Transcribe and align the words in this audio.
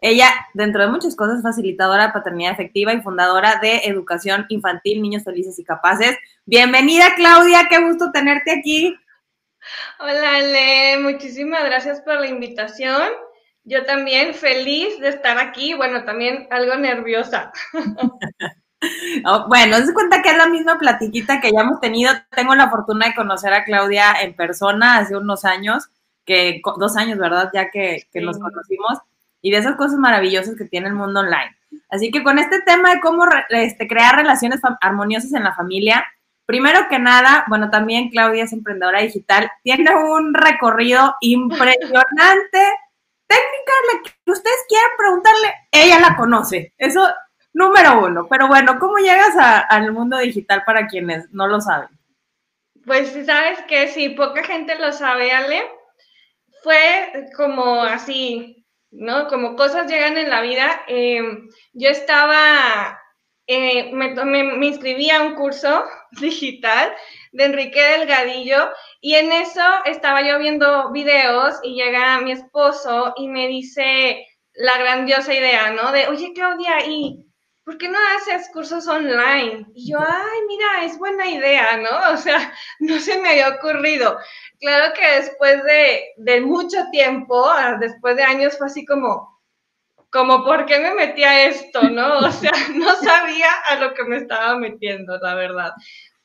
Ella, 0.00 0.28
dentro 0.54 0.82
de 0.82 0.88
muchas 0.88 1.14
cosas, 1.14 1.42
facilitadora 1.42 2.06
de 2.06 2.12
paternidad 2.12 2.52
efectiva 2.52 2.92
y 2.92 3.02
fundadora 3.02 3.58
de 3.60 3.78
Educación 3.84 4.46
Infantil, 4.48 5.02
Niños 5.02 5.24
Felices 5.24 5.58
y 5.58 5.64
Capaces. 5.64 6.16
Bienvenida, 6.46 7.14
Claudia, 7.16 7.66
qué 7.68 7.80
gusto 7.82 8.10
tenerte 8.12 8.50
aquí. 8.50 8.96
Hola, 9.98 10.36
Ale, 10.36 10.98
muchísimas 11.00 11.64
gracias 11.64 12.00
por 12.00 12.18
la 12.18 12.26
invitación. 12.26 13.02
Yo 13.64 13.84
también 13.84 14.34
feliz 14.34 14.98
de 15.00 15.10
estar 15.10 15.38
aquí, 15.38 15.74
bueno, 15.74 16.04
también 16.04 16.48
algo 16.50 16.76
nerviosa. 16.76 17.52
Oh, 19.26 19.46
bueno, 19.46 19.76
se 19.84 19.92
cuenta 19.92 20.22
que 20.22 20.30
es 20.30 20.38
la 20.38 20.48
misma 20.48 20.78
platiquita 20.78 21.38
que 21.38 21.52
ya 21.52 21.60
hemos 21.60 21.80
tenido. 21.80 22.12
Tengo 22.30 22.54
la 22.54 22.70
fortuna 22.70 23.08
de 23.08 23.14
conocer 23.14 23.52
a 23.52 23.64
Claudia 23.64 24.14
en 24.22 24.34
persona 24.34 24.96
hace 24.96 25.16
unos 25.16 25.44
años, 25.44 25.90
que 26.24 26.62
dos 26.78 26.96
años, 26.96 27.18
¿verdad? 27.18 27.50
Ya 27.52 27.70
que, 27.70 28.06
nos 28.14 28.38
conocimos, 28.38 28.98
y 29.42 29.50
de 29.50 29.58
esas 29.58 29.76
cosas 29.76 29.98
maravillosas 29.98 30.56
que 30.56 30.64
tiene 30.64 30.88
el 30.88 30.94
mundo 30.94 31.20
online. 31.20 31.56
Así 31.88 32.10
que 32.10 32.22
con 32.22 32.38
este 32.38 32.62
tema 32.62 32.94
de 32.94 33.00
cómo 33.00 33.26
este, 33.50 33.88
crear 33.88 34.16
relaciones 34.16 34.60
armoniosas 34.80 35.32
en 35.32 35.44
la 35.44 35.54
familia, 35.54 36.04
primero 36.46 36.88
que 36.88 36.98
nada, 36.98 37.44
bueno, 37.48 37.70
también 37.70 38.10
Claudia 38.10 38.44
es 38.44 38.52
emprendedora 38.52 39.00
digital, 39.00 39.50
tiene 39.62 39.94
un 39.94 40.34
recorrido 40.34 41.14
impresionante 41.20 42.58
técnica 43.30 43.72
la 43.92 44.02
que 44.02 44.30
ustedes 44.30 44.64
quieran 44.68 44.90
preguntarle, 44.98 45.54
ella 45.70 46.00
la 46.00 46.16
conoce. 46.16 46.74
Eso, 46.76 47.08
número 47.52 48.04
uno. 48.04 48.26
Pero 48.28 48.48
bueno, 48.48 48.78
¿cómo 48.78 48.98
llegas 48.98 49.34
al 49.38 49.92
mundo 49.92 50.18
digital 50.18 50.64
para 50.64 50.86
quienes 50.88 51.30
no 51.30 51.46
lo 51.46 51.60
saben? 51.60 51.88
Pues 52.84 53.12
sabes 53.26 53.60
que 53.68 53.88
si 53.88 54.10
poca 54.10 54.42
gente 54.42 54.74
lo 54.76 54.92
sabe, 54.92 55.30
Ale, 55.30 55.62
fue 56.62 57.28
como 57.36 57.82
así, 57.84 58.59
¿no? 58.90 59.28
Como 59.28 59.56
cosas 59.56 59.90
llegan 59.90 60.16
en 60.16 60.30
la 60.30 60.40
vida. 60.42 60.82
Em, 60.88 61.48
yo 61.72 61.88
estaba, 61.90 62.98
eh, 63.46 63.92
me, 63.92 64.14
me 64.14 64.66
inscribí 64.66 65.10
a 65.10 65.22
un 65.22 65.34
curso 65.34 65.84
digital 66.20 66.92
de 67.32 67.44
Enrique 67.44 67.80
Delgadillo 67.80 68.70
y 69.00 69.14
en 69.14 69.32
eso 69.32 69.62
estaba 69.84 70.22
yo 70.22 70.38
viendo 70.38 70.90
videos 70.92 71.54
y 71.62 71.74
llega 71.74 72.20
mi 72.20 72.32
esposo 72.32 73.14
y 73.16 73.28
me 73.28 73.48
dice 73.48 74.26
la 74.54 74.76
grandiosa 74.78 75.34
idea, 75.34 75.70
¿no? 75.70 75.92
De, 75.92 76.08
oye 76.08 76.32
Claudia, 76.34 76.84
¿y 76.86 77.29
por 77.64 77.78
qué 77.78 77.88
no 77.88 77.98
haces 78.16 78.48
cursos 78.52 78.86
online? 78.88 79.66
Y 79.74 79.90
yo, 79.90 79.98
ay, 80.00 80.38
mira, 80.48 80.84
es 80.84 80.98
buena 80.98 81.26
idea, 81.26 81.76
¿no? 81.76 81.90
O 82.14 82.16
sea, 82.16 82.52
no 82.80 82.98
se 82.98 83.20
me 83.20 83.30
había 83.30 83.50
ocurrido. 83.50 84.18
Claro 84.60 84.94
que 84.94 85.20
después 85.20 85.62
de, 85.64 86.02
de 86.16 86.40
mucho 86.40 86.78
tiempo, 86.90 87.48
ah, 87.48 87.76
después 87.80 88.16
de 88.16 88.22
años, 88.22 88.56
fue 88.58 88.66
así 88.66 88.84
como, 88.84 89.40
como, 90.10 90.44
¿por 90.44 90.66
qué 90.66 90.78
me 90.78 90.94
metí 90.94 91.22
a 91.22 91.46
esto, 91.46 91.82
no? 91.82 92.18
O 92.18 92.30
sea, 92.32 92.52
no 92.74 92.94
sabía 92.96 93.52
a 93.68 93.76
lo 93.76 93.94
que 93.94 94.04
me 94.04 94.16
estaba 94.16 94.56
metiendo, 94.56 95.18
la 95.18 95.34
verdad. 95.34 95.72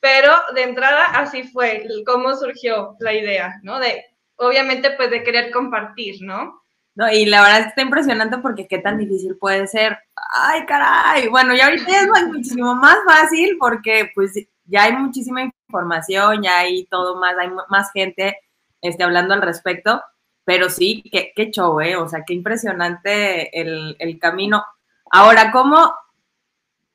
Pero 0.00 0.32
de 0.54 0.62
entrada 0.62 1.04
así 1.06 1.44
fue 1.44 1.86
cómo 2.04 2.36
surgió 2.36 2.96
la 3.00 3.12
idea, 3.12 3.54
¿no? 3.62 3.78
De, 3.80 4.04
obviamente, 4.36 4.90
pues 4.92 5.10
de 5.10 5.22
querer 5.22 5.50
compartir, 5.50 6.16
¿no? 6.20 6.62
No, 6.96 7.12
y 7.12 7.26
la 7.26 7.42
verdad 7.42 7.68
está 7.68 7.82
impresionante 7.82 8.38
porque 8.38 8.66
qué 8.66 8.78
tan 8.78 8.98
difícil 8.98 9.36
puede 9.36 9.66
ser. 9.68 9.98
Ay, 10.34 10.64
caray. 10.66 11.28
Bueno, 11.28 11.54
ya 11.54 11.66
ahorita 11.66 11.90
es 11.92 12.26
muchísimo 12.26 12.74
más 12.74 12.96
fácil 13.06 13.56
porque 13.60 14.10
pues 14.14 14.32
ya 14.64 14.84
hay 14.84 14.96
muchísima 14.96 15.42
información, 15.42 16.42
ya 16.42 16.58
hay 16.58 16.86
todo 16.86 17.16
más, 17.20 17.36
hay 17.38 17.50
más 17.68 17.92
gente 17.92 18.38
este, 18.80 19.04
hablando 19.04 19.34
al 19.34 19.42
respecto. 19.42 20.02
Pero 20.44 20.70
sí, 20.70 21.04
qué, 21.12 21.32
qué 21.36 21.50
show, 21.50 21.80
¿eh? 21.80 21.96
O 21.96 22.08
sea, 22.08 22.24
qué 22.26 22.34
impresionante 22.34 23.60
el, 23.60 23.96
el 23.98 24.18
camino. 24.18 24.64
Ahora, 25.10 25.52
¿cómo 25.52 25.92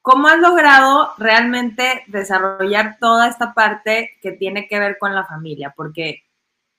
¿Cómo 0.03 0.28
has 0.28 0.39
logrado 0.39 1.13
realmente 1.19 2.03
desarrollar 2.07 2.97
toda 3.00 3.28
esta 3.28 3.53
parte 3.53 4.18
que 4.22 4.31
tiene 4.31 4.68
que 4.68 4.79
ver 4.79 4.97
con 4.97 5.13
la 5.13 5.25
familia? 5.25 5.73
Porque 5.75 6.23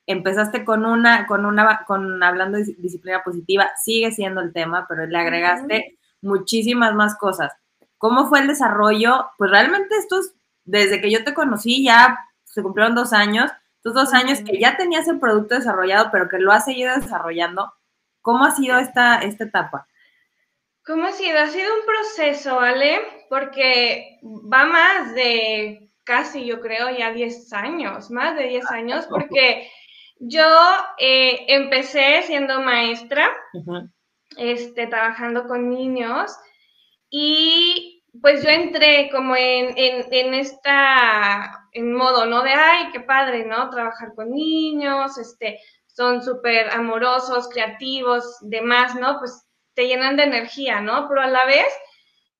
empezaste 0.07 0.65
con 0.65 0.85
una, 0.85 1.27
con 1.27 1.47
una, 1.47 1.85
con 1.87 2.23
hablando 2.23 2.59
de 2.59 2.75
disciplina 2.79 3.23
positiva, 3.23 3.71
sigue 3.83 4.11
siendo 4.13 4.41
el 4.41 4.53
tema, 4.53 4.87
pero 4.89 5.07
le 5.07 5.19
agregaste 5.19 5.99
muchísimas 6.21 6.95
más 6.95 7.17
cosas. 7.17 7.53
¿Cómo 7.99 8.29
fue 8.29 8.41
el 8.41 8.49
desarrollo? 8.49 9.31
Pues 9.39 9.51
realmente 9.51 9.97
estos, 9.97 10.35
desde 10.65 11.01
que 11.01 11.11
yo 11.11 11.25
te 11.25 11.35
conocí, 11.35 11.85
ya 11.85 12.19
se 12.45 12.63
cumplieron 12.63 12.95
dos 12.95 13.13
años, 13.13 13.51
estos 13.77 13.95
dos 13.95 14.13
años 14.13 14.41
que 14.41 14.59
ya 14.59 14.77
tenías 14.77 15.09
el 15.09 15.19
producto 15.19 15.55
desarrollado, 15.55 16.11
pero 16.11 16.29
que 16.29 16.39
lo 16.39 16.53
has 16.53 16.65
seguido 16.65 16.95
desarrollando. 16.95 17.73
¿Cómo 18.21 18.45
ha 18.45 18.53
sido 18.53 18.79
esta, 18.79 19.19
esta 19.19 19.45
etapa? 19.45 19.89
¿Cómo 20.85 21.07
ha 21.07 21.13
sido? 21.13 21.39
Ha 21.39 21.47
sido 21.47 21.69
un 21.75 21.87
proceso, 21.87 22.57
¿vale? 22.57 23.01
Porque 23.29 24.19
va 24.23 24.65
más 24.65 25.15
de 25.15 25.91
casi, 26.05 26.45
yo 26.45 26.61
creo, 26.61 26.91
ya 26.91 27.13
10 27.13 27.53
años, 27.53 28.11
más 28.11 28.37
de 28.37 28.49
10 28.49 28.71
años, 28.71 29.07
porque 29.07 29.71
yo 30.25 30.47
eh, 30.99 31.47
empecé 31.49 32.23
siendo 32.23 32.61
maestra, 32.61 33.29
este, 34.37 34.87
trabajando 34.87 35.49
con 35.49 35.69
niños, 35.69 36.31
y 37.11 38.05
pues 38.21 38.45
yo 38.45 38.51
entré 38.51 39.11
como 39.11 39.35
en, 39.35 39.77
en, 39.77 40.07
en 40.13 40.35
esta, 40.35 41.67
en 41.73 41.93
modo, 41.93 42.27
¿no? 42.27 42.43
De, 42.43 42.53
ay, 42.53 42.91
qué 42.93 43.01
padre, 43.01 43.45
¿no? 43.45 43.69
Trabajar 43.71 44.15
con 44.15 44.31
niños, 44.31 45.19
este, 45.19 45.59
son 45.89 46.23
súper 46.23 46.71
amorosos, 46.71 47.49
creativos, 47.49 48.37
demás, 48.43 48.95
¿no? 48.95 49.19
Pues 49.19 49.45
te 49.75 49.89
llenan 49.89 50.17
de 50.17 50.23
energía, 50.23 50.81
¿no? 50.81 51.09
Pero 51.09 51.23
a 51.23 51.27
la 51.27 51.45
vez, 51.47 51.67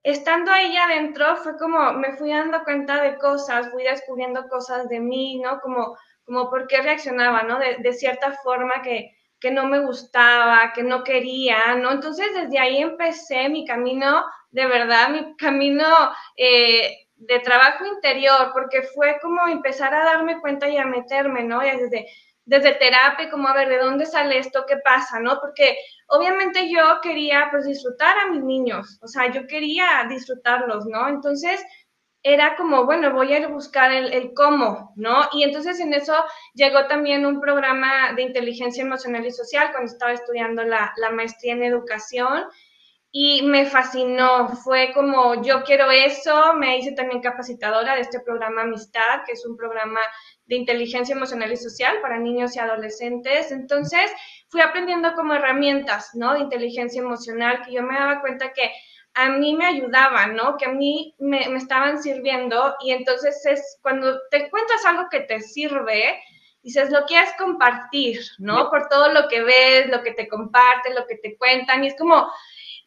estando 0.05 0.53
ahí 0.53 0.77
adentro, 0.77 1.35
fue 1.37 1.59
como 1.59 1.95
me 1.95 2.17
fui 2.17 2.31
dando 2.31 2.63
cuenta 2.63 3.03
de 3.03 3.19
cosas, 3.19 3.71
fui 3.73 3.83
descubriendo 3.83 4.49
cosas 4.49 4.89
de 4.89 5.01
mí, 5.01 5.41
¿no? 5.41 5.59
Como, 5.61 5.97
como 6.33 6.49
por 6.49 6.67
qué 6.67 6.81
reaccionaba, 6.81 7.43
¿no? 7.43 7.59
De, 7.59 7.93
cierta 7.93 8.33
forma 8.43 8.81
que, 8.83 9.15
que 9.39 9.51
no 9.51 9.67
me 9.67 9.81
gustaba, 9.81 10.73
que 10.73 10.83
no 10.83 11.05
quería, 11.05 11.75
¿no? 11.75 11.93
Entonces 11.93 12.27
desde 12.35 12.59
ahí 12.59 12.79
empecé 12.79 13.51
mi 13.51 13.67
camino, 13.67 14.25
de 14.51 14.67
verdad, 14.67 15.11
mi 15.11 15.37
camino 15.37 15.87
eh, 16.39 17.07
de 17.17 17.39
trabajo 17.41 17.85
interior, 17.85 18.51
porque 18.55 18.83
fue 18.95 19.19
como 19.21 19.47
empezar 19.47 19.93
a 19.95 20.05
darme 20.05 20.41
cuenta 20.41 20.69
y 20.69 20.79
a 20.79 20.87
meterme, 20.87 21.45
¿no? 21.45 21.63
Y 21.65 21.71
desde, 21.71 22.07
desde 22.47 22.73
terapia, 22.77 23.31
como 23.31 23.49
a 23.49 23.55
ver, 23.55 23.69
¿de 23.69 23.79
dónde 23.79 24.07
sale 24.07 24.39
esto? 24.39 24.65
¿Qué 24.67 24.79
pasa? 24.79 25.21
¿No? 25.21 25.39
Porque 25.39 25.77
obviamente 26.09 26.71
yo 26.71 26.99
quería 27.03 27.49
pues 27.51 27.67
disfrutar 27.67 28.17
a 28.19 28.31
mis 28.31 28.43
niños, 28.43 28.99
o 29.03 29.07
sea, 29.07 29.31
yo 29.31 29.47
quería 29.47 30.07
disfrutarlos, 30.09 30.87
¿no? 30.87 31.09
Entonces 31.09 31.63
era 32.23 32.57
como, 32.57 32.85
bueno, 32.85 33.13
voy 33.13 33.35
a 33.35 33.49
buscar 33.49 33.93
el, 33.93 34.33
cómo, 34.35 34.93
¿no? 34.97 35.29
Y 35.33 35.43
entonces 35.43 35.81
en 35.81 35.93
eso 35.93 36.15
llegó 36.55 36.87
también 36.87 37.27
un 37.27 37.41
programa 37.41 38.13
de 38.15 38.23
inteligencia 38.23 38.83
emocional 38.83 39.27
y 39.27 39.33
social 39.33 39.71
cuando 39.73 39.91
estaba 39.91 40.13
estudiando 40.13 40.63
la, 40.63 40.93
la 40.97 41.11
maestría 41.11 41.55
en 41.55 41.65
educación 41.65 42.45
y 43.13 43.43
me 43.43 43.67
fascinó. 43.67 44.49
Fue 44.49 44.93
como, 44.95 45.43
yo 45.43 45.63
quiero 45.63 45.91
eso. 45.91 46.55
Me 46.55 46.79
hice 46.79 46.93
también 46.93 47.21
capacitadora 47.21 47.95
de 47.95 48.01
este 48.01 48.21
programa 48.21 48.63
Amistad, 48.63 49.25
que 49.27 49.33
es 49.33 49.45
un 49.45 49.57
programa 49.57 50.01
de 50.47 50.57
inteligencia 50.57 51.15
emocional 51.15 51.53
y 51.53 51.57
social 51.57 52.01
para 52.01 52.19
niños 52.19 52.57
y 52.57 52.59
adolescentes. 52.59 53.53
Entonces, 53.53 54.11
fui 54.49 54.63
aprendiendo 54.63 55.13
como 55.15 55.35
herramientas, 55.35 56.11
¿no? 56.15 56.33
De 56.33 56.41
inteligencia 56.41 57.03
emocional, 57.03 57.63
que 57.65 57.73
yo 57.73 57.83
me 57.83 57.99
daba 57.99 58.23
cuenta 58.23 58.53
que 58.55 58.73
a 59.15 59.29
mí 59.29 59.55
me 59.55 59.67
ayudaban, 59.67 60.35
¿no? 60.37 60.57
Que 60.57 60.67
a 60.67 60.73
mí 60.73 61.15
me, 61.19 61.49
me 61.49 61.59
estaban 61.59 62.03
sirviendo. 62.03 62.75
Y 62.81 62.93
entonces 62.93 63.45
es 63.47 63.79
cuando 63.83 64.19
te 64.31 64.51
cuentas 64.51 64.85
algo 64.85 65.09
que 65.11 65.21
te 65.21 65.41
sirve, 65.41 66.19
dices, 66.63 66.91
lo 66.91 67.05
quieres 67.07 67.31
compartir, 67.39 68.21
¿no? 68.39 68.71
Por 68.71 68.89
todo 68.89 69.13
lo 69.13 69.29
que 69.29 69.43
ves, 69.43 69.89
lo 69.91 70.03
que 70.03 70.13
te 70.13 70.29
comparten, 70.29 70.95
lo 70.95 71.07
que 71.07 71.17
te 71.17 71.37
cuentan. 71.37 71.85
Y 71.85 71.89
es 71.89 71.97
como, 71.97 72.31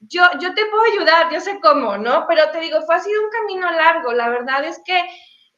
yo, 0.02 0.24
yo 0.40 0.54
te 0.54 0.66
puedo 0.66 0.84
ayudar, 0.94 1.32
yo 1.32 1.40
sé 1.42 1.60
cómo, 1.62 1.98
¿no? 1.98 2.26
Pero 2.28 2.50
te 2.52 2.60
digo, 2.60 2.82
fue 2.82 2.96
ha 2.96 3.00
sido 3.00 3.22
un 3.24 3.30
camino 3.30 3.70
largo. 3.72 4.14
La 4.14 4.30
verdad 4.30 4.64
es 4.64 4.82
que, 4.86 5.00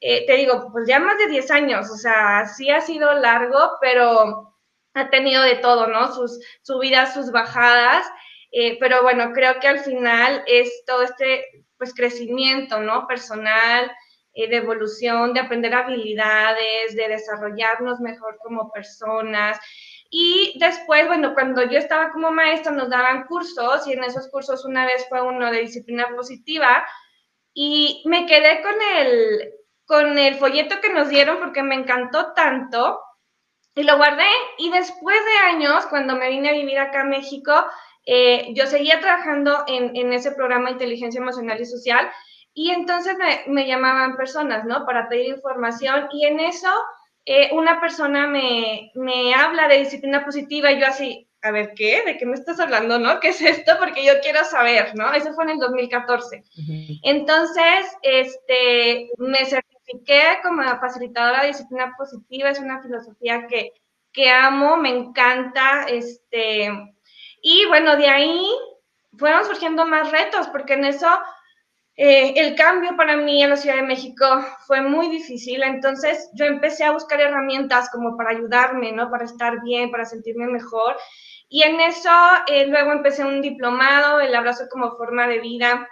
eh, 0.02 0.26
te 0.26 0.34
digo, 0.34 0.70
pues 0.72 0.88
ya 0.88 1.00
más 1.00 1.18
de 1.18 1.28
10 1.28 1.52
años, 1.52 1.90
o 1.90 1.98
sea, 1.98 2.46
sí 2.48 2.70
ha 2.70 2.82
sido 2.82 3.14
largo, 3.14 3.78
pero 3.82 4.54
ha 4.94 5.10
tenido 5.10 5.44
de 5.44 5.56
todo, 5.56 5.88
¿no? 5.88 6.14
Sus 6.14 6.40
subidas, 6.62 7.14
sus 7.14 7.32
bajadas. 7.32 8.06
Eh, 8.60 8.76
pero 8.80 9.04
bueno, 9.04 9.34
creo 9.34 9.60
que 9.60 9.68
al 9.68 9.82
final 9.82 10.44
es 10.48 10.84
todo 10.88 11.04
este, 11.04 11.46
pues, 11.78 11.94
crecimiento, 11.94 12.80
¿no? 12.80 13.06
Personal, 13.06 13.92
eh, 14.34 14.50
de 14.50 14.56
evolución, 14.56 15.36
de 15.36 15.42
aprender 15.42 15.76
habilidades, 15.76 16.96
de 16.96 17.08
desarrollarnos 17.08 18.00
mejor 18.00 18.40
como 18.42 18.72
personas. 18.72 19.60
Y 20.10 20.58
después, 20.60 21.06
bueno, 21.06 21.36
cuando 21.36 21.70
yo 21.70 21.78
estaba 21.78 22.10
como 22.10 22.32
maestra 22.32 22.72
nos 22.72 22.90
daban 22.90 23.26
cursos 23.28 23.86
y 23.86 23.94
en 23.94 24.04
esos 24.04 24.28
cursos 24.30 24.66
una 24.66 24.88
vez 24.88 25.06
fue 25.08 25.22
uno 25.22 25.52
de 25.52 25.60
disciplina 25.60 26.08
positiva 26.16 26.84
y 27.54 28.02
me 28.08 28.26
quedé 28.26 28.64
con 28.64 28.74
el, 28.96 29.54
con 29.86 30.18
el 30.18 30.34
folleto 30.34 30.82
que 30.82 30.92
nos 30.92 31.10
dieron 31.10 31.38
porque 31.38 31.62
me 31.62 31.76
encantó 31.76 32.34
tanto 32.34 33.00
y 33.76 33.84
lo 33.84 33.98
guardé 33.98 34.32
y 34.58 34.72
después 34.72 35.18
de 35.26 35.38
años, 35.56 35.86
cuando 35.86 36.16
me 36.16 36.30
vine 36.30 36.50
a 36.50 36.54
vivir 36.54 36.80
acá 36.80 37.02
a 37.02 37.04
México, 37.04 37.54
eh, 38.10 38.54
yo 38.54 38.66
seguía 38.68 39.02
trabajando 39.02 39.66
en, 39.68 39.94
en, 39.94 40.14
ese 40.14 40.32
programa 40.32 40.68
de 40.68 40.72
inteligencia 40.72 41.20
emocional 41.20 41.60
y 41.60 41.66
social 41.66 42.10
y 42.54 42.72
entonces 42.72 43.18
me, 43.18 43.54
me, 43.54 43.68
llamaban 43.68 44.16
personas, 44.16 44.64
¿no? 44.64 44.86
Para 44.86 45.10
pedir 45.10 45.36
información 45.36 46.08
y 46.14 46.26
en 46.26 46.40
eso 46.40 46.70
eh, 47.26 47.50
una 47.52 47.82
persona 47.82 48.26
me, 48.26 48.92
me 48.96 49.36
habla 49.36 49.68
de 49.68 49.80
disciplina 49.80 50.24
positiva 50.24 50.72
y 50.72 50.80
yo 50.80 50.88
así, 50.88 51.28
a 51.42 51.52
ver, 51.52 51.74
¿qué? 51.76 52.02
¿De 52.06 52.18
qué 52.18 52.26
me 52.26 52.36
estás 52.36 52.62
hablando, 52.62 52.98
no? 52.98 53.20
¿Qué 53.20 53.28
es 53.28 53.42
esto? 53.42 53.74
Porque 53.78 54.06
yo 54.06 54.14
quiero 54.22 54.46
saber, 54.46 54.96
¿no? 54.96 55.12
Eso 55.12 55.34
fue 55.34 55.44
en 55.44 55.50
el 55.52 55.60
2014. 55.60 56.44
Entonces, 57.04 57.98
este, 58.04 59.10
me 59.18 59.46
certifiqué 59.46 60.40
como 60.42 60.64
facilitadora 60.80 61.42
de 61.42 61.50
disciplina 61.50 61.94
positiva, 61.98 62.52
es 62.52 62.60
una 62.60 62.82
filosofía 62.82 63.48
que, 63.48 63.74
que 64.14 64.30
amo, 64.30 64.78
me 64.78 64.90
encanta, 64.90 65.86
este, 65.90 66.72
y 67.42 67.66
bueno, 67.68 67.96
de 67.98 68.08
ahí 68.08 68.48
fueron 69.18 69.46
surgiendo 69.46 69.86
más 69.86 70.12
retos, 70.12 70.48
porque 70.50 70.74
en 70.74 70.86
eso 70.86 71.08
eh, 71.96 72.34
el 72.36 72.56
cambio 72.56 72.96
para 72.96 73.18
mí 73.18 73.42
en 73.42 73.50
la 73.50 73.58
Ciudad 73.58 73.78
de 73.78 73.82
México 73.82 74.26
fue 74.68 74.82
muy 74.82 75.10
difícil, 75.10 75.64
entonces 75.64 76.30
yo 76.34 76.46
empecé 76.46 76.84
a 76.84 76.92
buscar 76.92 77.20
herramientas 77.20 77.90
como 77.90 78.16
para 78.16 78.32
ayudarme, 78.32 78.92
¿no? 78.92 79.10
Para 79.10 79.26
estar 79.26 79.62
bien, 79.64 79.90
para 79.90 80.06
sentirme 80.06 80.48
mejor. 80.48 80.96
Y 81.50 81.64
en 81.64 81.80
eso 81.80 82.12
eh, 82.48 82.68
luego 82.68 82.92
empecé 82.92 83.24
un 83.26 83.42
diplomado, 83.42 84.20
el 84.20 84.36
abrazo 84.36 84.66
como 84.70 84.96
forma 84.96 85.28
de 85.28 85.40
vida, 85.40 85.88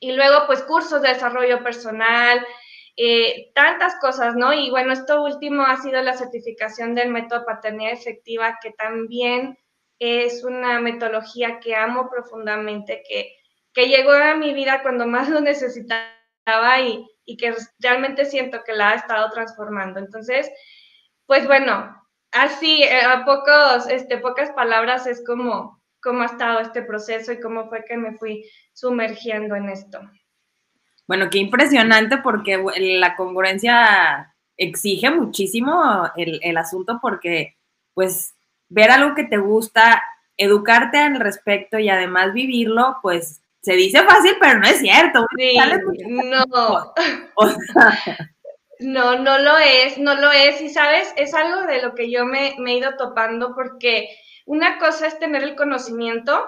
y 0.00 0.12
luego 0.12 0.46
pues 0.46 0.62
cursos 0.62 1.02
de 1.02 1.08
desarrollo 1.08 1.62
personal, 1.62 2.44
eh, 2.96 3.50
tantas 3.54 3.96
cosas, 4.00 4.36
¿no? 4.36 4.52
Y 4.52 4.70
bueno, 4.70 4.92
esto 4.92 5.22
último 5.22 5.64
ha 5.64 5.76
sido 5.76 6.00
la 6.00 6.16
certificación 6.16 6.94
del 6.94 7.10
método 7.10 7.44
paternidad 7.44 7.92
efectiva, 7.92 8.58
que 8.62 8.70
también 8.72 9.58
es 10.04 10.44
una 10.44 10.80
metodología 10.80 11.60
que 11.60 11.74
amo 11.74 12.08
profundamente, 12.10 13.02
que 13.08 13.36
que 13.74 13.88
llegó 13.88 14.12
a 14.12 14.36
mi 14.36 14.54
vida 14.54 14.82
cuando 14.82 15.06
más 15.06 15.28
lo 15.28 15.40
necesitaba 15.40 16.08
y, 16.80 17.04
y 17.26 17.36
que 17.36 17.54
realmente 17.80 18.24
siento 18.24 18.62
que 18.64 18.72
la 18.72 18.90
ha 18.90 18.94
estado 18.94 19.30
transformando. 19.30 19.98
Entonces, 19.98 20.50
pues 21.26 21.46
bueno, 21.46 21.94
así, 22.30 22.84
eh, 22.84 23.02
a 23.02 23.24
pocos, 23.24 23.88
este, 23.90 24.18
pocas 24.18 24.50
palabras 24.52 25.06
es 25.06 25.22
como 25.26 25.82
cómo 26.00 26.22
ha 26.22 26.26
estado 26.26 26.60
este 26.60 26.82
proceso 26.82 27.32
y 27.32 27.40
cómo 27.40 27.68
fue 27.68 27.84
que 27.84 27.96
me 27.96 28.16
fui 28.16 28.48
sumergiendo 28.72 29.56
en 29.56 29.70
esto. 29.70 29.98
Bueno, 31.08 31.28
qué 31.30 31.38
impresionante 31.38 32.18
porque 32.18 32.62
la 32.76 33.16
congruencia 33.16 34.34
exige 34.56 35.10
muchísimo 35.10 36.10
el, 36.16 36.38
el 36.42 36.56
asunto 36.56 36.98
porque 37.02 37.56
pues 37.94 38.33
ver 38.74 38.90
algo 38.90 39.14
que 39.14 39.24
te 39.24 39.38
gusta, 39.38 40.02
educarte 40.36 40.98
al 40.98 41.20
respecto 41.20 41.78
y 41.78 41.88
además 41.88 42.32
vivirlo, 42.32 42.96
pues 43.02 43.40
se 43.62 43.74
dice 43.74 44.02
fácil, 44.02 44.36
pero 44.40 44.58
no 44.58 44.66
es 44.66 44.80
cierto. 44.80 45.26
no. 45.96 46.92
No, 48.80 49.16
no 49.16 49.38
lo 49.38 49.56
es, 49.56 49.98
no 49.98 50.16
lo 50.16 50.32
es. 50.32 50.60
Y 50.60 50.68
sabes, 50.68 51.14
es 51.16 51.32
algo 51.32 51.62
de 51.62 51.80
lo 51.80 51.94
que 51.94 52.10
yo 52.10 52.26
me, 52.26 52.56
he 52.58 52.72
ido 52.72 52.96
topando 52.96 53.54
porque 53.54 54.08
una 54.46 54.78
cosa 54.78 55.06
es 55.06 55.18
tener 55.20 55.44
el 55.44 55.54
conocimiento 55.54 56.44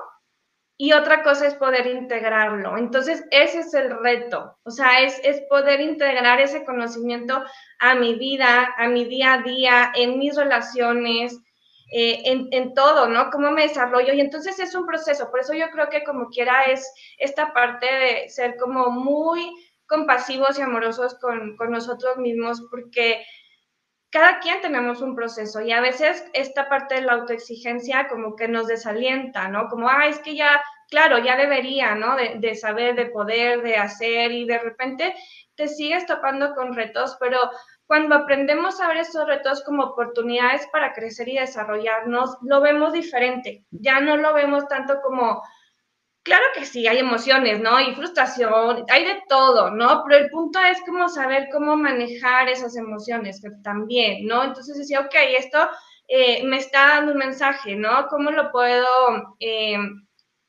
y 0.76 0.92
otra 0.92 1.22
cosa 1.22 1.46
es 1.46 1.54
poder 1.54 1.86
integrarlo. 1.86 2.76
Entonces, 2.76 3.24
ese 3.30 3.60
es 3.60 3.72
el 3.74 3.96
reto. 4.00 4.58
O 4.64 4.70
sea, 4.72 5.02
es, 5.02 5.18
es 5.22 5.40
poder 5.48 5.80
integrar 5.80 6.40
ese 6.40 6.64
conocimiento 6.64 7.44
a 7.78 7.94
mi 7.94 8.14
vida, 8.16 8.74
a 8.76 8.88
mi 8.88 9.04
día 9.04 9.34
a 9.34 9.42
día, 9.42 9.92
en 9.94 10.18
mis 10.18 10.36
relaciones, 10.36 11.38
eh, 11.92 12.22
en, 12.24 12.74
todo, 12.74 13.08
¿no? 13.08 13.30
Cómo 13.30 13.50
me 13.50 13.62
desarrollo. 13.62 14.12
Y 14.12 14.20
entonces 14.20 14.58
es 14.58 14.74
un 14.74 14.86
proceso. 14.86 15.30
Por 15.30 15.40
eso 15.40 15.54
yo 15.54 15.70
creo 15.70 15.88
que 15.88 16.04
como 16.04 16.28
quiera 16.28 16.64
es 16.64 16.92
esta 17.18 17.52
parte 17.52 17.86
de 17.86 18.28
ser 18.28 18.56
como 18.56 18.90
muy 18.90 19.54
compasivos 19.86 20.58
y 20.58 20.62
amorosos 20.62 21.16
con, 21.20 21.56
con 21.56 21.70
nosotros 21.70 22.16
mismos, 22.16 22.60
porque 22.70 23.24
cada 24.10 24.38
quien 24.40 24.60
tenemos 24.60 25.00
un 25.02 25.14
proceso 25.14 25.60
y 25.60 25.72
a 25.72 25.80
veces 25.80 26.24
esta 26.32 26.68
parte 26.68 26.96
de 26.96 27.02
la 27.02 27.12
autoexigencia 27.12 28.08
como 28.08 28.34
que 28.34 28.48
nos 28.48 28.66
desalienta, 28.66 29.48
¿no? 29.48 29.68
Como, 29.68 29.88
ah, 29.88 30.06
es 30.06 30.18
que 30.20 30.34
ya, 30.34 30.62
claro, 30.88 31.18
ya 31.18 31.36
debería, 31.36 31.94
¿no? 31.94 32.16
De, 32.16 32.36
de, 32.38 32.54
saber, 32.54 32.94
de 32.94 33.06
poder, 33.06 33.62
de 33.62 33.76
hacer 33.76 34.32
y 34.32 34.46
de 34.46 34.58
repente 34.58 35.14
te 35.54 35.68
sigues 35.68 36.06
topando 36.06 36.54
con 36.54 36.74
retos, 36.74 37.16
pero 37.20 37.38
cuando 37.86 38.16
aprendemos 38.16 38.80
a 38.80 38.88
ver 38.88 38.98
esos 38.98 39.26
retos 39.26 39.62
como 39.64 39.84
oportunidades 39.84 40.66
para 40.72 40.92
crecer 40.92 41.28
y 41.28 41.38
desarrollarnos, 41.38 42.36
lo 42.42 42.60
vemos 42.60 42.92
diferente. 42.92 43.64
Ya 43.70 44.00
no 44.00 44.16
lo 44.16 44.34
vemos 44.34 44.66
tanto 44.66 45.00
como, 45.02 45.42
claro 46.22 46.44
que 46.54 46.66
sí, 46.66 46.86
hay 46.86 46.98
emociones, 46.98 47.60
¿no? 47.60 47.80
Y 47.80 47.94
frustración, 47.94 48.84
hay 48.88 49.04
de 49.04 49.22
todo, 49.28 49.70
¿no? 49.70 50.02
Pero 50.04 50.24
el 50.24 50.30
punto 50.30 50.58
es 50.60 50.80
como 50.82 51.08
saber 51.08 51.48
cómo 51.52 51.76
manejar 51.76 52.48
esas 52.48 52.76
emociones 52.76 53.40
también, 53.62 54.26
¿no? 54.26 54.42
Entonces 54.42 54.76
decía, 54.78 55.00
ok, 55.00 55.14
esto 55.38 55.68
eh, 56.08 56.44
me 56.44 56.56
está 56.56 56.88
dando 56.88 57.12
un 57.12 57.18
mensaje, 57.18 57.76
¿no? 57.76 58.08
¿Cómo 58.08 58.30
lo 58.30 58.50
puedo... 58.50 58.86
Eh, 59.38 59.78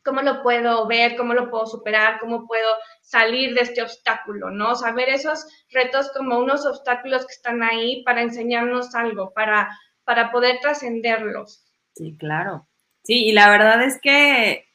cómo 0.08 0.22
lo 0.22 0.42
puedo 0.42 0.88
ver, 0.88 1.18
cómo 1.18 1.34
lo 1.34 1.50
puedo 1.50 1.68
superar, 1.68 2.20
cómo 2.22 2.48
puedo 2.48 2.70
salir 3.02 3.54
de 3.54 3.62
este 3.62 3.82
obstáculo, 3.82 4.50
¿no? 4.50 4.74
Saber 4.76 5.10
esos 5.10 5.46
retos 5.70 6.10
como 6.16 6.40
unos 6.40 6.66
obstáculos 6.66 7.26
que 7.28 7.34
están 7.34 7.62
ahí 7.62 8.04
para 8.04 8.22
enseñarnos 8.22 8.96
algo, 8.96 9.34
para, 9.34 9.78
para 10.06 10.32
poder 10.32 10.60
trascenderlos. 10.62 11.66
Sí, 11.94 12.16
claro. 12.18 12.70
Sí, 13.04 13.26
y 13.26 13.34
la 13.34 13.50
verdad 13.50 13.84
es 13.84 14.00
que 14.02 14.66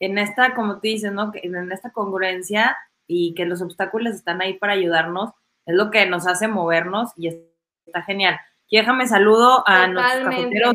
en 0.00 0.18
esta, 0.18 0.54
como 0.56 0.74
tú 0.74 0.80
dices, 0.82 1.12
¿no? 1.12 1.30
En 1.34 1.70
esta 1.70 1.92
congruencia 1.92 2.76
y 3.06 3.34
que 3.34 3.44
los 3.44 3.62
obstáculos 3.62 4.14
están 4.14 4.42
ahí 4.42 4.58
para 4.58 4.72
ayudarnos, 4.72 5.30
es 5.66 5.76
lo 5.76 5.92
que 5.92 6.04
nos 6.06 6.26
hace 6.26 6.48
movernos 6.48 7.12
y 7.16 7.28
está 7.28 8.02
genial. 8.02 8.40
Y 8.68 8.78
déjame 8.78 9.06
saludo 9.06 9.62
a 9.68 9.86
nuestros 9.86 10.24
cafeteros 10.24 10.74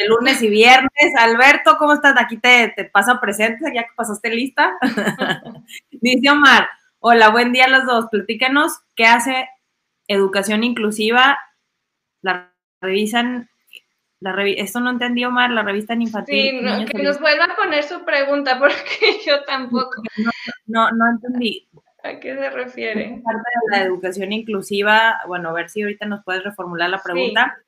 de 0.00 0.08
lunes 0.08 0.42
y 0.42 0.48
viernes. 0.48 0.90
Alberto, 1.18 1.76
¿cómo 1.78 1.92
estás? 1.92 2.14
Aquí 2.18 2.38
te, 2.38 2.72
te 2.74 2.84
paso 2.84 3.20
presente, 3.20 3.70
ya 3.74 3.82
que 3.82 3.90
pasaste 3.94 4.30
lista. 4.30 4.78
Dice 5.90 6.30
Omar, 6.30 6.68
hola, 7.00 7.28
buen 7.28 7.52
día 7.52 7.66
a 7.66 7.68
los 7.68 7.84
dos. 7.84 8.06
Platícanos 8.10 8.80
qué 8.96 9.04
hace 9.04 9.48
educación 10.08 10.64
inclusiva. 10.64 11.38
La 12.22 12.52
revisan, 12.80 13.50
la 14.20 14.32
revi 14.32 14.54
esto 14.58 14.80
no 14.80 14.90
entendí 14.90 15.24
Omar, 15.24 15.50
la 15.50 15.62
revista 15.62 15.92
en 15.92 16.02
infantil. 16.02 16.60
Sí, 16.60 16.86
que 16.86 17.02
nos 17.02 17.20
vuelva 17.20 17.44
a 17.44 17.56
poner 17.56 17.84
su 17.84 18.04
pregunta 18.04 18.58
porque 18.58 19.20
yo 19.26 19.44
tampoco. 19.44 20.02
No, 20.66 20.90
no, 20.92 21.10
entendí. 21.10 21.68
¿A 22.02 22.18
qué 22.18 22.34
se 22.34 22.48
refiere? 22.48 23.20
Parte 23.22 23.50
de 23.66 23.76
la 23.76 23.82
educación 23.84 24.32
inclusiva, 24.32 25.20
bueno, 25.26 25.50
a 25.50 25.52
ver 25.52 25.68
si 25.68 25.82
ahorita 25.82 26.06
nos 26.06 26.24
puedes 26.24 26.42
reformular 26.42 26.88
la 26.88 27.02
pregunta. 27.02 27.58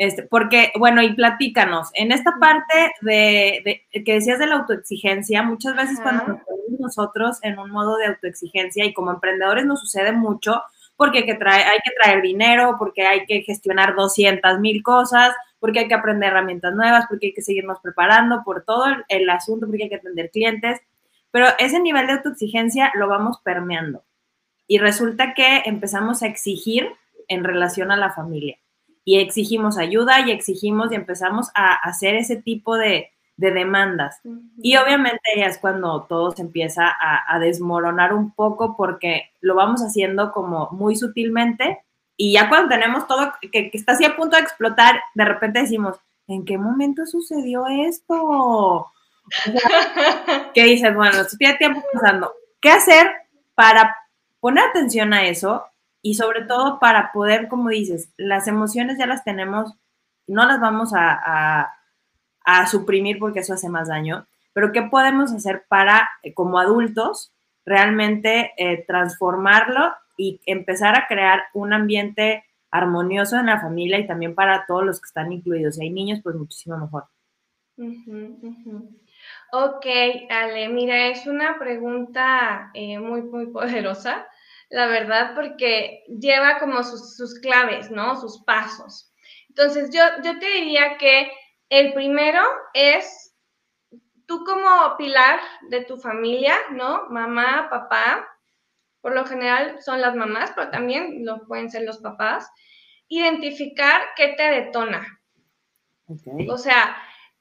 Este, 0.00 0.22
porque, 0.22 0.72
bueno, 0.78 1.02
y 1.02 1.12
platícanos, 1.12 1.90
en 1.92 2.10
esta 2.10 2.38
parte 2.40 2.94
de, 3.02 3.82
que 3.92 4.14
decías 4.14 4.38
de 4.38 4.46
la 4.46 4.54
autoexigencia, 4.54 5.42
muchas 5.42 5.76
veces 5.76 6.00
cuando 6.00 6.26
nos 6.26 6.40
ponemos 6.40 6.80
nosotros 6.80 7.38
en 7.42 7.58
un 7.58 7.70
modo 7.70 7.98
de 7.98 8.06
autoexigencia 8.06 8.86
y 8.86 8.94
como 8.94 9.10
emprendedores 9.10 9.66
nos 9.66 9.78
sucede 9.78 10.12
mucho 10.12 10.62
porque 10.96 11.18
hay 11.18 11.26
que, 11.26 11.34
traer, 11.34 11.66
hay 11.66 11.80
que 11.84 11.90
traer 12.02 12.22
dinero, 12.22 12.76
porque 12.78 13.02
hay 13.06 13.26
que 13.26 13.42
gestionar 13.42 13.94
200 13.94 14.58
mil 14.60 14.82
cosas, 14.82 15.34
porque 15.58 15.80
hay 15.80 15.88
que 15.88 15.94
aprender 15.94 16.30
herramientas 16.30 16.74
nuevas, 16.74 17.04
porque 17.06 17.26
hay 17.26 17.34
que 17.34 17.42
seguirnos 17.42 17.78
preparando 17.82 18.42
por 18.42 18.64
todo 18.64 18.86
el, 18.86 19.04
el 19.08 19.28
asunto, 19.28 19.66
porque 19.66 19.82
hay 19.82 19.90
que 19.90 19.96
atender 19.96 20.30
clientes, 20.30 20.80
pero 21.30 21.48
ese 21.58 21.78
nivel 21.78 22.06
de 22.06 22.14
autoexigencia 22.14 22.90
lo 22.94 23.06
vamos 23.06 23.36
permeando. 23.44 24.02
Y 24.66 24.78
resulta 24.78 25.34
que 25.34 25.60
empezamos 25.66 26.22
a 26.22 26.26
exigir 26.26 26.88
en 27.28 27.44
relación 27.44 27.92
a 27.92 27.98
la 27.98 28.14
familia 28.14 28.56
y 29.04 29.18
exigimos 29.18 29.78
ayuda 29.78 30.20
y 30.20 30.30
exigimos 30.30 30.92
y 30.92 30.94
empezamos 30.94 31.50
a 31.54 31.74
hacer 31.74 32.14
ese 32.14 32.36
tipo 32.36 32.76
de, 32.76 33.10
demandas. 33.36 34.20
Y 34.62 34.76
obviamente 34.76 35.22
es 35.36 35.56
cuando 35.56 36.02
todo 36.02 36.30
se 36.32 36.42
empieza 36.42 36.94
a, 37.00 37.38
desmoronar 37.38 38.12
un 38.12 38.34
poco 38.34 38.76
porque 38.76 39.30
lo 39.40 39.54
vamos 39.54 39.80
haciendo 39.80 40.30
como 40.30 40.68
muy 40.72 40.94
sutilmente 40.94 41.82
y 42.18 42.34
ya 42.34 42.50
cuando 42.50 42.68
tenemos 42.68 43.06
todo 43.06 43.32
que, 43.50 43.70
está 43.72 43.92
así 43.92 44.04
a 44.04 44.14
punto 44.14 44.36
de 44.36 44.42
explotar, 44.42 45.00
de 45.14 45.24
repente 45.24 45.60
decimos, 45.60 45.96
¿en 46.26 46.44
qué 46.44 46.58
momento 46.58 47.06
sucedió 47.06 47.66
esto? 47.66 48.86
¿Qué 50.54 50.64
dices? 50.64 50.94
Bueno, 50.94 51.22
estoy 51.22 51.56
tiempo 51.56 51.82
pensando, 51.90 52.34
¿qué 52.60 52.72
hacer 52.72 53.10
para 53.54 53.96
poner 54.38 54.64
atención 54.64 55.14
a 55.14 55.24
eso 55.24 55.64
y 56.02 56.14
sobre 56.14 56.42
todo 56.44 56.78
para 56.78 57.12
poder, 57.12 57.48
como 57.48 57.68
dices, 57.68 58.12
las 58.16 58.48
emociones 58.48 58.98
ya 58.98 59.06
las 59.06 59.24
tenemos, 59.24 59.74
no 60.26 60.46
las 60.46 60.60
vamos 60.60 60.92
a, 60.94 61.72
a, 62.44 62.66
suprimir 62.66 63.18
porque 63.18 63.40
eso 63.40 63.54
hace 63.54 63.68
más 63.68 63.88
daño, 63.88 64.26
pero 64.52 64.72
¿qué 64.72 64.82
podemos 64.82 65.32
hacer 65.32 65.64
para, 65.68 66.10
eh, 66.22 66.34
como 66.34 66.58
adultos, 66.58 67.32
realmente 67.64 68.52
eh, 68.56 68.84
transformarlo 68.86 69.94
y 70.16 70.40
empezar 70.46 70.96
a 70.96 71.06
crear 71.06 71.44
un 71.54 71.72
ambiente 71.72 72.44
armonioso 72.70 73.36
en 73.38 73.46
la 73.46 73.60
familia 73.60 73.98
y 73.98 74.06
también 74.06 74.34
para 74.34 74.64
todos 74.66 74.84
los 74.84 75.00
que 75.00 75.06
están 75.06 75.32
incluidos. 75.32 75.76
Si 75.76 75.82
hay 75.82 75.90
niños, 75.90 76.20
pues 76.22 76.36
muchísimo 76.36 76.78
mejor. 76.78 77.04
Ok, 79.52 79.86
Ale, 80.30 80.68
mira, 80.68 81.08
es 81.08 81.26
una 81.26 81.58
pregunta 81.58 82.70
eh, 82.74 82.98
muy, 82.98 83.22
muy 83.22 83.46
poderosa, 83.46 84.26
la 84.70 84.86
verdad, 84.86 85.34
porque 85.34 86.04
lleva 86.08 86.58
como 86.58 86.82
sus, 86.82 87.16
sus, 87.16 87.38
claves, 87.40 87.90
¿no? 87.90 88.18
Sus 88.20 88.42
pasos. 88.44 89.12
Entonces, 89.48 89.90
yo, 89.92 90.02
yo 90.24 90.38
te 90.38 90.46
diría 90.46 90.96
que 90.96 91.30
el 91.68 91.92
primero 91.92 92.40
es 92.72 93.34
tú 94.26 94.44
como 94.44 94.96
pilar 94.96 95.40
de 95.68 95.84
tu 95.84 95.96
familia, 95.96 96.54
¿no? 96.70 97.08
Mamá, 97.10 97.68
papá, 97.68 98.28
por 99.00 99.14
lo 99.14 99.26
general 99.26 99.82
son 99.82 100.00
las 100.00 100.14
mamás, 100.14 100.52
pero 100.54 100.70
también 100.70 101.24
lo 101.24 101.46
pueden 101.46 101.68
ser 101.68 101.82
los 101.82 101.98
papás, 101.98 102.48
identificar 103.08 104.02
qué 104.16 104.34
te 104.36 104.50
detona. 104.50 105.20
O 106.48 106.58
sea, 106.58 106.96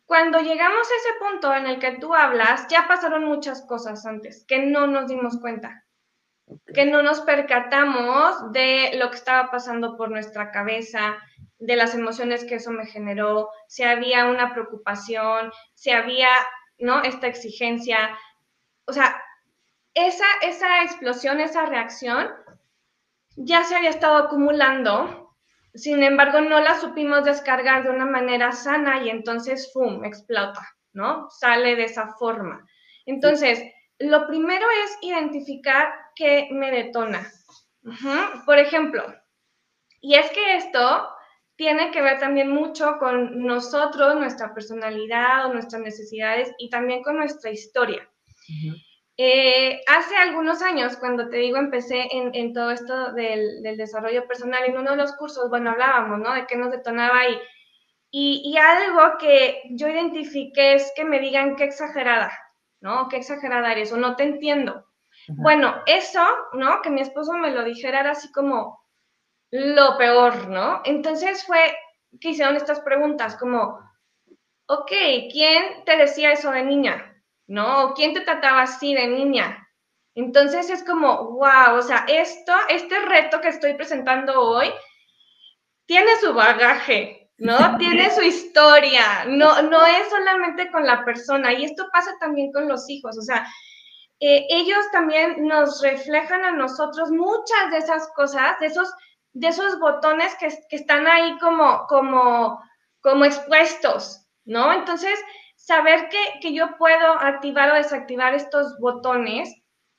cuando 0.05 0.39
llegamos 0.39 0.87
a 0.87 0.95
ese 0.95 1.19
punto 1.19 1.53
en 1.53 1.67
el 1.67 1.79
que 1.79 1.97
tú 1.99 2.15
hablas, 2.15 2.67
ya 2.69 2.87
pasaron 2.87 3.25
muchas 3.25 3.65
cosas 3.67 4.05
antes 4.05 4.45
que 4.47 4.65
no 4.65 4.87
nos 4.87 5.07
dimos 5.07 5.39
cuenta, 5.39 5.85
que 6.73 6.85
no 6.85 7.01
nos 7.01 7.21
percatamos 7.21 8.51
de 8.51 8.91
lo 8.95 9.09
que 9.09 9.17
estaba 9.17 9.51
pasando 9.51 9.97
por 9.97 10.09
nuestra 10.09 10.51
cabeza, 10.51 11.17
de 11.59 11.75
las 11.75 11.93
emociones 11.93 12.45
que 12.45 12.55
eso 12.55 12.71
me 12.71 12.85
generó, 12.85 13.49
si 13.67 13.83
había 13.83 14.25
una 14.27 14.53
preocupación, 14.53 15.51
si 15.73 15.91
había, 15.91 16.29
¿no? 16.77 17.03
Esta 17.03 17.27
exigencia. 17.27 18.17
O 18.85 18.93
sea, 18.93 19.21
esa, 19.93 20.25
esa 20.41 20.83
explosión, 20.83 21.41
esa 21.41 21.65
reacción, 21.65 22.29
ya 23.35 23.63
se 23.63 23.75
había 23.75 23.89
estado 23.89 24.17
acumulando, 24.17 25.35
sin 25.73 26.03
embargo, 26.03 26.41
no 26.41 26.59
la 26.59 26.79
supimos 26.79 27.23
descargar 27.23 27.83
de 27.83 27.91
una 27.91 28.05
manera 28.05 28.51
sana 28.51 29.03
y 29.03 29.09
entonces, 29.09 29.71
¡fum!, 29.71 30.03
explota, 30.03 30.61
¿no? 30.93 31.29
Sale 31.29 31.75
de 31.75 31.85
esa 31.85 32.07
forma. 32.15 32.65
Entonces, 33.05 33.63
lo 33.99 34.27
primero 34.27 34.65
es 34.83 34.97
identificar 35.01 35.93
qué 36.19 36.49
me 36.51 36.69
detona. 36.69 37.31
Por 38.45 38.59
ejemplo, 38.59 39.03
y 40.01 40.15
es 40.15 40.29
que 40.31 40.57
esto 40.57 41.09
tiene 41.55 41.91
que 41.91 42.01
ver 42.01 42.19
también 42.19 42.51
mucho 42.51 42.97
con 42.99 43.45
nosotros, 43.45 44.15
nuestra 44.15 44.53
personalidad 44.53 45.45
o 45.45 45.53
nuestras 45.53 45.81
necesidades 45.81 46.53
y 46.57 46.69
también 46.69 47.01
con 47.03 47.15
nuestra 47.15 47.51
historia. 47.51 48.07
Eh, 49.17 49.81
hace 49.87 50.15
algunos 50.17 50.61
años, 50.61 50.97
cuando 50.97 51.29
te 51.29 51.37
digo, 51.37 51.57
empecé 51.57 52.07
en, 52.11 52.53
todo 52.53 52.71
esto 52.71 53.13
del, 53.13 53.63
desarrollo 53.77 54.27
personal, 54.27 54.63
en 54.65 54.77
uno 54.77 54.91
de 54.91 54.97
los 54.97 55.13
cursos, 55.13 55.49
bueno, 55.49 55.71
hablábamos, 55.71 56.19
¿no? 56.19 56.33
De 56.33 56.45
qué 56.47 56.55
nos 56.55 56.71
detonaba 56.71 57.27
y, 57.27 57.39
y, 58.11 58.57
algo 58.57 59.17
que 59.19 59.61
yo 59.71 59.87
identifiqué 59.87 60.73
es 60.73 60.91
que 60.95 61.03
me 61.03 61.19
digan 61.19 61.55
qué 61.55 61.65
exagerada, 61.65 62.31
¿no? 62.81 63.07
Qué 63.09 63.17
exagerada 63.17 63.71
eres 63.71 63.91
o 63.91 63.97
no 63.97 64.15
te 64.15 64.23
entiendo. 64.23 64.88
Bueno, 65.35 65.81
eso, 65.85 66.25
¿no? 66.53 66.81
Que 66.81 66.89
mi 66.89 67.01
esposo 67.01 67.33
me 67.33 67.51
lo 67.51 67.63
dijera 67.63 67.99
era 68.01 68.11
así 68.11 68.31
como 68.31 68.83
lo 69.51 69.97
peor, 69.97 70.47
¿no? 70.47 70.81
Entonces 70.85 71.45
fue 71.45 71.75
que 72.19 72.29
hicieron 72.29 72.55
estas 72.55 72.79
preguntas 72.81 73.35
como, 73.37 73.79
ok, 74.67 74.91
¿quién 75.31 75.83
te 75.85 75.97
decía 75.97 76.31
eso 76.31 76.51
de 76.51 76.63
niña? 76.63 77.09
¿no? 77.49 77.95
¿Quién 77.95 78.13
te 78.13 78.21
trataba 78.21 78.61
así 78.61 78.93
de 78.93 79.07
niña? 79.07 79.67
Entonces 80.15 80.69
es 80.69 80.83
como, 80.83 81.31
wow, 81.31 81.75
o 81.77 81.81
sea, 81.81 82.05
esto, 82.07 82.53
este 82.69 82.99
reto 82.99 83.41
que 83.41 83.49
estoy 83.49 83.73
presentando 83.73 84.39
hoy 84.39 84.71
tiene 85.87 86.15
su 86.21 86.33
bagaje, 86.33 87.31
¿no? 87.37 87.77
Tiene 87.77 88.11
su 88.11 88.21
historia, 88.21 89.25
no, 89.27 89.63
no 89.63 89.85
es 89.85 90.09
solamente 90.09 90.69
con 90.71 90.85
la 90.85 91.03
persona 91.03 91.51
y 91.53 91.65
esto 91.65 91.89
pasa 91.91 92.11
también 92.19 92.51
con 92.51 92.67
los 92.67 92.87
hijos, 92.89 93.17
o 93.17 93.21
sea, 93.21 93.47
eh, 94.19 94.45
ellos 94.49 94.85
también 94.91 95.47
nos 95.47 95.81
reflejan 95.81 96.43
a 96.43 96.51
nosotros 96.51 97.09
muchas 97.11 97.71
de 97.71 97.77
esas 97.77 98.09
cosas, 98.15 98.59
de 98.59 98.67
esos, 98.67 98.91
de 99.33 99.47
esos 99.47 99.79
botones 99.79 100.35
que, 100.35 100.49
que 100.69 100.75
están 100.75 101.07
ahí 101.07 101.37
como, 101.39 101.85
como, 101.87 102.61
como 103.01 103.25
expuestos, 103.25 104.25
¿no? 104.45 104.73
Entonces, 104.73 105.19
saber 105.55 106.09
que, 106.09 106.53
yo 106.53 106.77
puedo 106.77 107.13
activar 107.19 107.71
o 107.71 107.75
desactivar 107.75 108.33
estos 108.33 108.79
botones 108.79 109.53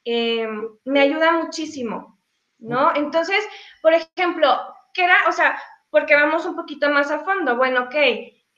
eh, 0.04 0.48
me 0.84 1.00
ayuda 1.00 1.32
muchísimo, 1.32 2.18
¿no? 2.58 2.94
Entonces, 2.96 3.46
por 3.80 3.92
ejemplo, 3.92 4.58
¿qué 4.92 5.04
era? 5.04 5.16
O 5.28 5.32
sea, 5.32 5.60
porque 5.90 6.14
vamos 6.14 6.46
un 6.46 6.56
poquito 6.56 6.90
más 6.90 7.10
a 7.10 7.20
fondo. 7.20 7.56
Bueno, 7.56 7.84
ok, 7.84 7.94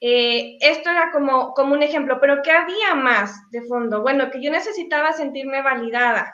eh, 0.05 0.59
esto 0.61 0.91
era 0.91 1.13
como, 1.13 1.55
como 1.55 1.75
un 1.75 1.83
ejemplo, 1.85 2.19
pero 2.21 2.43
¿qué 2.43 2.51
había 2.51 2.97
más 2.97 3.49
de 3.53 3.63
fondo? 3.63 4.03
Bueno, 4.03 4.33
que 4.33 4.43
yo 4.43 4.51
necesitaba 4.51 5.13
sentirme 5.13 5.63
validada. 5.63 6.33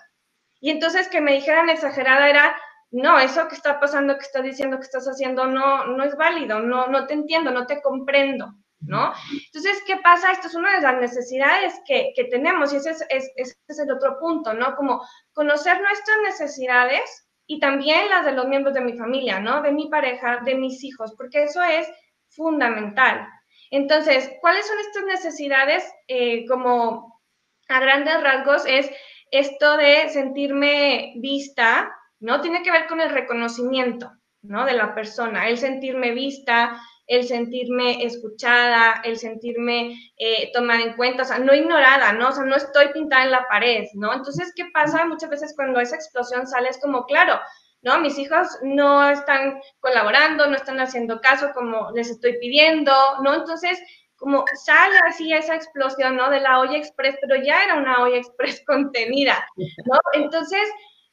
Y 0.59 0.71
entonces 0.71 1.09
que 1.09 1.21
me 1.21 1.35
dijeran 1.35 1.69
exagerada 1.69 2.31
era, 2.31 2.57
no, 2.91 3.19
eso 3.19 3.47
que 3.47 3.55
está 3.55 3.79
pasando, 3.79 4.17
que 4.17 4.25
estás 4.25 4.43
diciendo, 4.43 4.79
que 4.79 4.85
estás 4.85 5.07
haciendo, 5.07 5.45
no, 5.45 5.85
no 5.85 6.03
es 6.03 6.17
válido, 6.17 6.61
no, 6.61 6.87
no 6.87 7.07
te 7.07 7.13
entiendo, 7.13 7.51
no 7.51 7.67
te 7.67 7.83
comprendo. 7.83 8.55
¿no? 8.81 9.13
Entonces, 9.47 9.83
¿qué 9.87 9.97
pasa? 9.97 10.33
Esto 10.33 10.47
es 10.47 10.55
una 10.55 10.77
de 10.77 10.81
las 10.81 10.99
necesidades 10.99 11.75
que, 11.87 12.15
tenemos 12.31 12.73
y 12.73 12.77
ese 12.77 12.93
es, 13.11 13.79
el 13.79 13.93
otro 13.93 14.19
punto, 14.19 14.55
¿no? 14.55 14.77
Como 14.77 15.07
conocer 15.35 15.79
nuestras 15.83 16.19
necesidades 16.25 17.29
y 17.47 17.61
también 17.61 18.09
las 18.09 18.25
de 18.25 18.33
los 18.33 18.47
miembros 18.47 18.73
de 18.73 18.81
mi 18.81 18.97
familia, 18.97 19.41
¿no? 19.41 19.61
De 19.61 19.73
mi 19.73 19.91
pareja, 19.91 20.39
de 20.45 20.55
mis 20.55 20.83
hijos, 20.85 21.13
porque 21.19 21.43
eso 21.43 21.63
es 21.63 21.87
fundamental. 22.29 23.29
Entonces, 23.71 24.31
¿cuáles 24.41 24.67
son 24.67 24.79
estas 24.79 25.05
necesidades? 25.05 25.85
Eh, 26.07 26.47
como 26.47 27.21
a 27.69 27.81
grandes 27.81 28.23
rasgos 28.23 28.65
es 28.67 28.91
esto 29.31 29.77
de 29.77 30.09
sentirme 30.09 31.15
vista, 31.17 31.95
¿no? 32.21 32.41
Tiene 32.41 32.63
que 32.63 32.71
ver 32.71 32.87
con 32.87 33.01
el 33.01 33.11
reconocimiento, 33.11 34.11
¿no? 34.43 34.65
De 34.65 34.73
la 34.73 34.95
persona, 34.95 35.49
el 35.49 35.59
sentirme 35.59 36.13
vista, 36.13 36.81
el 37.07 37.27
sentirme 37.27 38.05
escuchada, 38.05 39.01
el 39.05 39.19
sentirme 39.19 39.97
eh, 40.19 40.51
tomada 40.53 40.83
en 40.83 40.95
cuenta, 40.95 41.23
o 41.23 41.27
sea, 41.27 41.39
no 41.39 41.55
ignorada, 41.55 42.13
¿no? 42.13 42.29
O 42.29 42.33
sea, 42.33 42.45
no 42.45 42.57
estoy 42.57 42.89
pintada 42.93 43.25
en 43.25 43.31
la 43.33 43.47
pared, 43.49 43.85
¿no? 43.95 44.13
Entonces, 44.13 44.53
¿qué 44.55 44.67
pasa? 44.73 45.07
Muchas 45.07 45.31
veces 45.31 45.55
cuando 45.57 45.81
esa 45.81 45.97
explosión 45.97 46.47
sale 46.47 46.69
es 46.69 46.79
como, 46.81 47.05
claro, 47.07 47.41
¿no? 47.83 48.01
Mis 48.01 48.19
hijos 48.19 48.49
no 48.63 49.09
están 49.09 49.61
colaborando, 49.81 50.47
no 50.47 50.57
están 50.57 50.81
haciendo 50.81 51.21
caso 51.21 51.51
como 51.55 51.91
les 51.93 52.11
estoy 52.11 52.39
pidiendo, 52.39 52.93
¿no? 53.23 53.35
Entonces, 53.35 53.81
como 54.17 54.45
sale 54.55 54.99
así 55.07 55.33
esa 55.33 55.55
explosión, 55.55 56.17
¿no? 56.17 56.31
De 56.31 56.41
la 56.41 56.59
olla 56.61 56.77
express, 56.77 57.17
pero 57.21 57.37
ya 57.37 57.63
era 57.63 57.77
una 57.77 58.03
olla 58.03 58.17
express 58.17 58.63
contenida, 58.67 59.47
¿no? 59.57 59.99
Entonces, 60.13 60.69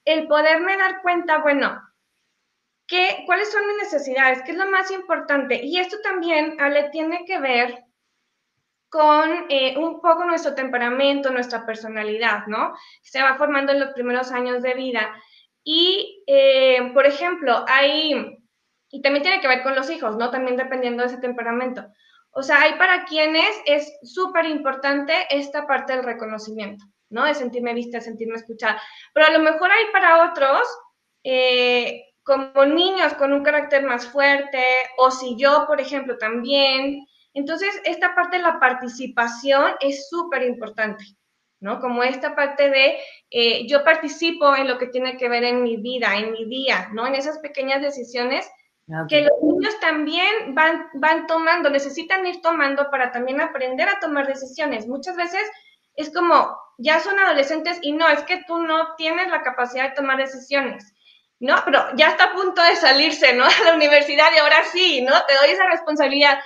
el 0.05 0.27
poderme 0.27 0.77
dar 0.77 1.01
cuenta, 1.01 1.39
bueno, 1.39 1.81
¿Qué, 2.88 3.24
¿Cuáles 3.25 3.51
son 3.51 3.65
mis 3.65 3.77
necesidades? 3.77 4.43
¿Qué 4.43 4.51
es 4.51 4.57
lo 4.57 4.69
más 4.69 4.91
importante? 4.91 5.60
Y 5.63 5.79
esto 5.79 5.98
también, 6.03 6.62
Ale, 6.62 6.89
tiene 6.91 7.25
que 7.25 7.39
ver 7.39 7.84
con 8.89 9.45
eh, 9.50 9.75
un 9.77 10.00
poco 10.01 10.24
nuestro 10.24 10.53
temperamento, 10.53 11.31
nuestra 11.31 11.65
personalidad, 11.65 12.45
¿no? 12.48 12.75
Se 13.01 13.22
va 13.22 13.38
formando 13.38 13.72
en 13.72 13.79
los 13.79 13.89
primeros 13.93 14.31
años 14.31 14.62
de 14.62 14.74
vida. 14.75 15.15
Y, 15.65 16.24
eh, 16.27 16.91
por 16.93 17.05
ejemplo, 17.07 17.65
hay, 17.67 18.38
y 18.91 19.01
también 19.01 19.24
tiene 19.24 19.41
que 19.41 19.48
ver 19.48 19.63
con 19.63 19.75
los 19.75 19.89
hijos, 19.89 20.15
¿no? 20.15 20.29
También 20.29 20.55
dependiendo 20.55 21.01
de 21.01 21.07
ese 21.07 21.17
temperamento. 21.17 21.86
O 22.31 22.43
sea, 22.43 22.62
hay 22.62 22.74
para 22.74 23.05
quienes 23.05 23.50
es 23.65 23.91
súper 24.03 24.45
importante 24.45 25.13
esta 25.29 25.65
parte 25.65 25.93
del 25.93 26.05
reconocimiento, 26.05 26.86
¿no? 27.10 27.25
De 27.25 27.34
sentirme 27.34 27.74
vista, 27.74 28.00
sentirme 28.00 28.36
escuchada. 28.36 28.79
Pero 29.13 29.25
a 29.25 29.31
lo 29.31 29.39
mejor 29.39 29.72
hay 29.72 29.86
para 29.91 30.29
otros 30.29 30.67
eh, 31.24 32.03
como 32.24 32.65
niños 32.65 33.13
con 33.15 33.34
un 33.34 33.43
carácter 33.43 33.84
más 33.84 34.07
fuerte, 34.07 34.63
o 34.98 35.10
si 35.12 35.36
yo, 35.38 35.65
por 35.67 35.81
ejemplo, 35.81 36.17
también. 36.17 37.07
Entonces, 37.34 37.81
esta 37.86 38.13
parte 38.13 38.38
de 38.38 38.43
la 38.43 38.60
participación 38.60 39.74
es 39.79 40.10
súper 40.10 40.43
importante, 40.43 41.03
¿no? 41.60 41.79
Como 41.79 42.03
esta 42.03 42.36
parte 42.36 42.69
de 42.69 42.98
eh, 43.32 43.67
yo 43.67 43.84
participo 43.84 44.55
en 44.55 44.67
lo 44.67 44.77
que 44.77 44.88
tiene 44.88 45.17
que 45.17 45.29
ver 45.29 45.44
en 45.44 45.63
mi 45.63 45.77
vida, 45.77 46.15
en 46.17 46.32
mi 46.32 46.46
día, 46.46 46.89
¿no? 46.94 47.08
En 47.08 47.15
esas 47.15 47.39
pequeñas 47.39 47.82
decisiones 47.82 48.50
ah, 48.91 49.05
que 49.10 49.22
los 49.22 49.41
niños 49.41 49.79
también 49.79 50.53
van, 50.53 50.88
van 50.94 51.27
tomando, 51.27 51.70
necesitan 51.70 52.25
ir 52.25 52.41
tomando 52.41 52.89
para 52.89 53.12
también 53.12 53.41
aprender 53.41 53.89
a 53.89 54.00
tomar 54.00 54.27
decisiones. 54.27 54.88
Muchas 54.88 55.15
veces 55.15 55.41
es 55.96 56.13
como, 56.13 56.58
ya 56.77 57.00
son 57.00 57.20
adolescentes 57.20 57.79
y 57.82 57.94
no, 57.94 58.08
es 58.10 58.24
que 58.24 58.44
tú 58.48 58.60
no 58.60 58.96
tienes 58.96 59.29
la 59.29 59.41
capacidad 59.41 59.89
de 59.89 59.96
tomar 59.96 60.17
decisiones. 60.17 60.94
¿no? 61.39 61.55
Pero 61.65 61.84
ya 61.96 62.10
está 62.10 62.25
a 62.25 62.34
punto 62.34 62.62
de 62.62 62.75
salirse, 62.75 63.34
¿no? 63.34 63.46
A 63.62 63.63
la 63.65 63.75
universidad 63.75 64.27
y 64.34 64.39
ahora 64.39 64.63
sí, 64.72 65.01
¿no? 65.01 65.13
Te 65.25 65.36
doy 65.36 65.50
esa 65.50 65.67
responsabilidad. 65.67 66.39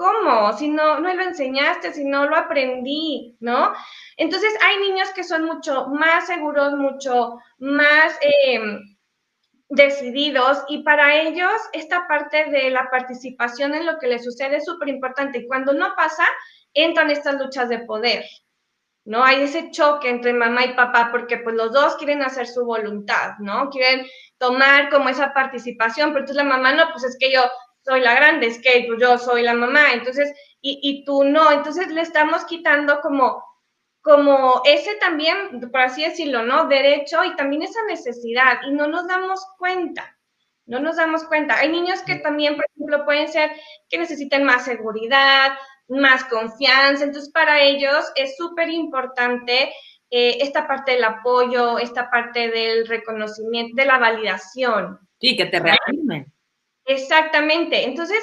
¿Cómo? 0.00 0.50
Si 0.54 0.70
no, 0.70 0.98
no 0.98 1.12
lo 1.12 1.22
enseñaste, 1.22 1.92
si 1.92 2.06
no 2.06 2.24
lo 2.24 2.34
aprendí, 2.34 3.36
¿no? 3.38 3.74
Entonces 4.16 4.50
hay 4.64 4.78
niños 4.78 5.10
que 5.10 5.22
son 5.22 5.44
mucho 5.44 5.88
más 5.88 6.26
seguros, 6.26 6.72
mucho 6.72 7.36
más 7.58 8.18
em, 8.22 8.80
decididos 9.68 10.64
y 10.70 10.84
para 10.84 11.20
ellos 11.20 11.52
esta 11.74 12.08
parte 12.08 12.46
de 12.46 12.70
la 12.70 12.88
participación 12.90 13.74
en 13.74 13.84
lo 13.84 13.98
que 13.98 14.06
les 14.06 14.24
sucede 14.24 14.56
es 14.56 14.64
súper 14.64 14.88
importante 14.88 15.40
y 15.40 15.46
cuando 15.46 15.74
no 15.74 15.92
pasa, 15.94 16.24
entran 16.72 17.10
estas 17.10 17.38
luchas 17.38 17.68
de 17.68 17.80
poder, 17.80 18.24
¿no? 19.04 19.22
Hay 19.22 19.42
ese 19.42 19.70
choque 19.70 20.08
entre 20.08 20.32
mamá 20.32 20.64
y 20.64 20.72
papá 20.72 21.10
porque 21.10 21.36
pues 21.36 21.54
los 21.56 21.74
dos 21.74 21.96
quieren 21.96 22.22
hacer 22.22 22.46
su 22.46 22.64
voluntad, 22.64 23.32
¿no? 23.38 23.68
Quieren 23.68 24.06
tomar 24.38 24.88
como 24.88 25.10
esa 25.10 25.34
participación, 25.34 26.14
pero 26.14 26.20
entonces 26.20 26.42
la 26.42 26.48
mamá 26.48 26.72
no, 26.72 26.90
pues 26.90 27.04
es 27.04 27.18
que 27.20 27.30
yo 27.30 27.42
soy 27.84 28.00
la 28.00 28.14
grande, 28.14 28.46
es 28.46 28.60
que 28.60 28.84
pues 28.86 29.00
yo 29.00 29.18
soy 29.18 29.42
la 29.42 29.54
mamá, 29.54 29.92
entonces, 29.92 30.32
y, 30.60 30.80
y 30.82 31.04
tú 31.04 31.24
no, 31.24 31.50
entonces 31.50 31.88
le 31.88 32.02
estamos 32.02 32.44
quitando 32.44 33.00
como 33.00 33.42
como 34.02 34.62
ese 34.64 34.94
también, 34.96 35.60
por 35.70 35.80
así 35.80 36.02
decirlo, 36.02 36.42
¿no? 36.42 36.66
Derecho 36.66 37.22
y 37.24 37.36
también 37.36 37.62
esa 37.62 37.82
necesidad 37.86 38.60
y 38.66 38.72
no 38.72 38.86
nos 38.86 39.06
damos 39.06 39.44
cuenta, 39.58 40.16
no 40.66 40.80
nos 40.80 40.96
damos 40.96 41.24
cuenta. 41.24 41.58
Hay 41.58 41.70
niños 41.70 42.00
que 42.02 42.16
también, 42.16 42.56
por 42.56 42.64
ejemplo, 42.74 43.04
pueden 43.04 43.28
ser 43.28 43.50
que 43.88 43.98
necesiten 43.98 44.44
más 44.44 44.64
seguridad, 44.64 45.52
más 45.88 46.24
confianza, 46.24 47.04
entonces 47.04 47.30
para 47.32 47.60
ellos 47.60 48.10
es 48.14 48.36
súper 48.36 48.70
importante 48.70 49.72
eh, 50.10 50.38
esta 50.40 50.66
parte 50.66 50.92
del 50.92 51.04
apoyo, 51.04 51.78
esta 51.78 52.10
parte 52.10 52.48
del 52.48 52.86
reconocimiento, 52.86 53.74
de 53.76 53.86
la 53.86 53.98
validación. 53.98 54.98
Sí, 55.20 55.36
que 55.36 55.46
te 55.46 55.60
reafirmen. 55.60 56.32
Exactamente. 56.90 57.84
Entonces, 57.84 58.18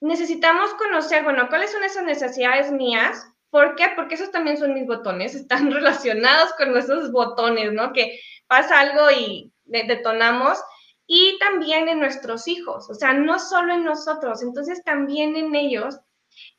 necesitamos 0.00 0.72
conocer, 0.74 1.24
bueno, 1.24 1.48
cuáles 1.48 1.72
son 1.72 1.84
esas 1.84 2.04
necesidades 2.04 2.70
mías 2.72 3.26
¿Por 3.52 3.76
qué? 3.76 3.88
Porque 3.94 4.14
esos 4.14 4.30
también 4.30 4.56
son 4.56 4.72
mis 4.72 4.86
botones, 4.86 5.34
están 5.34 5.70
relacionados 5.70 6.54
con 6.54 6.72
nuestros 6.72 7.12
botones, 7.12 7.72
¿no? 7.72 7.92
Que 7.92 8.18
pasa 8.48 8.80
algo 8.80 9.10
y 9.16 9.52
detonamos. 9.64 10.58
Y 11.06 11.38
también 11.38 11.88
en 11.88 12.00
nuestros 12.00 12.48
hijos, 12.48 12.88
o 12.88 12.94
sea, 12.94 13.12
no 13.12 13.38
solo 13.38 13.74
en 13.74 13.84
nosotros, 13.84 14.42
entonces 14.42 14.82
también 14.82 15.36
en 15.36 15.54
ellos. 15.54 16.00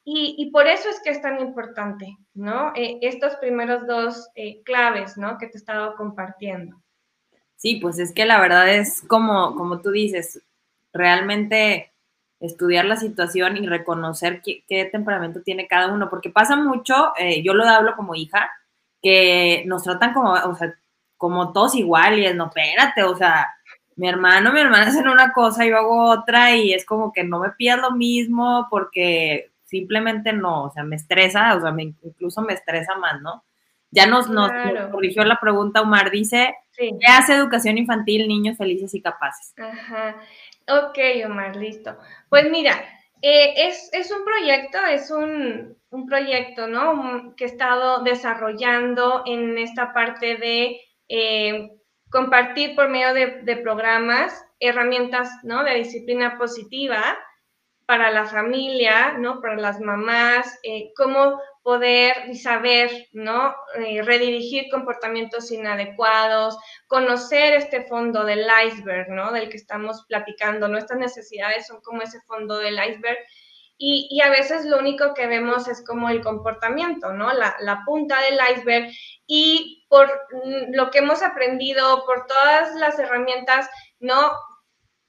Y, 0.06 0.52
por 0.52 0.68
eso 0.68 0.90
es 0.90 1.02
que 1.02 1.10
es 1.10 1.22
tan 1.22 1.40
importante, 1.40 2.06
¿no? 2.36 2.72
Eh, 2.76 3.00
estos 3.02 3.36
primeros 3.38 3.88
dos 3.88 4.30
eh, 4.36 4.62
claves, 4.64 5.18
¿no? 5.18 5.38
Que 5.40 5.48
te 5.48 5.54
he 5.54 5.58
estado 5.58 5.96
compartiendo. 5.96 6.76
Sí, 7.56 7.80
pues 7.82 7.98
es 7.98 8.14
que 8.14 8.26
la 8.26 8.40
verdad 8.40 8.70
es 8.70 9.02
como, 9.08 9.56
como 9.56 9.82
tú 9.82 9.90
dices, 9.90 10.44
realmente 10.94 11.92
estudiar 12.40 12.86
la 12.86 12.98
situación 12.98 13.58
y 13.58 13.68
reconocer 13.68 14.42
qué, 14.42 14.90
temperamento 14.92 15.42
tiene 15.42 15.68
cada 15.68 15.94
uno, 15.94 16.10
porque 16.10 16.30
pasa 16.30 16.56
mucho, 16.56 17.14
eh, 17.18 17.42
yo 17.42 17.54
lo 17.54 17.66
hablo 17.66 17.96
como 17.96 18.16
hija, 18.16 18.52
que 19.02 19.64
nos 19.66 19.84
tratan 19.84 20.14
como, 20.14 20.34
o 20.34 20.56
sea, 20.56 20.74
como 21.18 21.54
todos 21.54 21.76
iguales, 21.76 22.36
no, 22.36 22.48
espérate, 22.48 23.04
o 23.04 23.16
sea, 23.16 23.48
mi 23.96 24.10
hermano, 24.10 24.52
mi 24.52 24.60
hermana 24.60 24.88
hacen 24.88 25.08
una 25.08 25.32
cosa 25.34 25.66
yo 25.66 25.78
hago 25.78 26.10
otra 26.10 26.56
y 26.56 26.74
es 26.74 26.86
como 26.86 27.14
que 27.14 27.24
no 27.24 27.40
me 27.40 27.52
pidas 27.52 27.80
lo 27.80 27.92
mismo 27.92 28.68
porque 28.70 29.52
simplemente 29.64 30.34
no, 30.34 30.66
o 30.66 30.72
sea, 30.72 30.84
me 30.84 30.96
estresa, 30.96 31.56
o 31.56 31.62
sea, 31.62 31.72
me, 31.72 31.84
incluso 31.84 32.42
me 32.42 32.54
estresa 32.54 32.96
más, 32.96 33.22
¿no? 33.22 33.44
Ya 33.90 34.08
nos, 34.08 34.28
nos, 34.30 34.52
corrigió 34.92 35.24
la 35.24 35.40
pregunta, 35.40 35.82
Omar, 35.82 36.10
dice, 36.10 36.56
¿qué 36.76 37.08
hace 37.08 37.36
educación 37.36 37.78
infantil, 37.78 38.28
niños 38.28 38.58
felices 38.58 38.94
y 38.96 39.02
capaces? 39.02 39.54
Ajá. 39.58 40.16
Ok, 40.68 40.98
Omar, 41.26 41.56
listo. 41.56 41.98
Pues 42.30 42.50
mira, 42.50 42.84
eh, 43.22 43.70
es, 43.92 44.12
un 44.12 44.24
proyecto, 44.24 44.78
es 44.86 45.12
un, 45.12 45.78
proyecto, 46.08 46.68
¿no? 46.68 47.36
Que 47.36 47.46
he 47.46 47.48
estado 47.48 48.04
desarrollando 48.04 49.24
en 49.26 49.58
esta 49.58 49.94
parte 49.94 50.38
de 50.38 50.82
eh, 51.10 51.72
compartir 52.10 52.76
por 52.76 52.90
medio 52.90 53.14
de, 53.14 53.58
programas 53.58 54.46
herramientas, 54.60 55.30
¿no? 55.44 55.64
De 55.64 55.76
disciplina 55.76 56.38
positiva 56.38 57.18
para 57.86 58.12
la 58.12 58.26
familia, 58.26 59.14
¿no? 59.18 59.42
Para 59.42 59.56
las 59.56 59.80
mamás, 59.82 60.60
eh, 60.64 60.92
cómo 60.96 61.40
poder 61.64 62.14
y 62.30 62.36
saber, 62.36 63.08
¿no? 63.14 63.56
Eh, 63.76 64.02
redirigir 64.04 64.70
comportamientos 64.70 65.50
inadecuados, 65.52 66.58
conocer 66.88 67.54
este 67.54 67.86
fondo 67.86 68.26
del 68.26 68.46
iceberg, 68.68 69.10
¿no? 69.10 69.32
Del 69.32 69.50
que 69.50 69.58
estamos 69.58 70.06
platicando. 70.08 70.68
Nuestras 70.68 71.00
necesidades 71.00 71.66
son 71.66 71.82
como 71.82 72.02
ese 72.02 72.20
fondo 72.28 72.58
del 72.58 72.76
iceberg. 72.76 73.18
Y, 73.78 74.08
y 74.12 74.22
a 74.22 74.30
veces 74.30 74.66
lo 74.66 74.78
único 74.78 75.14
que 75.14 75.26
vemos 75.26 75.68
es 75.68 75.84
como 75.86 76.10
el 76.10 76.22
comportamiento, 76.22 77.14
¿no? 77.14 77.34
La, 77.34 77.56
la 77.62 77.82
punta 77.86 78.22
del 78.22 78.40
iceberg. 78.56 78.92
Y 79.26 79.86
por 79.90 80.12
lo 80.74 80.92
que 80.92 81.00
hemos 81.00 81.24
aprendido, 81.24 82.06
por 82.06 82.28
todas 82.28 82.76
las 82.76 83.00
herramientas, 83.00 83.70
¿no? 84.00 84.34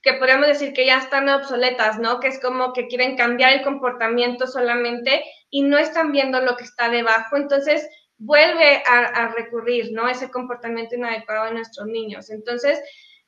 Que 0.05 0.13
podríamos 0.15 0.47
decir 0.47 0.75
que 0.75 0.85
ya 0.85 0.99
están 0.99 1.31
obsoletas, 1.31 1.99
¿no? 1.99 2.21
Que 2.21 2.29
es 2.29 2.39
como 2.39 2.75
que 2.75 2.87
quieren 2.89 3.17
cambiar 3.17 3.55
el 3.55 3.63
comportamiento 3.63 4.47
solamente 4.47 5.25
y 5.49 5.63
no 5.63 5.79
están 5.79 6.13
viendo 6.13 6.43
lo 6.43 6.57
que 6.57 6.65
está 6.65 6.91
debajo. 6.91 7.37
Entonces, 7.37 7.89
vuelve 8.19 8.83
a, 8.87 9.29
recurrir, 9.29 9.93
¿no? 9.93 10.07
Ese 10.07 10.31
comportamiento 10.31 10.95
inadecuado 10.95 11.47
de 11.47 11.55
nuestros 11.55 11.87
niños. 11.87 12.29
Entonces, 12.29 12.81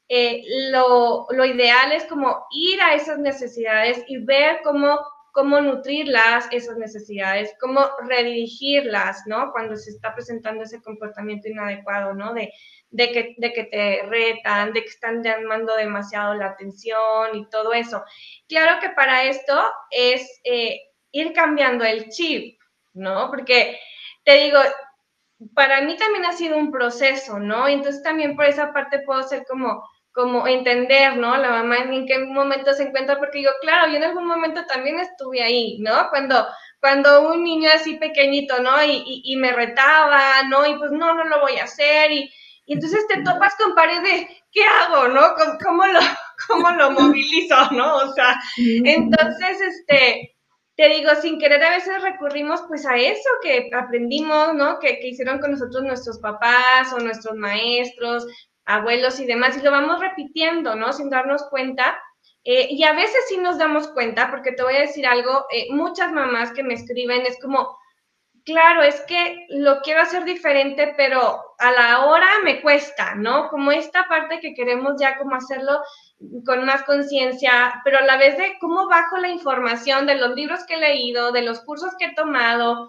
eh, 0.08 0.42
lo, 0.70 1.26
lo, 1.30 1.44
ideal 1.46 1.92
es 1.92 2.04
como 2.04 2.46
ir 2.52 2.80
a 2.82 2.94
esas 2.94 3.18
necesidades 3.18 4.04
y 4.06 4.18
ver 4.18 4.60
cómo, 4.62 5.00
cómo 5.32 5.60
nutrirlas, 5.62 6.46
esas 6.52 6.76
necesidades, 6.76 7.54
cómo 7.58 7.86
redirigirlas, 8.06 9.22
¿no? 9.26 9.50
Cuando 9.50 9.76
se 9.76 9.90
está 9.90 10.14
presentando 10.14 10.62
ese 10.64 10.82
comportamiento 10.82 11.48
inadecuado, 11.48 12.12
¿no? 12.12 12.34
De, 12.34 12.52
de 12.90 13.12
que, 13.12 13.34
de 13.38 13.52
que 13.52 13.64
te 13.64 14.02
retan, 14.02 14.72
de 14.72 14.82
que 14.82 14.88
están 14.88 15.22
llamando 15.22 15.74
demasiado 15.76 16.34
la 16.34 16.46
atención 16.46 17.34
y 17.34 17.48
todo 17.48 17.72
eso. 17.72 18.04
Claro 18.48 18.80
que 18.80 18.90
para 18.90 19.24
esto 19.24 19.60
es 19.90 20.40
eh, 20.44 20.80
ir 21.12 21.32
cambiando 21.32 21.84
el 21.84 22.08
chip, 22.08 22.58
¿no? 22.94 23.30
Porque 23.30 23.78
te 24.24 24.34
digo, 24.34 24.58
para 25.54 25.82
mí 25.82 25.96
también 25.96 26.24
ha 26.24 26.32
sido 26.32 26.56
un 26.56 26.70
proceso, 26.70 27.38
¿no? 27.38 27.68
Entonces 27.68 28.02
también 28.02 28.36
por 28.36 28.46
esa 28.46 28.72
parte 28.72 29.00
puedo 29.00 29.22
ser 29.22 29.44
como 29.46 29.82
como 30.16 30.46
entender, 30.46 31.14
¿no? 31.18 31.36
La 31.36 31.50
mamá 31.50 31.76
en 31.76 32.06
qué 32.06 32.18
momento 32.18 32.72
se 32.72 32.84
encuentra, 32.84 33.18
porque 33.18 33.36
digo, 33.40 33.50
claro, 33.60 33.90
yo 33.90 33.98
en 33.98 34.04
algún 34.04 34.26
momento 34.26 34.64
también 34.64 34.98
estuve 34.98 35.42
ahí, 35.42 35.76
¿no? 35.80 36.08
Cuando, 36.08 36.46
cuando 36.80 37.28
un 37.28 37.44
niño 37.44 37.68
así 37.74 37.96
pequeñito, 37.96 38.62
¿no? 38.62 38.82
Y, 38.82 39.20
y 39.24 39.36
me 39.36 39.52
retaba, 39.52 40.42
¿no? 40.48 40.66
Y 40.66 40.74
pues 40.76 40.90
no, 40.90 41.12
no 41.12 41.24
lo 41.24 41.40
voy 41.42 41.58
a 41.58 41.64
hacer, 41.64 42.10
y, 42.12 42.32
y 42.66 42.74
entonces 42.74 43.06
te 43.06 43.22
topas 43.22 43.54
con 43.56 43.74
pared 43.74 44.02
de, 44.02 44.28
¿qué 44.50 44.62
hago, 44.64 45.08
no? 45.08 45.22
¿Cómo 45.64 45.86
lo, 45.86 46.00
cómo 46.48 46.70
lo 46.72 46.90
movilizo, 46.90 47.70
no? 47.70 47.96
O 47.96 48.12
sea, 48.12 48.40
entonces, 48.56 49.60
este, 49.60 50.36
te 50.74 50.88
digo, 50.88 51.10
sin 51.22 51.38
querer 51.38 51.62
a 51.62 51.70
veces 51.70 52.02
recurrimos 52.02 52.62
pues 52.68 52.84
a 52.84 52.96
eso 52.96 53.28
que 53.40 53.70
aprendimos, 53.72 54.52
¿no? 54.54 54.80
Que, 54.80 54.98
que 54.98 55.08
hicieron 55.08 55.38
con 55.38 55.52
nosotros 55.52 55.84
nuestros 55.84 56.18
papás 56.18 56.92
o 56.92 56.98
nuestros 56.98 57.36
maestros, 57.36 58.26
abuelos 58.64 59.20
y 59.20 59.26
demás, 59.26 59.56
y 59.56 59.62
lo 59.62 59.70
vamos 59.70 60.00
repitiendo, 60.00 60.74
¿no? 60.74 60.92
Sin 60.92 61.08
darnos 61.08 61.44
cuenta. 61.48 61.96
Eh, 62.42 62.66
y 62.70 62.82
a 62.84 62.92
veces 62.92 63.24
sí 63.28 63.38
nos 63.38 63.58
damos 63.58 63.88
cuenta, 63.88 64.30
porque 64.30 64.52
te 64.52 64.62
voy 64.62 64.76
a 64.76 64.80
decir 64.80 65.06
algo, 65.06 65.46
eh, 65.52 65.66
muchas 65.70 66.12
mamás 66.12 66.52
que 66.52 66.62
me 66.62 66.74
escriben 66.74 67.26
es 67.26 67.38
como, 67.40 67.76
claro, 68.46 68.82
es 68.82 69.00
que 69.02 69.44
lo 69.50 69.80
quiero 69.82 70.00
hacer 70.00 70.24
diferente, 70.24 70.94
pero 70.96 71.42
a 71.58 71.72
la 71.72 72.06
hora 72.06 72.28
me 72.44 72.62
cuesta, 72.62 73.14
¿no? 73.16 73.48
Como 73.48 73.72
esta 73.72 74.06
parte 74.08 74.40
que 74.40 74.54
queremos 74.54 74.94
ya 74.98 75.18
como 75.18 75.34
hacerlo 75.34 75.80
con 76.46 76.64
más 76.64 76.84
conciencia, 76.84 77.82
pero 77.84 77.98
a 77.98 78.02
la 78.02 78.16
vez 78.16 78.38
de 78.38 78.56
cómo 78.60 78.88
bajo 78.88 79.18
la 79.18 79.28
información 79.28 80.06
de 80.06 80.14
los 80.14 80.34
libros 80.34 80.64
que 80.64 80.74
he 80.74 80.80
leído, 80.80 81.32
de 81.32 81.42
los 81.42 81.60
cursos 81.60 81.92
que 81.98 82.06
he 82.06 82.14
tomado, 82.14 82.88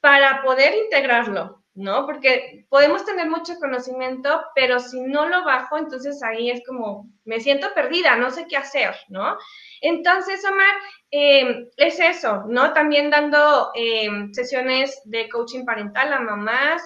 para 0.00 0.40
poder 0.42 0.74
integrarlo, 0.74 1.61
¿no? 1.74 2.06
Porque 2.06 2.66
podemos 2.68 3.04
tener 3.04 3.28
mucho 3.30 3.58
conocimiento, 3.58 4.42
pero 4.54 4.78
si 4.78 5.00
no 5.00 5.28
lo 5.28 5.44
bajo, 5.44 5.78
entonces 5.78 6.22
ahí 6.22 6.50
es 6.50 6.62
como, 6.66 7.08
me 7.24 7.40
siento 7.40 7.68
perdida, 7.74 8.16
no 8.16 8.30
sé 8.30 8.46
qué 8.48 8.56
hacer, 8.56 8.94
¿no? 9.08 9.36
Entonces, 9.80 10.44
Omar, 10.44 10.74
em, 11.10 11.68
es 11.76 11.98
eso, 11.98 12.44
¿no? 12.48 12.72
También 12.72 13.10
dando 13.10 13.70
em, 13.74 14.32
sesiones 14.32 15.00
de 15.04 15.28
coaching 15.28 15.64
parental 15.64 16.12
a 16.12 16.20
mamás, 16.20 16.82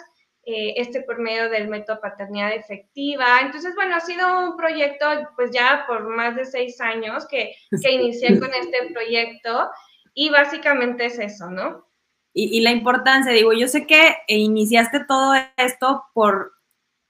eh, 0.49 0.75
este 0.77 1.03
por 1.03 1.19
medio 1.19 1.51
del 1.51 1.67
método 1.67 2.01
paternidad 2.01 2.53
efectiva. 2.55 3.41
Entonces, 3.43 3.75
bueno, 3.75 3.97
ha 3.97 4.01
sido 4.01 4.49
un 4.49 4.57
proyecto, 4.57 5.05
pues 5.35 5.51
ya 5.51 5.85
por 5.89 6.09
más 6.09 6.37
de 6.37 6.45
seis 6.45 6.81
años 6.81 7.27
que, 7.27 7.53
que 7.83 7.91
inicié 7.93 8.39
con 8.39 8.55
este 8.55 8.93
proyecto 8.93 9.69
y 10.15 10.31
básicamente 10.31 11.07
es 11.07 11.19
eso, 11.19 11.51
¿no? 11.51 11.85
Y, 12.39 12.61
la 12.61 12.71
importancia, 12.71 13.33
digo, 13.33 13.55
yo 13.55 13.67
sé 13.67 13.87
que 13.87 14.15
iniciaste 14.29 15.03
todo 15.05 15.33
esto 15.57 16.05
por 16.13 16.53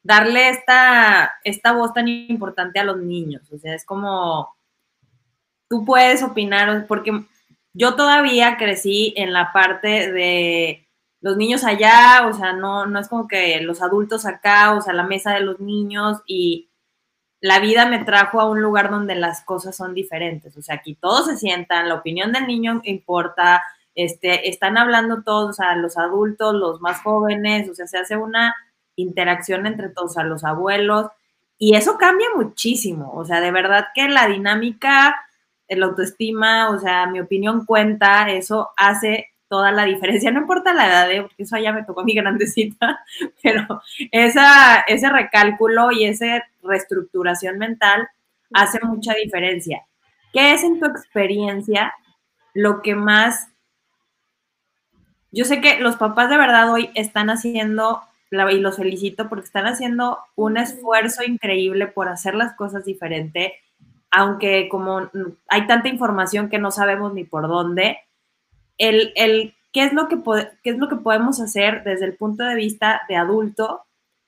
darle 0.04 0.50
esta, 0.50 1.32
esta 1.42 1.72
voz 1.72 1.92
tan 1.92 2.06
importante 2.06 2.78
a 2.78 2.84
los 2.84 2.98
niños, 2.98 3.42
o 3.50 3.58
sea, 3.58 3.74
es 3.74 3.84
como, 3.84 4.56
tú 5.68 5.84
puedes 5.84 6.22
opinar, 6.22 6.86
porque 6.86 7.24
yo 7.72 7.96
todavía 7.96 8.56
crecí 8.56 9.14
en 9.16 9.32
la 9.32 9.52
parte 9.52 10.12
de 10.12 10.86
los 11.20 11.36
niños 11.36 11.64
allá, 11.64 12.28
o 12.28 12.32
sea, 12.32 12.52
no, 12.52 12.86
no 12.86 13.00
es 13.00 13.08
como 13.08 13.26
que 13.26 13.60
los 13.62 13.82
adultos 13.82 14.26
acá, 14.26 14.74
o 14.74 14.80
sea, 14.80 14.92
la 14.92 15.02
mesa 15.02 15.34
de 15.34 15.40
los 15.40 15.58
niños 15.58 16.22
y 16.28 16.70
la 17.40 17.58
vida 17.58 17.86
me 17.86 18.04
trajo 18.04 18.40
a 18.40 18.48
un 18.48 18.62
lugar 18.62 18.90
donde 18.90 19.16
las 19.16 19.42
cosas 19.42 19.74
son 19.74 19.92
diferentes, 19.92 20.56
o 20.56 20.62
sea, 20.62 20.76
aquí 20.76 20.94
todos 20.94 21.26
se 21.26 21.36
sientan, 21.36 21.88
la 21.88 21.96
opinión 21.96 22.30
del 22.30 22.46
niño 22.46 22.80
importa, 22.84 23.64
este, 23.96 24.48
están 24.48 24.78
hablando 24.78 25.22
todos, 25.24 25.50
o 25.50 25.52
sea, 25.54 25.74
los 25.74 25.98
adultos, 25.98 26.54
los 26.54 26.80
más 26.80 27.02
jóvenes, 27.02 27.68
o 27.68 27.74
sea, 27.74 27.86
se 27.86 27.98
hace 27.98 28.16
una 28.16 28.54
interacción 28.94 29.66
entre 29.66 29.88
todos, 29.88 30.12
o 30.12 30.14
sea, 30.14 30.24
los 30.24 30.44
abuelos, 30.44 31.08
y 31.58 31.74
eso 31.74 31.96
cambia 31.96 32.28
muchísimo, 32.36 33.12
o 33.14 33.24
sea, 33.24 33.40
de 33.40 33.50
verdad 33.50 33.86
que 33.94 34.08
la 34.08 34.28
dinámica, 34.28 35.16
el 35.66 35.82
autoestima, 35.82 36.70
o 36.70 36.78
sea, 36.78 37.06
mi 37.06 37.18
opinión 37.18 37.64
cuenta, 37.64 38.30
eso 38.30 38.70
hace 38.76 39.30
toda 39.48 39.72
la 39.72 39.84
diferencia, 39.84 40.30
no 40.32 40.40
importa 40.40 40.74
la 40.74 40.86
edad, 40.86 41.10
¿eh? 41.10 41.22
porque 41.22 41.42
eso 41.42 41.56
ya 41.56 41.72
me 41.72 41.84
tocó 41.84 42.04
mi 42.04 42.14
grandecita, 42.14 43.00
pero 43.42 43.82
ese 44.10 45.08
recálculo 45.08 45.90
y 45.92 46.04
esa 46.04 46.44
reestructuración 46.62 47.58
mental 47.58 48.08
hace 48.52 48.78
mucha 48.82 49.14
diferencia. 49.14 49.86
¿Qué 50.32 50.52
es 50.52 50.62
en 50.62 50.78
tu 50.78 50.86
experiencia 50.86 51.94
lo 52.54 52.82
que 52.82 52.94
más... 52.94 53.48
Yo 55.32 55.44
sé 55.44 55.60
que 55.60 55.80
los 55.80 55.96
papás 55.96 56.30
de 56.30 56.38
verdad 56.38 56.72
hoy 56.72 56.90
están 56.94 57.30
haciendo, 57.30 58.02
y 58.30 58.58
los 58.58 58.76
felicito 58.76 59.28
porque 59.28 59.46
están 59.46 59.66
haciendo 59.66 60.18
un 60.34 60.56
esfuerzo 60.56 61.24
increíble 61.24 61.86
por 61.86 62.08
hacer 62.08 62.34
las 62.34 62.54
cosas 62.54 62.84
diferente, 62.84 63.54
aunque 64.10 64.68
como 64.68 65.10
hay 65.48 65.66
tanta 65.66 65.88
información 65.88 66.48
que 66.48 66.58
no 66.58 66.70
sabemos 66.70 67.12
ni 67.14 67.24
por 67.24 67.48
dónde, 67.48 67.98
el, 68.78 69.12
el 69.16 69.54
¿qué, 69.72 69.84
es 69.84 69.92
lo 69.92 70.08
que 70.08 70.18
qué 70.62 70.70
es 70.70 70.78
lo 70.78 70.88
que 70.88 70.96
podemos 70.96 71.40
hacer 71.40 71.82
desde 71.84 72.06
el 72.06 72.16
punto 72.16 72.44
de 72.44 72.54
vista 72.54 73.02
de 73.08 73.16
adulto 73.16 73.82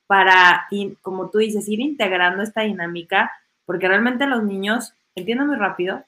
para, 0.07 0.67
como 1.01 1.29
tú 1.29 1.37
dices, 1.37 1.67
ir 1.69 1.79
integrando 1.79 2.41
esta 2.41 2.61
dinámica, 2.61 3.31
porque 3.65 3.87
realmente 3.87 4.25
los 4.25 4.43
niños 4.43 4.93
entienden 5.13 5.47
muy 5.47 5.55
rápido, 5.55 6.03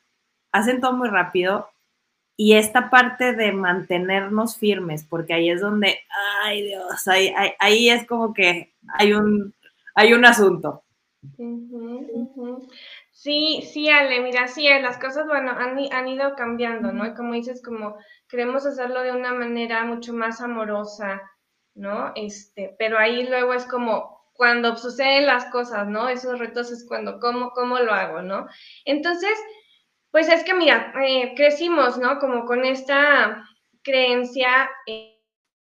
hacen 0.52 0.82
todo 0.82 0.94
muy 0.94 1.08
rápido 1.08 1.70
y 2.44 2.56
esta 2.56 2.90
parte 2.90 3.36
de 3.36 3.52
mantenernos 3.52 4.58
firmes, 4.58 5.06
porque 5.08 5.36
ahí 5.36 5.52
es 5.52 5.62
donde, 5.62 6.00
ay 6.42 6.64
Dios, 6.64 7.08
ahí, 7.08 7.32
ahí, 7.60 7.92
es 7.92 8.08
como 8.08 8.34
que 8.34 8.74
hay 8.98 9.14
un, 9.14 9.54
hay 9.94 10.14
un 10.14 10.26
asunto. 10.26 10.82
Sí, 13.12 13.62
sí, 13.72 13.90
Ale, 13.90 14.22
mira, 14.22 14.48
sí, 14.48 14.68
las 14.82 14.98
cosas, 14.98 15.28
bueno, 15.28 15.52
han, 15.52 15.78
han, 15.94 16.08
ido 16.08 16.34
cambiando, 16.34 16.92
¿no? 16.92 17.06
Y 17.06 17.14
como 17.14 17.34
dices, 17.34 17.62
como 17.62 17.96
queremos 18.28 18.66
hacerlo 18.66 19.04
de 19.04 19.12
una 19.12 19.36
manera 19.36 19.84
mucho 19.84 20.12
más 20.12 20.42
amorosa, 20.42 21.22
¿no? 21.76 22.12
Este, 22.16 22.76
pero 22.80 22.98
ahí 22.98 23.28
luego 23.28 23.54
es 23.54 23.68
como 23.68 24.32
cuando 24.34 24.76
suceden 24.78 25.28
las 25.28 25.46
cosas, 25.52 25.88
¿no? 25.88 26.10
Esos 26.10 26.40
retos 26.40 26.72
es 26.72 26.88
cuando, 26.88 27.20
¿cómo, 27.20 27.52
cómo 27.52 27.78
lo 27.78 27.94
hago, 27.94 28.24
¿no? 28.24 28.48
Entonces, 28.86 29.38
pues 30.12 30.28
es 30.30 30.44
que, 30.44 30.54
mira, 30.54 30.94
eh, 31.04 31.34
crecimos, 31.36 31.98
¿no? 31.98 32.20
Como 32.20 32.46
con 32.46 32.66
esta 32.66 33.46
creencia 33.82 34.70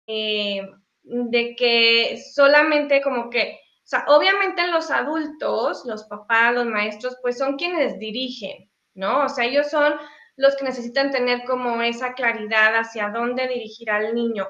eh, 0.06 0.62
de 1.02 1.56
que 1.56 2.22
solamente 2.32 3.02
como 3.02 3.28
que, 3.28 3.58
o 3.84 3.88
sea, 3.88 4.04
obviamente 4.08 4.66
los 4.68 4.90
adultos, 4.90 5.84
los 5.84 6.04
papás, 6.04 6.54
los 6.54 6.66
maestros, 6.66 7.16
pues 7.22 7.38
son 7.38 7.56
quienes 7.56 7.98
dirigen, 7.98 8.70
¿no? 8.94 9.24
O 9.24 9.28
sea, 9.28 9.44
ellos 9.44 9.68
son 9.68 9.94
los 10.36 10.54
que 10.56 10.64
necesitan 10.64 11.10
tener 11.10 11.44
como 11.44 11.82
esa 11.82 12.12
claridad 12.14 12.76
hacia 12.76 13.08
dónde 13.08 13.48
dirigir 13.48 13.90
al 13.90 14.14
niño. 14.14 14.46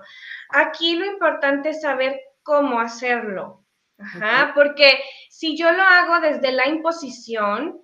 Aquí 0.51 0.97
lo 0.97 1.07
importante 1.07 1.71
es 1.71 1.81
saber 1.81 2.21
cómo 2.43 2.81
hacerlo. 2.81 3.65
Ajá, 3.99 4.53
porque 4.55 5.01
si 5.31 5.57
yo 5.57 5.73
lo 5.73 5.83
hago 5.83 6.21
desde 6.21 6.53
la 6.53 6.69
imposición, 6.69 7.81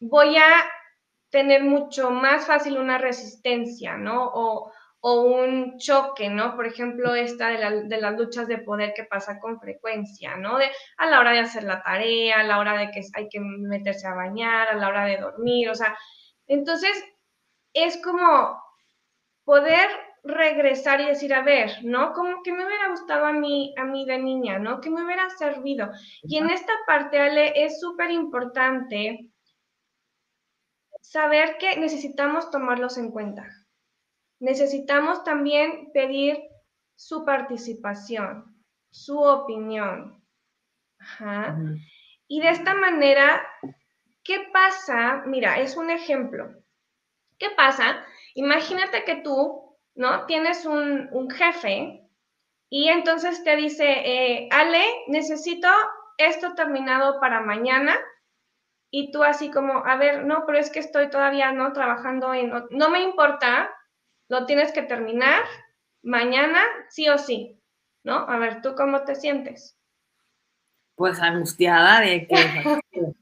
voy 0.00 0.36
a 0.36 0.68
tener 1.30 1.62
mucho 1.64 2.10
más 2.10 2.46
fácil 2.46 2.78
una 2.78 2.98
resistencia, 2.98 3.96
¿no? 3.96 4.30
O, 4.34 4.72
un 5.00 5.78
choque, 5.78 6.28
¿no? 6.28 6.56
Por 6.56 6.66
ejemplo, 6.66 7.14
esta 7.14 7.48
de, 7.48 7.84
de, 7.84 8.00
las 8.00 8.18
luchas 8.18 8.48
de 8.48 8.58
poder 8.58 8.92
que 8.94 9.04
pasa 9.04 9.38
con 9.38 9.60
frecuencia, 9.60 10.36
¿no? 10.36 10.58
De, 10.58 10.66
a 10.98 11.06
la 11.06 11.20
hora 11.20 11.32
de 11.32 11.38
hacer 11.38 11.62
la 11.62 11.82
tarea, 11.82 12.40
a 12.40 12.42
la 12.42 12.58
hora 12.58 12.76
de 12.76 12.90
que 12.90 13.02
hay 13.14 13.28
que 13.28 13.40
meterse 13.40 14.06
a 14.06 14.14
bañar, 14.14 14.68
a 14.68 14.74
la 14.74 14.88
hora 14.88 15.04
de 15.04 15.18
dormir, 15.18 15.70
o 15.70 15.74
sea, 15.74 15.96
entonces 16.46 17.02
es 17.72 18.02
como 18.02 18.60
poder 19.44 19.88
regresar 20.24 21.00
y 21.00 21.06
decir, 21.06 21.32
a 21.32 21.42
ver, 21.42 21.70
¿no? 21.84 22.12
Como 22.12 22.42
que 22.42 22.52
me 22.52 22.66
hubiera 22.66 22.88
gustado 22.88 23.24
a 23.24 23.32
mí, 23.32 23.74
a 23.78 23.84
mí 23.84 24.04
de 24.04 24.18
niña, 24.18 24.58
¿no? 24.58 24.80
Que 24.80 24.90
me 24.90 25.04
hubiera 25.04 25.30
servido. 25.30 25.90
Y 26.22 26.38
en 26.38 26.50
esta 26.50 26.72
parte, 26.86 27.18
Ale, 27.18 27.52
es 27.54 27.80
súper 27.80 28.10
importante 28.10 29.30
saber 31.10 31.56
que 31.58 31.76
necesitamos 31.78 32.50
tomarlos 32.50 32.98
en 32.98 33.10
cuenta. 33.10 33.48
Necesitamos 34.40 35.24
también 35.24 35.90
pedir 35.92 36.38
su 36.96 37.24
participación, 37.24 38.62
su 38.90 39.18
opinión. 39.18 40.22
Y 42.28 42.40
de 42.40 42.50
esta 42.50 42.74
manera, 42.74 43.42
¿qué 44.22 44.48
pasa? 44.52 45.22
Mira, 45.24 45.58
es 45.58 45.78
un 45.78 45.90
ejemplo. 45.90 46.50
¿Qué 47.38 47.48
pasa? 47.56 48.04
Imagínate 48.34 49.04
que 49.04 49.16
tú, 49.16 49.78
¿no? 49.94 50.26
Tienes 50.26 50.66
un, 50.66 51.30
jefe 51.30 52.02
y 52.68 52.88
entonces 52.88 53.42
te 53.44 53.56
dice, 53.56 53.86
eh, 53.86 54.48
Ale, 54.50 54.84
necesito 55.06 55.68
esto 56.18 56.54
terminado 56.54 57.18
para 57.18 57.40
mañana 57.40 57.96
y 58.90 59.10
tú 59.10 59.22
así 59.22 59.50
como, 59.50 59.84
a 59.84 59.96
ver, 59.96 60.24
no, 60.24 60.44
pero 60.46 60.58
es 60.58 60.70
que 60.70 60.80
estoy 60.80 61.10
todavía 61.10 61.52
no 61.52 61.72
trabajando 61.72 62.32
en, 62.32 62.52
no 62.70 62.90
me 62.90 63.02
importa, 63.02 63.70
lo 64.28 64.46
tienes 64.46 64.72
que 64.72 64.82
terminar 64.82 65.42
mañana, 66.02 66.60
sí 66.88 67.08
o 67.08 67.18
sí, 67.18 67.60
¿no? 68.04 68.16
A 68.28 68.38
ver, 68.38 68.62
¿tú 68.62 68.74
cómo 68.74 69.02
te 69.02 69.14
sientes? 69.14 69.76
Pues 70.94 71.20
angustiada 71.20 72.00
de 72.00 72.26
que... 72.26 72.34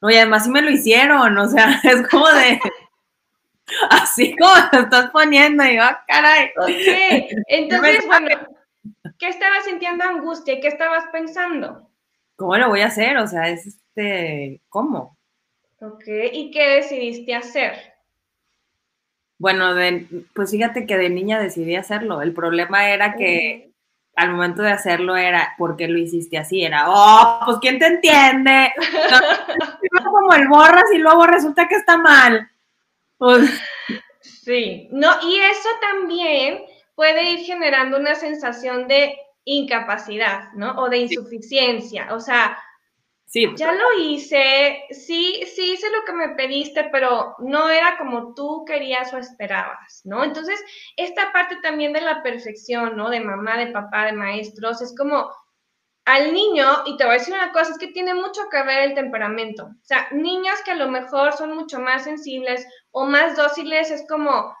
no, 0.00 0.10
y 0.10 0.16
además 0.16 0.44
sí 0.44 0.50
me 0.50 0.62
lo 0.62 0.70
hicieron, 0.70 1.36
o 1.38 1.48
sea, 1.48 1.80
es 1.84 2.06
como 2.08 2.28
de... 2.28 2.60
Así 3.90 4.34
como 4.34 4.54
lo 4.72 4.78
estás 4.80 5.10
poniendo, 5.10 5.62
y 5.62 5.76
yo, 5.76 5.82
ah, 5.82 6.02
caray. 6.08 6.50
Ok, 6.56 7.34
entonces, 7.48 8.06
bueno, 8.06 8.28
¿qué 9.18 9.28
estabas 9.28 9.64
sintiendo 9.64 10.04
angustia 10.04 10.54
y 10.54 10.60
qué 10.60 10.68
estabas 10.68 11.04
pensando? 11.12 11.86
¿Cómo 12.36 12.56
lo 12.56 12.68
voy 12.68 12.80
a 12.80 12.86
hacer? 12.86 13.18
O 13.18 13.26
sea, 13.26 13.50
es 13.50 13.78
este, 13.98 14.60
¿cómo? 14.68 15.18
Ok, 15.80 16.04
¿y 16.32 16.50
qué 16.50 16.76
decidiste 16.76 17.34
hacer? 17.34 17.74
Bueno, 19.38 19.74
pues 20.34 20.50
fíjate 20.50 20.86
que 20.86 20.96
de 20.96 21.10
niña 21.10 21.40
decidí 21.40 21.76
hacerlo. 21.76 22.22
El 22.22 22.32
problema 22.32 22.90
era 22.90 23.14
que 23.14 23.70
al 24.16 24.32
momento 24.32 24.62
de 24.62 24.72
hacerlo 24.72 25.16
era, 25.16 25.54
¿por 25.56 25.76
qué 25.76 25.86
lo 25.86 25.98
hiciste 25.98 26.38
así? 26.38 26.64
Era, 26.64 26.86
oh, 26.88 27.40
pues 27.44 27.58
¿quién 27.60 27.78
te 27.78 27.86
entiende? 27.86 28.72
como 30.04 30.34
el 30.34 30.48
borras 30.48 30.90
y 30.92 30.98
luego 30.98 31.26
resulta 31.26 31.68
que 31.68 31.76
está 31.76 31.96
mal. 31.96 32.50
Pues, 33.16 33.48
sí, 34.20 34.88
no, 34.90 35.10
y 35.22 35.38
eso 35.38 35.68
también 35.80 36.64
puede 36.96 37.30
ir 37.30 37.40
generando 37.40 37.96
una 37.96 38.16
sensación 38.16 38.88
de 38.88 39.16
incapacidad, 39.44 40.52
¿no? 40.54 40.72
O 40.80 40.88
de 40.88 40.98
insuficiencia. 40.98 42.08
O 42.12 42.18
sea, 42.18 42.58
Sí. 43.28 43.46
Ya 43.56 43.72
lo 43.72 43.84
hice, 44.00 44.84
sí, 44.90 45.42
sí 45.54 45.72
hice 45.74 45.90
lo 45.90 46.02
que 46.06 46.14
me 46.14 46.30
pediste, 46.30 46.84
pero 46.90 47.34
no 47.40 47.68
era 47.68 47.98
como 47.98 48.32
tú 48.34 48.64
querías 48.66 49.12
o 49.12 49.18
esperabas, 49.18 50.00
¿no? 50.04 50.24
Entonces, 50.24 50.58
esta 50.96 51.30
parte 51.30 51.56
también 51.62 51.92
de 51.92 52.00
la 52.00 52.22
perfección, 52.22 52.96
¿no? 52.96 53.10
De 53.10 53.20
mamá, 53.20 53.58
de 53.58 53.66
papá, 53.66 54.06
de 54.06 54.12
maestros, 54.12 54.80
es 54.80 54.94
como 54.96 55.30
al 56.06 56.32
niño, 56.32 56.66
y 56.86 56.96
te 56.96 57.04
voy 57.04 57.16
a 57.16 57.18
decir 57.18 57.34
una 57.34 57.52
cosa, 57.52 57.72
es 57.72 57.78
que 57.78 57.88
tiene 57.88 58.14
mucho 58.14 58.48
que 58.50 58.62
ver 58.62 58.84
el 58.84 58.94
temperamento. 58.94 59.64
O 59.64 59.84
sea, 59.84 60.08
niños 60.10 60.62
que 60.64 60.70
a 60.70 60.76
lo 60.76 60.88
mejor 60.88 61.34
son 61.34 61.54
mucho 61.54 61.78
más 61.80 62.04
sensibles 62.04 62.66
o 62.92 63.04
más 63.04 63.36
dóciles, 63.36 63.90
es 63.90 64.06
como, 64.08 64.56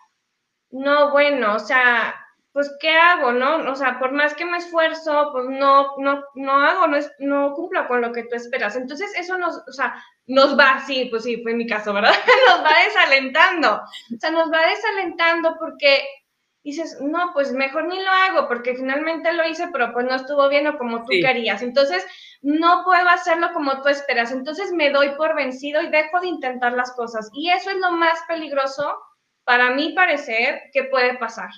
no, 0.70 1.10
bueno, 1.12 1.54
o 1.54 1.58
sea, 1.58 2.14
pues, 2.52 2.74
¿qué 2.80 2.90
hago, 2.90 3.32
no? 3.32 3.70
O 3.70 3.76
sea, 3.76 3.98
por 3.98 4.12
más 4.12 4.34
que 4.34 4.44
me 4.44 4.58
esfuerzo, 4.58 5.30
pues 5.32 5.46
no, 5.46 5.96
no, 5.98 6.24
no 6.34 6.52
hago, 6.52 6.86
no, 6.86 6.96
es, 6.96 7.12
no 7.18 7.52
cumplo 7.54 7.86
con 7.86 8.00
lo 8.00 8.12
que 8.12 8.24
tú 8.24 8.36
esperas. 8.36 8.74
Entonces, 8.76 9.12
eso 9.16 9.36
nos, 9.36 9.58
o 9.68 9.72
sea, 9.72 9.94
nos 10.26 10.58
va, 10.58 10.80
sí, 10.86 11.06
pues 11.10 11.24
sí, 11.24 11.42
fue 11.42 11.54
mi 11.54 11.66
caso, 11.66 11.92
¿verdad? 11.92 12.12
nos 12.48 12.64
va 12.64 12.70
desalentando. 12.84 13.74
O 13.74 14.18
sea, 14.18 14.30
nos 14.30 14.50
va 14.50 14.66
desalentando 14.66 15.56
porque 15.58 16.02
dices, 16.64 16.98
no, 17.00 17.32
pues 17.32 17.52
mejor 17.52 17.84
ni 17.84 18.02
lo 18.02 18.10
hago, 18.10 18.48
porque 18.48 18.74
finalmente 18.74 19.32
lo 19.32 19.46
hice, 19.46 19.68
pero 19.72 19.92
pues 19.92 20.06
no 20.06 20.14
estuvo 20.14 20.48
bien 20.48 20.66
o 20.66 20.78
como 20.78 21.04
tú 21.04 21.12
querías. 21.22 21.62
Entonces, 21.62 22.04
no 22.40 22.82
puedo 22.84 23.08
hacerlo 23.08 23.52
como 23.52 23.82
tú 23.82 23.88
esperas. 23.88 24.32
Entonces, 24.32 24.72
me 24.72 24.90
doy 24.90 25.10
por 25.16 25.36
vencido 25.36 25.82
y 25.82 25.90
dejo 25.90 26.20
de 26.20 26.28
intentar 26.28 26.72
las 26.72 26.92
cosas. 26.92 27.30
Y 27.34 27.50
eso 27.50 27.70
es 27.70 27.76
lo 27.76 27.92
más 27.92 28.18
peligroso, 28.26 28.98
para 29.44 29.70
mi 29.70 29.92
parecer, 29.92 30.62
que 30.72 30.84
puede 30.84 31.16
pasar 31.18 31.50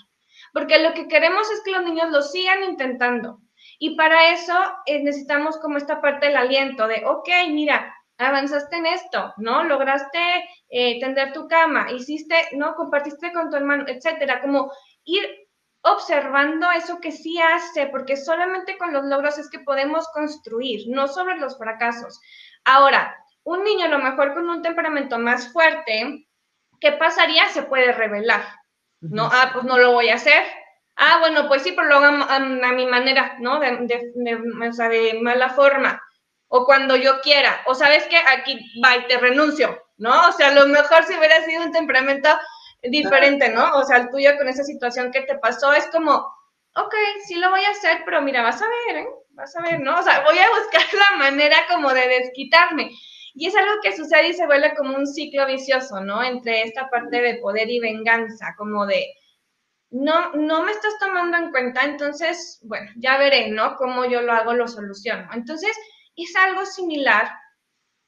porque 0.53 0.79
lo 0.79 0.95
que 0.95 1.09
queremos 1.09 1.51
es 1.51 1.63
que 1.65 1.73
los 1.73 1.85
niños 1.85 2.11
lo 2.11 2.23
sigan 2.23 2.65
intentando. 2.65 3.41
Y 3.79 3.97
para 3.97 4.33
eso 4.33 4.55
eh, 4.87 5.03
necesitamos 5.03 5.59
como 5.59 5.79
esta 5.79 6.01
parte 6.01 6.27
del 6.27 6.37
aliento 6.37 6.87
de, 6.87 7.03
ok, 7.07 7.29
mira, 7.49 7.95
avanzaste 8.19 8.77
en 8.77 8.87
esto, 8.87 9.33
¿no? 9.39 9.65
Lograste 9.65 10.45
eh, 10.69 11.01
tender 11.01 11.33
tu 11.33 11.49
cama, 11.49 11.91
hiciste, 11.91 12.37
¿no? 12.53 12.75
Compartiste 12.75 13.33
con 13.33 13.51
tu 13.51 13.57
hermano, 13.57 13.85
etcétera, 13.87 14.41
como 14.41 14.71
ir 15.05 15.49
observando 15.83 16.71
eso 16.71 17.01
que 17.01 17.13
sí 17.13 17.41
hace, 17.41 17.87
porque 17.87 18.17
solamente 18.17 18.77
con 18.77 18.93
los 18.93 19.05
logros 19.05 19.39
es 19.39 19.49
que 19.49 19.61
podemos 19.61 20.09
construir, 20.09 20.83
no 20.89 21.09
sobre 21.09 21.39
los 21.39 21.57
fracasos. 21.57 22.21
Ahora, 22.65 23.17
un 23.45 23.65
niño 23.65 23.87
a 23.87 23.89
lo 23.89 23.99
mejor 23.99 24.35
con 24.35 24.49
un 24.49 24.63
temperamento 24.63 25.19
más 25.19 25.53
fuerte, 25.53 26.29
¿qué 26.81 26.93
pasaría? 26.93 27.49
Se 27.49 27.63
puede 27.63 27.93
revelar, 27.93 28.43
¿no? 29.01 29.29
Ah, 29.33 29.51
pues 29.53 29.65
no 29.65 29.79
lo 29.79 29.93
voy 29.93 30.09
a 30.09 30.15
hacer. 30.15 30.43
Ah, 30.97 31.19
bueno, 31.21 31.49
pues 31.49 31.63
sí, 31.63 31.73
pero 31.73 31.89
lo 31.89 31.97
hago 31.97 32.25
a, 32.29 32.39
mi 32.73 32.87
manera, 32.87 33.37
¿no? 33.41 33.59
De, 33.61 33.71
de, 34.15 34.69
o 34.69 34.73
sea, 34.73 34.89
de 34.89 35.19
mala 35.21 35.51
forma 35.51 36.01
o 36.53 36.65
cuando 36.65 36.97
yo 36.97 37.21
quiera, 37.21 37.63
o 37.67 37.75
sabes 37.75 38.05
que 38.09 38.17
aquí 38.17 38.59
va 38.85 38.97
y 38.97 39.07
te 39.07 39.19
renuncio, 39.19 39.81
¿no? 39.99 40.29
O 40.29 40.33
sea, 40.33 40.49
a 40.49 40.55
lo 40.55 40.67
mejor 40.67 41.05
si 41.05 41.17
hubiera 41.17 41.45
sido 41.45 41.63
un 41.63 41.71
temperamento 41.71 42.29
diferente, 42.83 43.51
¿no? 43.51 43.73
O 43.77 43.85
sea, 43.85 43.99
el 43.99 44.11
tuyo 44.11 44.37
con 44.37 44.49
esa 44.49 44.65
situación 44.65 45.13
que 45.13 45.23
te 45.23 45.39
pasó 45.39 45.73
es 45.73 45.87
como, 45.87 46.13
ok, 46.75 46.95
sí 47.25 47.37
lo 47.37 47.51
voy 47.51 47.65
a 47.65 47.71
hacer, 47.71 48.03
pero 48.05 48.21
mira, 48.21 48.43
vas 48.43 48.61
a 48.61 48.67
ver, 48.67 48.97
¿eh? 48.97 49.09
Vas 49.31 49.55
a 49.55 49.63
ver, 49.63 49.79
¿no? 49.79 49.97
O 49.97 50.03
sea, 50.03 50.25
voy 50.25 50.39
a 50.39 50.49
buscar 50.49 50.83
la 51.11 51.19
manera 51.19 51.57
como 51.71 51.95
de 51.95 52.09
desquitarme. 52.09 52.91
Y 53.41 53.47
es 53.47 53.57
algo 53.57 53.81
que 53.83 53.97
sucede 53.97 54.29
y 54.29 54.33
se 54.35 54.45
vuelve 54.45 54.75
como 54.75 54.95
un 54.95 55.07
ciclo 55.07 55.47
vicioso, 55.47 55.99
¿no? 56.03 56.23
Entre 56.23 56.61
esta 56.61 56.91
parte 56.91 57.23
de 57.23 57.37
poder 57.37 57.71
y 57.71 57.81
venganza, 57.81 58.55
como 58.59 58.85
de, 58.85 59.15
no, 59.89 60.33
no 60.33 60.63
me 60.63 60.73
estás 60.73 60.99
tomando 61.01 61.39
en 61.39 61.51
cuenta, 61.51 61.85
entonces, 61.85 62.61
bueno, 62.65 62.91
ya 62.97 63.17
veré, 63.17 63.49
¿no? 63.49 63.77
Cómo 63.77 64.05
yo 64.05 64.21
lo 64.21 64.35
hago, 64.35 64.53
lo 64.53 64.69
soluciono. 64.69 65.27
Entonces, 65.33 65.75
es 66.17 66.37
algo 66.37 66.67
similar, 66.67 67.31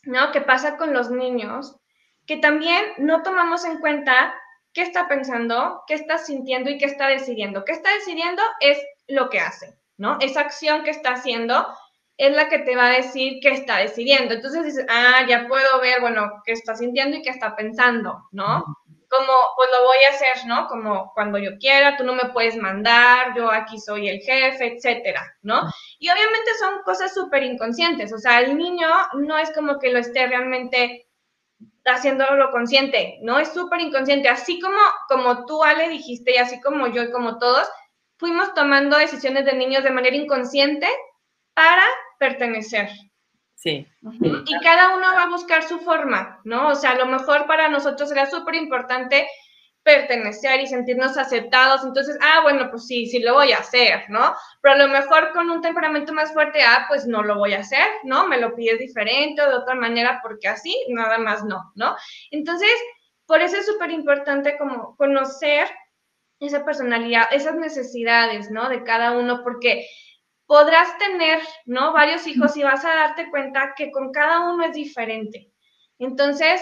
¿no? 0.03 0.33
Que 0.33 0.43
pasa 0.43 0.77
con 0.77 0.93
los 0.93 1.11
niños, 1.11 1.77
que 2.27 2.37
también 2.37 2.85
no 2.99 3.23
tomamos 3.23 3.65
en 3.65 3.79
cuenta 3.79 4.35
qué 4.75 4.83
está 4.83 5.09
pensando, 5.09 5.83
qué 5.87 5.95
está 5.95 6.19
sintiendo 6.19 6.69
y 6.69 6.77
qué 6.77 6.85
está 6.85 7.09
decidiendo. 7.09 7.65
¿Qué 7.65 7.73
está 7.73 7.91
decidiendo? 7.95 8.43
Es 8.61 8.79
lo 9.09 9.31
que 9.31 9.41
hace, 9.41 9.79
¿no? 9.97 10.19
Esa 10.21 10.41
acción 10.41 10.85
que 10.85 10.91
está 10.91 11.13
haciendo 11.13 11.67
es 12.27 12.37
la 12.37 12.49
que 12.49 12.61
te 12.61 12.77
va 12.77 12.87
a 12.87 12.97
decir 12.97 13.39
qué 13.41 13.51
está 13.51 13.79
decidiendo. 13.79 14.35
Entonces 14.35 14.65
dices, 14.65 14.87
ah, 14.89 15.25
ya 15.29 15.47
puedo 15.49 15.81
ver, 15.81 16.01
bueno, 16.01 16.43
qué 16.45 16.53
está 16.53 16.75
sintiendo 16.75 17.17
y 17.17 17.23
qué 17.23 17.31
está 17.31 17.57
pensando, 17.57 18.29
¿no? 18.33 18.65
como, 19.13 19.33
pues 19.57 19.69
lo 19.79 19.85
voy 19.85 19.99
a 20.07 20.15
hacer, 20.15 20.47
¿no? 20.47 20.67
Como 20.69 21.13
cuando 21.13 21.37
yo 21.37 21.59
quiera, 21.59 21.99
tú 21.99 22.05
no 22.05 22.15
me 22.15 22.31
puedes 22.31 22.57
mandar, 22.57 23.37
yo 23.37 23.53
aquí 23.53 23.79
soy 23.79 24.09
el 24.09 24.21
jefe, 24.21 24.75
etcétera, 24.75 25.37
¿no? 25.43 25.65
Y 25.99 26.09
obviamente 26.09 26.55
son 26.59 26.83
cosas 26.83 27.13
súper 27.13 27.43
inconscientes, 27.43 28.11
o 28.15 28.19
sea, 28.19 28.41
el 28.41 28.57
niño 28.57 28.89
no 29.19 29.37
es 29.37 29.53
como 29.53 29.79
que 29.79 29.93
lo 29.93 29.99
esté 29.99 30.27
realmente 30.27 31.07
haciéndolo 31.85 32.51
consciente, 32.53 33.19
¿no? 33.21 33.39
Es 33.39 33.53
súper 33.53 33.83
inconsciente, 33.83 34.31
así 34.31 34.59
como, 34.61 34.81
como 35.09 35.45
tú, 35.45 35.63
Ale, 35.63 35.91
dijiste, 35.91 36.33
y 36.33 36.39
así 36.39 36.59
como 36.63 36.87
yo 36.87 37.03
y 37.03 37.13
como 37.13 37.39
todos, 37.39 37.69
fuimos 38.17 38.55
tomando 38.55 38.97
decisiones 38.97 39.45
de 39.45 39.53
niños 39.53 39.85
de 39.85 39.91
manera 39.91 40.17
inconsciente 40.17 40.89
para 41.53 41.85
pertenecer, 42.23 42.89
Sí. 43.63 43.87
Y 44.45 44.59
cada 44.65 44.97
uno 44.97 45.07
va 45.15 45.23
a 45.23 45.31
buscar 45.31 45.63
su 45.63 45.79
forma, 45.79 46.41
¿no? 46.43 46.71
O 46.71 46.75
sea, 46.75 46.91
a 46.91 46.99
lo 46.99 47.07
mejor 47.07 47.47
para 47.47 47.69
nosotros 47.69 48.11
era 48.11 48.29
súper 48.29 48.57
importante 48.57 49.29
pertenecer 49.85 50.61
y 50.61 50.67
sentirnos 50.67 51.17
aceptados. 51.17 51.85
Entonces, 51.85 52.19
ah, 52.21 52.41
bueno, 52.43 52.69
pues 52.71 52.89
sí, 52.89 53.07
sí 53.07 53.21
lo 53.21 53.35
voy 53.35 53.53
a 53.53 53.59
hacer, 53.59 54.03
¿no? 54.09 54.35
Pero 54.63 54.75
a 54.75 54.79
lo 54.79 54.89
mejor 54.89 55.33
con 55.33 55.49
un 55.49 55.61
temperamento 55.61 56.13
más 56.13 56.33
fuerte, 56.33 56.61
ah, 56.61 56.87
pues 56.89 57.07
no 57.07 57.23
lo 57.23 57.39
voy 57.39 57.55
a 57.55 57.61
hacer, 57.61 57.87
¿no? 58.03 58.27
Me 58.27 58.41
lo 58.41 58.53
pides 58.57 58.81
diferente 58.81 59.41
o 59.41 59.49
de 59.49 59.55
otra 59.55 59.77
manera 59.77 60.19
porque 60.25 60.49
así, 60.49 60.75
nada 60.89 61.19
más 61.19 61.45
no, 61.45 61.71
¿no? 61.77 61.95
Entonces, 62.33 62.73
por 63.27 63.41
eso 63.43 63.57
es 63.59 63.67
súper 63.67 63.93
importante 63.93 64.59
como 64.59 64.97
conocer 64.97 65.69
esa 66.41 66.65
personalidad, 66.65 67.27
esas 67.31 67.55
necesidades, 67.55 68.51
¿no? 68.51 68.69
De 68.69 68.83
cada 68.83 69.13
uno, 69.13 69.45
porque 69.45 69.87
podrás 70.53 70.99
tener, 70.99 71.41
¿no? 71.65 71.95
Varios 71.95 72.27
hijos 72.27 72.55
y 72.59 72.63
vas 72.63 72.85
a 72.85 72.95
darte 72.95 73.31
cuenta 73.31 73.73
que 73.75 73.91
con 73.91 74.13
cada 74.13 74.53
uno 74.53 74.67
es 74.67 74.75
diferente. 74.75 75.51
Entonces, 75.99 76.61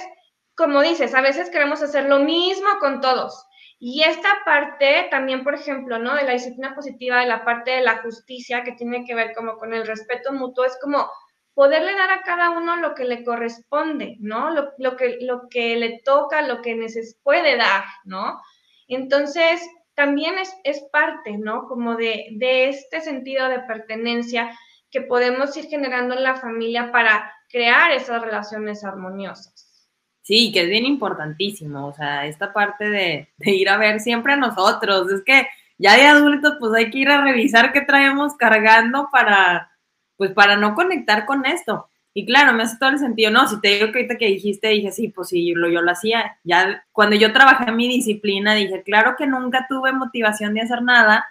como 0.55 0.81
dices, 0.81 1.13
a 1.13 1.21
veces 1.21 1.51
queremos 1.51 1.83
hacer 1.83 2.05
lo 2.05 2.21
mismo 2.21 2.69
con 2.79 3.01
todos. 3.01 3.49
Y 3.81 4.05
esta 4.05 4.29
parte 4.45 5.09
también, 5.11 5.43
por 5.43 5.57
ejemplo, 5.57 5.99
¿no? 5.99 6.15
De 6.15 6.23
la 6.23 6.35
disciplina 6.35 6.73
positiva, 6.73 7.19
de 7.19 7.27
la 7.27 7.45
parte 7.45 7.73
de 7.73 7.81
la 7.81 7.97
justicia 7.97 8.63
que 8.63 8.75
tiene 8.75 9.05
que 9.05 9.17
ver 9.17 9.35
como 9.35 9.57
con 9.59 9.75
el 9.75 9.85
respeto 9.85 10.33
mutuo, 10.33 10.65
es 10.65 10.79
como 10.81 11.11
poderle 11.53 11.93
dar 11.95 12.13
a 12.13 12.23
cada 12.23 12.51
uno 12.51 12.77
lo 12.77 12.95
que 12.95 13.03
le 13.03 13.25
corresponde, 13.25 14.19
¿no? 14.21 14.51
Lo, 14.51 14.97
que, 14.97 15.19
lo 15.21 15.49
que 15.49 15.75
le 15.75 16.01
toca, 16.05 16.43
lo 16.43 16.63
que 16.63 16.77
neces 16.77 17.19
puede 17.25 17.57
dar, 17.57 17.83
¿no? 18.05 18.41
Entonces, 18.87 19.61
también 19.95 20.35
es, 20.65 20.81
parte, 20.93 21.37
¿no? 21.39 21.67
Como 21.67 21.97
de, 21.97 22.29
este 22.41 23.01
sentido 23.01 23.49
de 23.49 23.61
pertenencia 23.61 24.57
que 24.91 25.03
podemos 25.03 25.57
ir 25.57 25.67
generando 25.67 26.15
en 26.15 26.23
la 26.23 26.37
familia 26.37 26.91
para 26.91 27.33
crear 27.49 27.93
esas 27.93 28.23
relaciones 28.23 28.85
armoniosas. 28.85 29.89
Sí, 30.23 30.53
que 30.53 30.63
es 30.63 30.69
bien 30.69 30.85
importantísimo, 30.85 31.87
o 31.87 31.93
sea, 31.93 32.27
esta 32.27 32.53
parte 32.53 32.89
de, 32.89 33.29
de, 33.37 33.51
ir 33.51 33.69
a 33.69 33.79
ver 33.79 34.01
siempre 34.01 34.35
a 34.35 34.37
nosotros, 34.37 35.11
es 35.11 35.23
que 35.25 35.47
ya 35.79 35.97
de 35.97 36.07
adultos 36.07 36.57
pues 36.61 36.73
hay 36.75 36.91
que 36.91 36.99
ir 36.99 37.09
a 37.09 37.23
revisar 37.23 37.73
qué 37.73 37.81
traemos 37.81 38.37
cargando 38.37 39.09
para, 39.11 39.73
pues 40.17 40.33
para 40.33 40.57
no 40.57 40.75
conectar 40.75 41.25
con 41.25 41.47
esto. 41.47 41.89
Y 42.13 42.27
claro, 42.27 42.53
me 42.53 42.65
hace 42.65 42.77
todo 42.79 42.91
el 42.91 42.99
sentido, 42.99 43.31
no, 43.31 43.47
si 43.47 43.61
te 43.61 43.69
digo 43.69 43.93
que 43.93 43.99
ahorita 43.99 44.19
que 44.19 44.27
dijiste, 44.27 44.69
dije, 44.69 44.91
sí, 44.91 45.09
pues 45.09 45.29
sí, 45.29 45.49
yo 45.49 45.57
lo, 45.57 45.69
yo 45.69 45.81
lo 45.81 45.91
hacía. 45.93 46.39
Ya 46.43 46.85
cuando 46.93 47.15
yo 47.17 47.33
trabajé 47.33 47.71
en 47.71 47.77
mi 47.77 47.89
disciplina, 47.89 48.55
dije, 48.55 48.83
claro 48.83 49.15
que 49.17 49.27
nunca 49.27 49.67
tuve 49.69 49.93
motivación 49.93 50.55
de 50.55 50.63
hacer 50.63 50.83
nada 50.83 51.25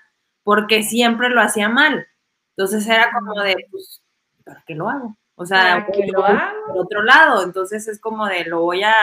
porque 0.43 0.83
siempre 0.83 1.29
lo 1.29 1.41
hacía 1.41 1.67
mal. 1.67 2.07
Entonces 2.55 2.87
era 2.87 3.11
como 3.11 3.41
de, 3.41 3.55
pues, 3.71 4.01
¿para 4.45 4.63
qué 4.65 4.75
lo 4.75 4.89
hago? 4.89 5.17
O 5.35 5.45
sea, 5.45 5.87
lo 6.11 6.25
hago? 6.25 6.67
por 6.67 6.77
otro 6.79 7.03
lado, 7.03 7.43
entonces 7.43 7.87
es 7.87 7.99
como 7.99 8.27
de, 8.27 8.45
lo 8.45 8.61
voy 8.61 8.83
a, 8.83 8.93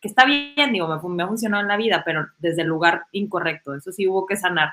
que 0.00 0.08
está 0.08 0.24
bien, 0.24 0.72
digo, 0.72 0.88
me, 0.88 1.14
me 1.14 1.22
ha 1.22 1.28
funcionado 1.28 1.62
en 1.62 1.68
la 1.68 1.76
vida, 1.76 2.02
pero 2.04 2.26
desde 2.38 2.62
el 2.62 2.68
lugar 2.68 3.06
incorrecto, 3.12 3.74
eso 3.74 3.92
sí 3.92 4.06
hubo 4.06 4.26
que 4.26 4.36
sanar. 4.36 4.70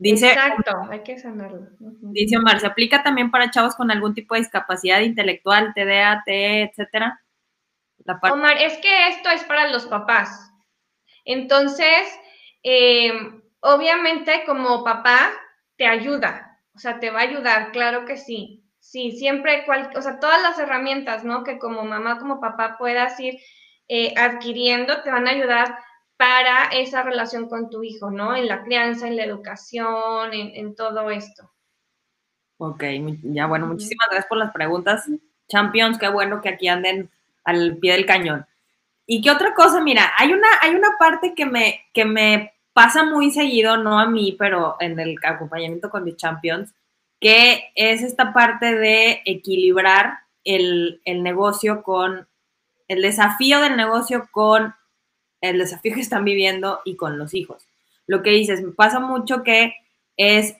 Dice, 0.00 0.28
Exacto, 0.28 0.88
hay 0.90 1.02
que 1.02 1.18
sanarlo. 1.18 1.68
Dice 1.78 2.38
Omar, 2.38 2.58
¿se 2.58 2.66
aplica 2.66 3.02
también 3.02 3.30
para 3.30 3.50
chavos 3.50 3.76
con 3.76 3.90
algún 3.90 4.14
tipo 4.14 4.34
de 4.34 4.40
discapacidad 4.40 5.00
intelectual, 5.00 5.74
TDA, 5.74 6.22
TE, 6.24 6.62
etcétera? 6.62 7.20
Omar, 8.32 8.56
es 8.56 8.78
que 8.78 9.08
esto 9.08 9.28
es 9.28 9.44
para 9.44 9.68
los 9.68 9.84
papás. 9.84 10.50
Entonces, 11.26 12.18
em, 12.62 13.42
obviamente 13.60 14.44
como 14.46 14.82
papá 14.84 15.32
te 15.76 15.86
ayuda, 15.86 16.58
o 16.74 16.78
sea, 16.78 16.98
te 16.98 17.10
va 17.10 17.20
a 17.20 17.24
ayudar, 17.24 17.70
claro 17.70 18.06
que 18.06 18.16
sí. 18.16 18.64
Sí, 18.78 19.12
siempre, 19.12 19.66
o 19.94 20.00
sea, 20.00 20.18
todas 20.18 20.40
las 20.40 20.58
herramientas, 20.58 21.24
¿no? 21.24 21.44
Que 21.44 21.58
como 21.58 21.84
mamá, 21.84 22.18
como 22.18 22.40
papá 22.40 22.76
puedas 22.78 23.20
ir 23.20 23.38
eh, 23.86 24.14
adquiriendo, 24.16 25.02
te 25.02 25.10
van 25.10 25.28
a 25.28 25.32
ayudar 25.32 25.76
para 26.20 26.64
esa 26.66 27.02
relación 27.02 27.48
con 27.48 27.70
tu 27.70 27.82
hijo, 27.82 28.10
¿no? 28.10 28.36
En 28.36 28.46
la 28.46 28.62
crianza, 28.62 29.08
en 29.08 29.16
la 29.16 29.24
educación, 29.24 30.34
en, 30.34 30.74
todo 30.74 31.08
esto. 31.10 31.50
Ok, 32.58 32.84
ya 33.22 33.46
bueno, 33.46 33.66
muchísimas 33.66 34.06
gracias 34.10 34.26
por 34.26 34.36
las 34.36 34.52
preguntas. 34.52 35.08
Champions, 35.48 35.96
qué 35.96 36.10
bueno 36.10 36.42
que 36.42 36.50
aquí 36.50 36.68
anden 36.68 37.10
al 37.42 37.78
pie 37.78 37.92
del 37.92 38.04
cañón. 38.04 38.44
Y 39.06 39.22
qué 39.22 39.30
otra 39.30 39.54
cosa, 39.54 39.80
mira, 39.80 40.12
hay 40.18 40.34
una, 40.34 40.46
hay 40.60 40.74
una 40.74 40.90
parte 40.98 41.32
que 41.34 41.46
me, 41.46 41.86
que 41.94 42.04
me 42.04 42.52
pasa 42.74 43.02
muy 43.02 43.30
seguido, 43.30 43.78
no 43.78 43.98
a 43.98 44.04
mí, 44.04 44.36
pero 44.38 44.76
en 44.78 45.00
el 45.00 45.16
acompañamiento 45.22 45.88
con 45.88 46.04
mis 46.04 46.16
champions, 46.16 46.74
que 47.18 47.72
es 47.74 48.02
esta 48.02 48.34
parte 48.34 48.74
de 48.74 49.22
equilibrar 49.24 50.18
el, 50.44 51.00
el 51.06 51.22
negocio 51.22 51.82
con, 51.82 52.28
el 52.88 53.00
desafío 53.00 53.62
del 53.62 53.78
negocio 53.78 54.28
con 54.30 54.74
el 55.40 55.58
desafío 55.58 55.94
que 55.94 56.00
están 56.00 56.24
viviendo 56.24 56.80
y 56.84 56.96
con 56.96 57.18
los 57.18 57.34
hijos. 57.34 57.66
Lo 58.06 58.22
que 58.22 58.30
dices, 58.30 58.62
me 58.62 58.72
pasa 58.72 59.00
mucho 59.00 59.42
que 59.42 59.74
es 60.16 60.56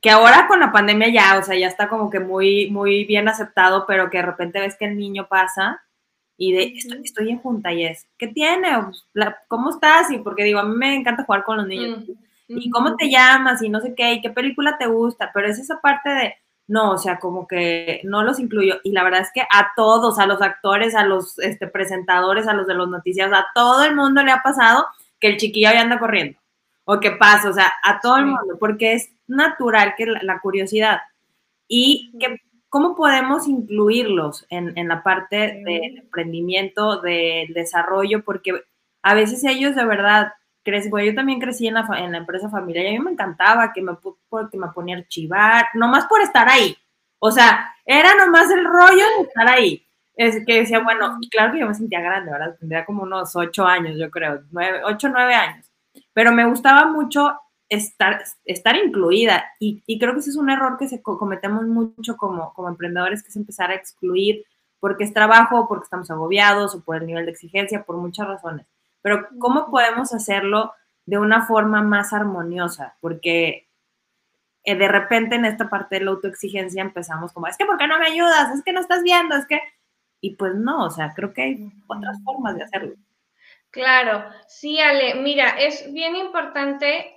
que 0.00 0.10
ahora 0.10 0.46
con 0.48 0.60
la 0.60 0.72
pandemia 0.72 1.08
ya, 1.08 1.38
o 1.38 1.42
sea, 1.42 1.56
ya 1.56 1.66
está 1.66 1.88
como 1.88 2.10
que 2.10 2.20
muy, 2.20 2.70
muy 2.70 3.04
bien 3.04 3.28
aceptado, 3.28 3.84
pero 3.86 4.08
que 4.08 4.18
de 4.18 4.26
repente 4.26 4.60
ves 4.60 4.76
que 4.76 4.86
el 4.86 4.96
niño 4.96 5.26
pasa 5.28 5.82
y 6.38 6.52
de, 6.52 6.74
estoy, 7.04 7.30
en 7.30 7.38
junta 7.38 7.72
y 7.72 7.84
es, 7.84 8.06
¿qué 8.16 8.28
tiene? 8.28 8.70
¿Cómo 9.48 9.70
estás? 9.70 10.10
Y 10.10 10.18
porque 10.18 10.44
digo, 10.44 10.60
a 10.60 10.64
mí 10.64 10.74
me 10.74 10.94
encanta 10.94 11.24
jugar 11.24 11.44
con 11.44 11.58
los 11.58 11.66
niños. 11.66 12.04
¿Y 12.48 12.70
cómo 12.70 12.96
te 12.96 13.10
llamas? 13.10 13.62
Y 13.62 13.68
no 13.68 13.80
sé 13.80 13.94
qué, 13.94 14.14
y 14.14 14.20
qué 14.20 14.30
película 14.30 14.76
te 14.78 14.86
gusta, 14.86 15.30
pero 15.32 15.48
es 15.48 15.58
esa 15.58 15.80
parte 15.80 16.10
de, 16.10 16.34
no, 16.68 16.92
o 16.92 16.98
sea, 16.98 17.18
como 17.18 17.46
que 17.46 18.00
no 18.04 18.22
los 18.22 18.38
incluyo. 18.38 18.76
Y 18.84 18.92
la 18.92 19.04
verdad 19.04 19.20
es 19.20 19.30
que 19.34 19.42
a 19.42 19.72
todos, 19.76 20.18
a 20.18 20.26
los 20.26 20.40
actores, 20.40 20.94
a 20.94 21.04
los 21.04 21.38
este, 21.38 21.66
presentadores, 21.66 22.46
a 22.48 22.54
los 22.54 22.66
de 22.66 22.74
los 22.74 22.88
noticias, 22.88 23.32
a 23.32 23.46
todo 23.54 23.84
el 23.84 23.94
mundo 23.94 24.22
le 24.22 24.32
ha 24.32 24.42
pasado 24.42 24.86
que 25.20 25.28
el 25.28 25.36
chiquillo 25.36 25.70
ya 25.72 25.82
anda 25.82 25.98
corriendo. 25.98 26.38
O 26.84 26.98
que 26.98 27.12
pasa, 27.12 27.50
o 27.50 27.52
sea, 27.52 27.72
a 27.84 28.00
todo 28.00 28.16
el 28.16 28.26
mundo, 28.26 28.56
porque 28.58 28.94
es 28.94 29.10
natural 29.26 29.94
que 29.96 30.06
la, 30.06 30.40
curiosidad. 30.40 31.00
Y 31.68 32.12
que 32.18 32.40
¿cómo 32.68 32.96
podemos 32.96 33.46
incluirlos 33.46 34.46
en, 34.50 34.88
la 34.88 35.02
parte 35.02 35.62
de 35.64 35.80
emprendimiento, 35.98 37.00
de 37.00 37.48
desarrollo? 37.54 38.24
Porque 38.24 38.62
a 39.02 39.14
veces 39.14 39.44
ellos 39.44 39.76
de 39.76 39.84
verdad 39.84 40.32
crecen, 40.62 40.92
yo 41.04 41.14
también 41.14 41.40
crecí 41.40 41.66
en 41.66 41.74
la, 41.74 41.88
en 41.96 42.12
la 42.12 42.18
empresa 42.18 42.48
familiar 42.48 42.84
y 42.84 42.88
a 42.88 42.92
mí 42.92 42.98
me 42.98 43.12
encantaba 43.12 43.72
que 43.72 43.82
me, 43.82 43.92
que 44.50 44.58
me 44.58 44.68
ponía 44.68 44.96
a 44.96 44.98
archivar, 45.00 45.66
nomás 45.74 46.06
por 46.06 46.20
estar 46.20 46.48
ahí. 46.48 46.76
O 47.18 47.30
sea, 47.30 47.74
era 47.84 48.14
nomás 48.14 48.50
el 48.50 48.64
rollo 48.64 49.04
de 49.18 49.22
estar 49.22 49.48
ahí. 49.48 49.86
Es 50.14 50.44
que 50.44 50.60
decía, 50.60 50.80
bueno, 50.80 51.18
claro 51.30 51.52
que 51.52 51.60
yo 51.60 51.66
me 51.66 51.74
sentía 51.74 52.00
grande, 52.00 52.32
¿verdad? 52.32 52.56
Tendría 52.58 52.84
como 52.84 53.02
unos 53.04 53.34
ocho 53.36 53.64
años, 53.66 53.96
yo 53.98 54.10
creo, 54.10 54.42
nueve, 54.50 54.80
ocho, 54.84 55.08
nueve 55.08 55.34
años. 55.34 55.70
Pero 56.12 56.32
me 56.32 56.46
gustaba 56.46 56.86
mucho 56.86 57.38
estar, 57.68 58.22
estar 58.44 58.76
incluida. 58.76 59.44
Y, 59.58 59.82
y, 59.86 59.98
creo 59.98 60.12
que 60.12 60.20
ese 60.20 60.30
es 60.30 60.36
un 60.36 60.50
error 60.50 60.76
que 60.78 60.88
se 60.88 61.00
cometemos 61.02 61.64
mucho 61.66 62.16
como, 62.16 62.52
como 62.54 62.68
emprendedores, 62.68 63.22
que 63.22 63.30
es 63.30 63.36
empezar 63.36 63.70
a 63.70 63.74
excluir 63.74 64.44
porque 64.82 65.04
es 65.04 65.14
trabajo, 65.14 65.68
porque 65.68 65.84
estamos 65.84 66.10
agobiados 66.10 66.74
o 66.74 66.80
por 66.82 66.96
el 66.96 67.06
nivel 67.06 67.24
de 67.24 67.30
exigencia, 67.30 67.84
por 67.84 67.98
muchas 67.98 68.26
razones. 68.26 68.66
Pero 69.02 69.28
¿cómo 69.38 69.70
podemos 69.70 70.14
hacerlo 70.14 70.72
de 71.04 71.18
una 71.18 71.46
forma 71.46 71.82
más 71.82 72.12
armoniosa? 72.12 72.96
Porque 73.00 73.68
eh, 74.64 74.76
de 74.76 74.88
repente 74.88 75.34
en 75.34 75.44
esta 75.44 75.68
parte 75.68 75.96
de 75.96 76.04
la 76.04 76.12
autoexigencia 76.12 76.80
empezamos 76.80 77.32
como, 77.32 77.48
es 77.48 77.56
que 77.58 77.66
¿por 77.66 77.78
qué 77.78 77.86
no 77.86 77.98
me 77.98 78.06
ayudas? 78.06 78.54
Es 78.56 78.62
que 78.62 78.72
no 78.72 78.80
estás 78.80 79.02
viendo, 79.02 79.36
es 79.36 79.46
que... 79.46 79.60
Y 80.20 80.36
pues 80.36 80.54
no, 80.54 80.84
o 80.84 80.90
sea, 80.90 81.12
creo 81.14 81.32
que 81.34 81.42
hay 81.42 81.72
otras 81.88 82.16
formas 82.24 82.54
de 82.56 82.62
hacerlo. 82.62 82.94
Claro, 83.70 84.24
sí, 84.46 84.78
Ale, 84.78 85.16
mira, 85.16 85.48
es 85.58 85.92
bien 85.92 86.14
importante 86.14 87.16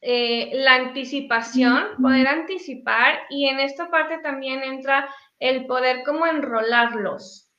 eh, 0.00 0.50
la 0.52 0.74
anticipación, 0.74 1.84
poder 2.00 2.28
anticipar 2.28 3.18
y 3.30 3.48
en 3.48 3.58
esta 3.58 3.90
parte 3.90 4.18
también 4.18 4.62
entra 4.62 5.08
el 5.40 5.66
poder 5.66 6.04
como 6.04 6.26
enrolarlos, 6.26 7.50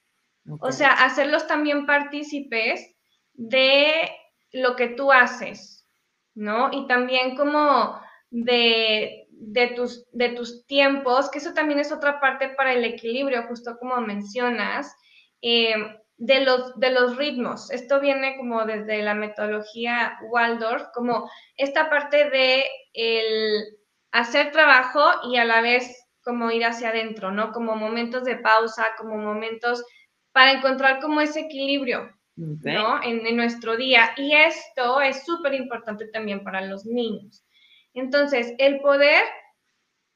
o 0.62 0.72
sea, 0.72 0.92
hacerlos 0.92 1.48
también 1.48 1.86
partícipes 1.86 2.96
de 3.38 4.12
lo 4.52 4.76
que 4.76 4.90
tú 4.90 5.12
haces, 5.12 5.88
¿no? 6.36 6.70
Y 6.74 6.86
también 6.88 7.38
como 7.38 8.02
de, 8.30 9.28
tus, 9.76 10.06
de 10.12 10.30
tus 10.30 10.66
tiempos, 10.68 11.30
que 11.32 11.38
eso 11.38 11.54
también 11.54 11.80
es 11.80 11.94
otra 11.94 12.20
parte 12.20 12.50
para 12.50 12.74
el 12.74 12.84
equilibrio, 12.84 13.48
justo 13.48 13.78
como 13.80 14.02
mencionas. 14.02 14.94
Eh, 15.42 15.74
de 16.18 16.44
los, 16.44 16.78
de 16.80 16.92
los 16.92 17.16
ritmos. 17.16 17.72
Esto 17.72 18.00
viene 18.00 18.38
como 18.38 18.66
desde 18.66 19.02
la 19.04 19.14
metodología 19.14 20.18
Waldorf, 20.32 20.84
como 20.94 21.30
esta 21.56 21.90
parte 21.90 22.30
de 22.30 22.66
el 22.94 23.64
hacer 24.12 24.52
trabajo 24.52 25.04
y 25.30 25.38
a 25.38 25.46
la 25.46 25.62
vez 25.62 26.06
como 26.24 26.52
ir 26.52 26.66
hacia 26.66 26.90
adentro, 26.90 27.32
¿no? 27.32 27.52
Como 27.52 27.76
momentos 27.76 28.24
de 28.24 28.38
pausa, 28.38 28.88
como 28.98 29.18
momentos 29.18 29.84
para 30.34 30.52
encontrar 30.52 31.00
como 31.00 31.22
ese 31.22 31.42
equilibrio, 31.42 32.10
¿no? 32.38 33.04
En, 33.04 33.26
en, 33.26 33.36
nuestro 33.36 33.76
día. 33.76 34.12
Y 34.16 34.34
esto 34.34 35.02
es 35.02 35.26
súper 35.26 35.54
importante 35.54 36.08
también 36.08 36.44
para 36.44 36.62
los 36.62 36.86
niños. 36.86 37.44
Entonces, 37.94 38.54
el 38.58 38.80
poder 38.80 39.24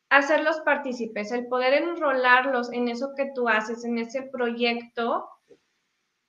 hacerlos 0.10 0.60
partícipes, 0.62 1.32
el 1.32 1.48
poder 1.48 1.74
enrolarlos 1.74 2.72
en 2.72 2.88
eso 2.90 3.14
que 3.16 3.32
tú 3.34 3.48
haces, 3.48 3.84
en 3.86 3.98
ese 3.98 4.24
proyecto, 4.24 5.30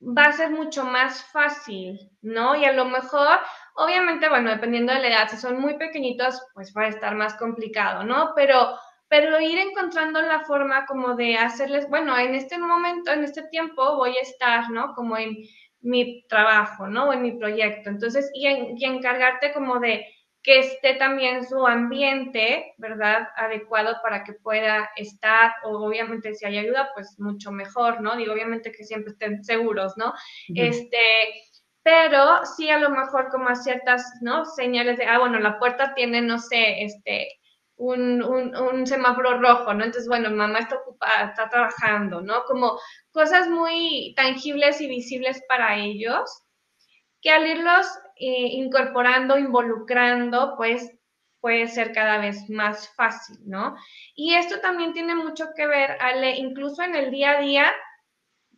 va 0.03 0.25
a 0.25 0.33
ser 0.33 0.51
mucho 0.51 0.85
más 0.85 1.25
fácil, 1.25 1.99
¿no? 2.23 2.57
Y 2.57 2.65
a 2.65 2.73
lo 2.73 2.85
mejor, 2.85 3.39
obviamente, 3.77 4.29
bueno, 4.29 4.51
dependiendo 4.51 4.93
de 4.93 5.01
la 5.01 5.09
edad, 5.09 5.29
si 5.29 5.37
son 5.37 5.61
muy 5.61 5.77
pequeñitos, 5.79 6.43
pues 6.55 6.73
va 6.77 6.83
a 6.83 6.89
estar 6.89 7.15
más 7.15 7.35
complicado, 7.35 8.05
¿no? 8.05 8.33
Pero, 8.35 8.77
pero 9.09 9.41
ir 9.41 9.59
encontrando 9.59 10.21
la 10.23 10.41
forma 10.45 10.87
como 10.87 11.15
de 11.15 11.37
hacerles, 11.37 11.89
bueno, 11.89 12.17
en 12.19 12.35
este 12.35 12.59
momento, 12.59 13.13
en 13.13 13.25
este 13.25 13.45
tiempo 13.49 13.97
voy 13.97 14.17
a 14.17 14.23
estar, 14.23 14.71
¿no? 14.71 14.95
Como 14.95 15.17
en 15.17 15.37
mi 15.83 16.25
trabajo, 16.29 16.87
¿no? 16.87 17.09
O 17.09 17.13
en 17.13 17.23
mi 17.23 17.33
proyecto. 17.33 17.91
Entonces, 17.91 18.31
y, 18.35 18.49
y 18.49 18.85
encargarte 18.85 19.53
como 19.53 19.79
de 19.81 20.07
que 20.43 20.59
esté 20.59 20.95
también 20.95 21.47
su 21.47 21.67
ambiente, 21.67 22.75
¿verdad? 22.77 23.29
Adecuado 23.37 23.97
para 24.03 24.25
que 24.25 24.33
pueda 24.33 24.91
estar, 24.97 25.53
o 25.65 25.87
obviamente 25.87 26.35
si 26.35 26.45
hay 26.45 26.59
ayuda, 26.59 26.91
pues 26.95 27.15
mucho 27.19 27.53
mejor, 27.53 28.01
¿no? 28.01 28.17
Digo, 28.17 28.33
obviamente 28.33 28.73
que 28.73 28.85
siempre 28.85 29.13
estén 29.13 29.45
seguros, 29.45 29.93
¿no? 29.97 30.13
Este, 30.55 30.99
pero 31.85 32.45
sí 32.57 32.71
a 32.71 32.79
lo 32.79 32.91
mejor 32.91 33.29
como 33.29 33.49
a 33.49 33.55
ciertas, 33.55 34.05
¿no? 34.21 34.45
Señales 34.45 34.99
de, 34.99 35.05
ah, 35.05 35.21
bueno, 35.21 35.39
la 35.39 35.59
puerta 35.61 35.95
tiene, 35.95 36.21
no 36.21 36.39
sé, 36.39 36.83
este, 36.83 37.29
un, 37.83 38.87
semáforo 38.87 39.41
rojo, 39.41 39.75
¿no? 39.75 39.85
Entonces, 39.85 40.09
bueno, 40.09 40.31
mamá 40.31 40.61
está 40.61 40.77
ocupada, 40.77 41.31
está 41.31 41.49
trabajando, 41.49 42.21
¿no? 42.21 42.45
Como 42.45 42.79
cosas 43.11 43.49
muy 43.49 44.15
tangibles 44.17 44.81
y 44.81 44.89
visibles 44.89 45.43
para 45.49 45.77
ellos, 45.77 46.43
que 47.21 47.31
al 47.31 47.47
irlos 47.47 47.87
eh, 48.17 48.49
incorporando, 48.53 49.39
involucrando, 49.39 50.55
pues 50.57 50.91
puede 51.41 51.67
ser 51.69 51.93
cada 51.93 52.19
vez 52.19 52.49
más 52.49 52.89
fácil, 52.95 53.37
¿no? 53.45 53.77
Y 54.15 54.35
esto 54.35 54.61
también 54.61 54.93
tiene 54.93 55.15
mucho 55.15 55.49
que 55.57 55.67
ver, 55.67 55.97
Ale, 56.01 56.37
incluso 56.37 56.83
en 56.83 56.95
el 56.95 57.11
día 57.11 57.33
a 57.33 57.41
día, 57.41 57.73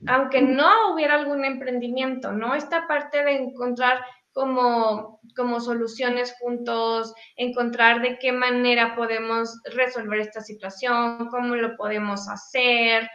aunque 0.07 0.43
no 0.43 0.93
hubiera 0.93 1.15
algún 1.15 1.45
emprendimiento, 1.45 2.33
¿no? 2.33 2.55
Esta 2.55 2.87
parte 2.87 3.25
de 3.25 3.37
encontrar 3.37 4.05
como, 4.35 5.21
como 5.37 5.61
soluciones 5.61 6.35
juntos, 6.41 7.15
encontrar 7.37 8.03
de 8.03 8.19
qué 8.19 8.33
manera 8.33 8.97
podemos 8.97 9.61
resolver 9.73 10.19
esta 10.19 10.41
situación, 10.41 11.29
cómo 11.29 11.55
lo 11.55 11.77
podemos 11.77 12.29
hacer. 12.29 13.09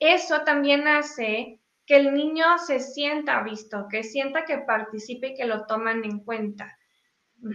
Eso 0.00 0.40
también 0.40 0.88
hace 0.88 1.60
que 1.86 1.96
el 1.96 2.14
niño 2.14 2.58
se 2.58 2.80
sienta 2.80 3.42
visto, 3.42 3.86
que 3.90 4.02
sienta 4.02 4.46
que 4.46 4.58
participe 4.58 5.28
y 5.28 5.34
que 5.34 5.44
lo 5.44 5.66
toman 5.66 6.04
en 6.04 6.20
cuenta. 6.20 6.76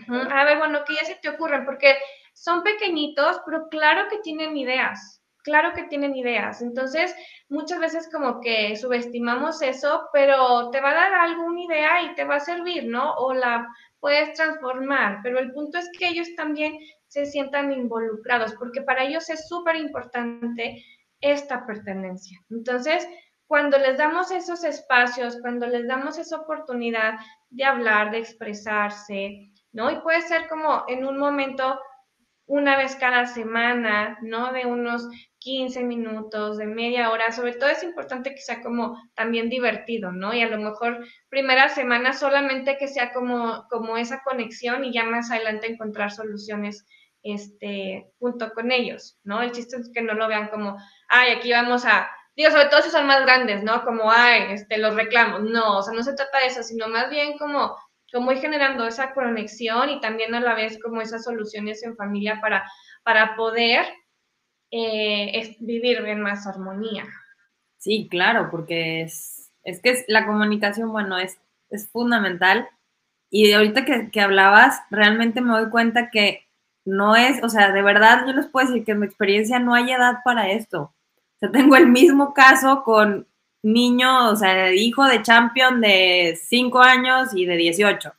A 0.09 0.45
ver, 0.45 0.59
bueno, 0.59 0.79
¿qué 0.85 0.93
ya 0.93 1.05
se 1.05 1.15
te 1.15 1.29
ocurren? 1.29 1.65
Porque 1.65 1.97
son 2.33 2.61
pequeñitos, 2.61 3.41
pero 3.45 3.67
claro 3.69 4.07
que 4.09 4.19
tienen 4.19 4.55
ideas, 4.55 5.23
claro 5.43 5.73
que 5.73 5.83
tienen 5.83 6.15
ideas. 6.15 6.61
Entonces, 6.61 7.15
muchas 7.49 7.79
veces 7.79 8.09
como 8.11 8.41
que 8.41 8.75
subestimamos 8.75 9.61
eso, 9.61 10.09
pero 10.13 10.69
te 10.71 10.81
va 10.81 10.91
a 10.91 10.95
dar 10.95 11.13
alguna 11.13 11.61
idea 11.61 12.03
y 12.03 12.15
te 12.15 12.25
va 12.25 12.35
a 12.35 12.39
servir, 12.39 12.85
¿no? 12.85 13.13
O 13.15 13.33
la 13.33 13.67
puedes 13.99 14.33
transformar, 14.33 15.19
pero 15.23 15.39
el 15.39 15.51
punto 15.51 15.77
es 15.77 15.89
que 15.97 16.07
ellos 16.07 16.27
también 16.35 16.77
se 17.07 17.25
sientan 17.25 17.71
involucrados, 17.71 18.53
porque 18.59 18.81
para 18.81 19.03
ellos 19.03 19.29
es 19.29 19.47
súper 19.47 19.75
importante 19.75 20.83
esta 21.21 21.65
pertenencia. 21.65 22.37
Entonces, 22.49 23.07
cuando 23.47 23.77
les 23.77 23.97
damos 23.97 24.29
esos 24.29 24.63
espacios, 24.63 25.37
cuando 25.41 25.67
les 25.67 25.87
damos 25.87 26.17
esa 26.17 26.37
oportunidad 26.37 27.13
de 27.49 27.63
hablar, 27.63 28.11
de 28.11 28.19
expresarse, 28.19 29.51
¿no? 29.71 29.89
Y 29.89 29.99
puede 30.01 30.21
ser 30.21 30.47
como 30.49 30.83
en 30.87 31.05
un 31.05 31.17
momento, 31.17 31.79
una 32.47 32.77
vez 32.77 32.95
cada 32.95 33.27
semana, 33.27 34.17
¿no? 34.21 34.53
De 34.53 34.65
unos 34.65 35.07
15 35.39 35.83
minutos, 35.83 36.57
de 36.57 36.65
media 36.65 37.11
hora, 37.11 37.31
sobre 37.31 37.53
todo 37.53 37.69
es 37.69 37.83
importante 37.83 38.31
que 38.33 38.41
sea 38.41 38.61
como 38.61 38.97
también 39.15 39.49
divertido, 39.49 40.11
¿no? 40.11 40.33
Y 40.33 40.41
a 40.41 40.49
lo 40.49 40.57
mejor 40.57 41.05
primera 41.29 41.69
semana 41.69 42.13
solamente 42.13 42.77
que 42.77 42.87
sea 42.87 43.13
como, 43.13 43.65
como 43.69 43.97
esa 43.97 44.21
conexión 44.23 44.85
y 44.85 44.93
ya 44.93 45.03
más 45.03 45.29
adelante 45.29 45.71
encontrar 45.71 46.11
soluciones 46.11 46.85
este, 47.21 48.07
junto 48.19 48.51
con 48.53 48.71
ellos, 48.71 49.19
¿no? 49.23 49.41
El 49.41 49.51
chiste 49.51 49.77
es 49.77 49.91
que 49.93 50.01
no 50.01 50.13
lo 50.13 50.27
vean 50.27 50.47
como, 50.47 50.77
ay, 51.09 51.33
aquí 51.33 51.51
vamos 51.51 51.85
a 51.85 52.09
digo, 52.37 52.51
sobre 52.51 52.69
todo 52.69 52.81
si 52.83 52.91
son 52.91 53.07
más 53.07 53.23
grandes, 53.23 53.63
¿no? 53.63 53.83
Como, 53.83 54.11
ay, 54.11 54.53
este, 54.53 54.77
los 54.77 54.95
reclamos. 54.95 55.41
No, 55.41 55.79
o 55.79 55.81
sea, 55.81 55.93
no 55.93 56.03
se 56.03 56.13
trata 56.13 56.39
de 56.39 56.45
eso, 56.45 56.63
sino 56.63 56.87
más 56.87 57.09
bien 57.09 57.37
como, 57.37 57.75
como 58.11 58.31
ir 58.31 58.39
generando 58.39 58.87
esa 58.87 59.13
conexión 59.13 59.89
y 59.89 59.99
también 59.99 60.33
a 60.35 60.39
la 60.39 60.55
vez 60.55 60.79
como 60.81 61.01
esas 61.01 61.23
soluciones 61.23 61.83
en 61.83 61.95
familia 61.95 62.39
para, 62.41 62.63
para 63.03 63.35
poder 63.35 63.85
eh, 64.71 65.55
vivir 65.59 65.97
en 65.97 66.21
más 66.21 66.47
armonía. 66.47 67.05
Sí, 67.77 68.07
claro, 68.09 68.49
porque 68.49 69.01
es, 69.01 69.51
es 69.63 69.81
que 69.81 70.03
la 70.07 70.25
comunicación, 70.25 70.91
bueno, 70.91 71.17
es, 71.17 71.37
es 71.69 71.89
fundamental. 71.89 72.67
Y 73.29 73.51
ahorita 73.51 73.85
que, 73.85 74.09
que 74.11 74.21
hablabas, 74.21 74.81
realmente 74.89 75.41
me 75.41 75.51
doy 75.51 75.69
cuenta 75.69 76.09
que 76.09 76.47
no 76.85 77.17
es, 77.17 77.43
o 77.43 77.49
sea, 77.49 77.71
de 77.71 77.81
verdad 77.81 78.25
yo 78.25 78.33
les 78.33 78.47
puedo 78.47 78.67
decir 78.67 78.85
que 78.85 78.93
en 78.93 78.99
mi 78.99 79.05
experiencia 79.05 79.59
no 79.59 79.73
hay 79.73 79.91
edad 79.91 80.19
para 80.23 80.49
esto. 80.49 80.93
O 81.35 81.39
sea, 81.39 81.51
tengo 81.51 81.75
el 81.75 81.87
mismo 81.87 82.33
caso 82.33 82.83
con 82.83 83.27
niño, 83.73 84.29
o 84.29 84.35
sea, 84.35 84.73
hijo 84.73 85.05
de 85.05 85.21
champion 85.21 85.81
de 85.81 86.39
5 86.41 86.81
años 86.81 87.29
y 87.33 87.45
de 87.45 87.57
18. 87.57 88.13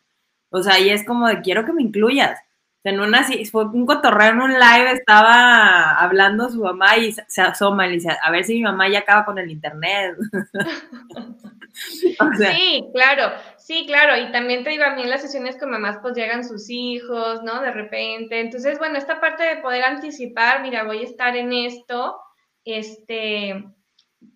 O 0.50 0.62
sea, 0.62 0.78
y 0.78 0.90
es 0.90 1.04
como 1.04 1.28
de 1.28 1.40
quiero 1.40 1.64
que 1.64 1.72
me 1.72 1.82
incluyas. 1.82 2.40
En 2.84 3.00
una, 3.00 3.26
fue 3.50 3.66
un 3.66 3.84
cotorreo 3.84 4.30
en 4.30 4.40
un 4.40 4.52
live, 4.52 4.92
estaba 4.92 6.00
hablando 6.00 6.48
su 6.48 6.62
mamá 6.62 6.96
y 6.96 7.12
se 7.12 7.42
asoma 7.42 7.86
y 7.86 7.92
dice, 7.92 8.08
a 8.22 8.30
ver 8.30 8.44
si 8.44 8.54
mi 8.54 8.62
mamá 8.62 8.88
ya 8.88 9.00
acaba 9.00 9.26
con 9.26 9.38
el 9.38 9.50
internet. 9.50 10.16
sí, 12.38 12.88
claro, 12.94 13.36
sí, 13.58 13.84
claro. 13.86 14.16
Y 14.16 14.32
también 14.32 14.64
te 14.64 14.70
digo, 14.70 14.84
a 14.84 14.94
mí 14.94 15.02
en 15.02 15.10
las 15.10 15.20
sesiones 15.20 15.58
con 15.58 15.70
mamás 15.70 15.98
pues 16.00 16.14
llegan 16.14 16.48
sus 16.48 16.70
hijos, 16.70 17.42
¿no? 17.42 17.60
De 17.60 17.72
repente. 17.72 18.40
Entonces, 18.40 18.78
bueno, 18.78 18.96
esta 18.96 19.20
parte 19.20 19.44
de 19.44 19.58
poder 19.58 19.84
anticipar, 19.84 20.62
mira, 20.62 20.84
voy 20.84 21.00
a 21.00 21.04
estar 21.04 21.36
en 21.36 21.52
esto, 21.52 22.16
este, 22.64 23.66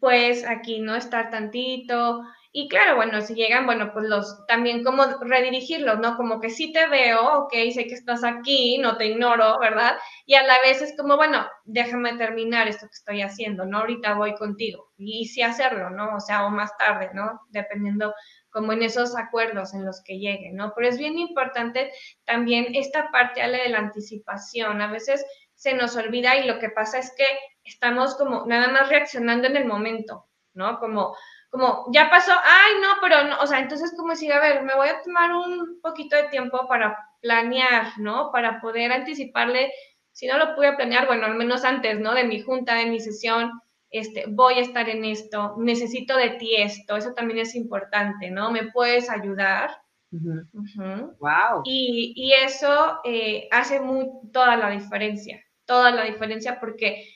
pues 0.02 0.44
aquí 0.44 0.80
no 0.80 0.96
estar 0.96 1.30
tantito, 1.30 2.24
y 2.54 2.68
claro, 2.68 2.96
bueno, 2.96 3.22
si 3.22 3.34
llegan, 3.34 3.66
bueno, 3.66 3.92
pues 3.94 4.06
los, 4.06 4.44
también 4.46 4.82
como 4.84 5.04
redirigirlos, 5.22 6.00
¿no? 6.00 6.16
Como 6.16 6.40
que 6.40 6.50
sí 6.50 6.72
te 6.72 6.86
veo, 6.88 7.44
ok, 7.44 7.52
sé 7.72 7.86
que 7.86 7.94
estás 7.94 8.24
aquí, 8.24 8.78
no 8.78 8.98
te 8.98 9.06
ignoro, 9.06 9.60
¿verdad? 9.60 9.96
Y 10.26 10.34
a 10.34 10.42
la 10.42 10.60
vez 10.60 10.82
es 10.82 10.94
como, 10.94 11.16
bueno, 11.16 11.46
déjame 11.64 12.14
terminar 12.18 12.68
esto 12.68 12.86
que 12.88 12.94
estoy 12.94 13.22
haciendo, 13.22 13.64
¿no? 13.64 13.78
Ahorita 13.78 14.14
voy 14.14 14.34
contigo. 14.34 14.90
Y 14.98 15.28
sí 15.28 15.40
hacerlo, 15.40 15.88
¿no? 15.90 16.16
O 16.16 16.20
sea, 16.20 16.44
o 16.44 16.50
más 16.50 16.76
tarde, 16.76 17.10
¿no? 17.14 17.40
Dependiendo 17.50 18.12
como 18.50 18.72
en 18.72 18.82
esos 18.82 19.16
acuerdos 19.16 19.72
en 19.72 19.86
los 19.86 20.02
que 20.04 20.18
lleguen, 20.18 20.56
¿no? 20.56 20.74
Pero 20.76 20.88
es 20.88 20.98
bien 20.98 21.18
importante 21.18 21.90
también 22.26 22.74
esta 22.74 23.10
parte 23.12 23.40
de 23.40 23.68
la 23.70 23.78
anticipación. 23.78 24.82
A 24.82 24.92
veces 24.92 25.24
se 25.54 25.74
nos 25.74 25.96
olvida 25.96 26.36
y 26.36 26.46
lo 26.46 26.58
que 26.58 26.68
pasa 26.68 26.98
es 26.98 27.14
que 27.16 27.24
estamos 27.64 28.16
como 28.16 28.46
nada 28.46 28.68
más 28.68 28.88
reaccionando 28.88 29.46
en 29.48 29.56
el 29.56 29.66
momento, 29.66 30.26
¿no? 30.54 30.78
Como 30.78 31.14
como, 31.52 31.84
ya 31.92 32.08
pasó, 32.08 32.32
ay, 32.32 32.80
no, 32.80 32.88
pero 33.02 33.24
no, 33.24 33.38
o 33.40 33.46
sea, 33.46 33.60
entonces 33.60 33.92
como 33.94 34.12
decir, 34.12 34.32
a 34.32 34.40
ver, 34.40 34.62
me 34.62 34.74
voy 34.74 34.88
a 34.88 35.02
tomar 35.02 35.32
un 35.34 35.80
poquito 35.82 36.16
de 36.16 36.28
tiempo 36.30 36.66
para 36.66 36.96
planear, 37.20 37.98
¿no? 37.98 38.30
Para 38.32 38.58
poder 38.58 38.90
anticiparle, 38.90 39.70
si 40.12 40.26
no 40.26 40.38
lo 40.38 40.54
pude 40.54 40.72
planear, 40.72 41.06
bueno, 41.06 41.26
al 41.26 41.34
menos 41.34 41.62
antes, 41.62 42.00
¿no? 42.00 42.14
De 42.14 42.24
mi 42.24 42.40
junta, 42.40 42.76
de 42.76 42.86
mi 42.86 43.00
sesión, 43.00 43.50
este, 43.90 44.24
voy 44.28 44.54
a 44.54 44.62
estar 44.62 44.88
en 44.88 45.04
esto, 45.04 45.54
necesito 45.58 46.16
de 46.16 46.30
ti 46.30 46.56
esto, 46.56 46.96
eso 46.96 47.12
también 47.12 47.40
es 47.40 47.54
importante, 47.54 48.30
¿no? 48.30 48.50
¿Me 48.50 48.70
puedes 48.72 49.10
ayudar? 49.10 49.76
Wow. 50.10 51.64
Y, 51.64 52.14
y 52.16 52.32
eso 52.32 52.98
eh, 53.04 53.46
hace 53.50 53.78
muy, 53.78 54.08
toda 54.32 54.56
la 54.56 54.70
diferencia, 54.70 55.38
toda 55.66 55.90
la 55.90 56.04
diferencia 56.04 56.58
porque 56.58 57.06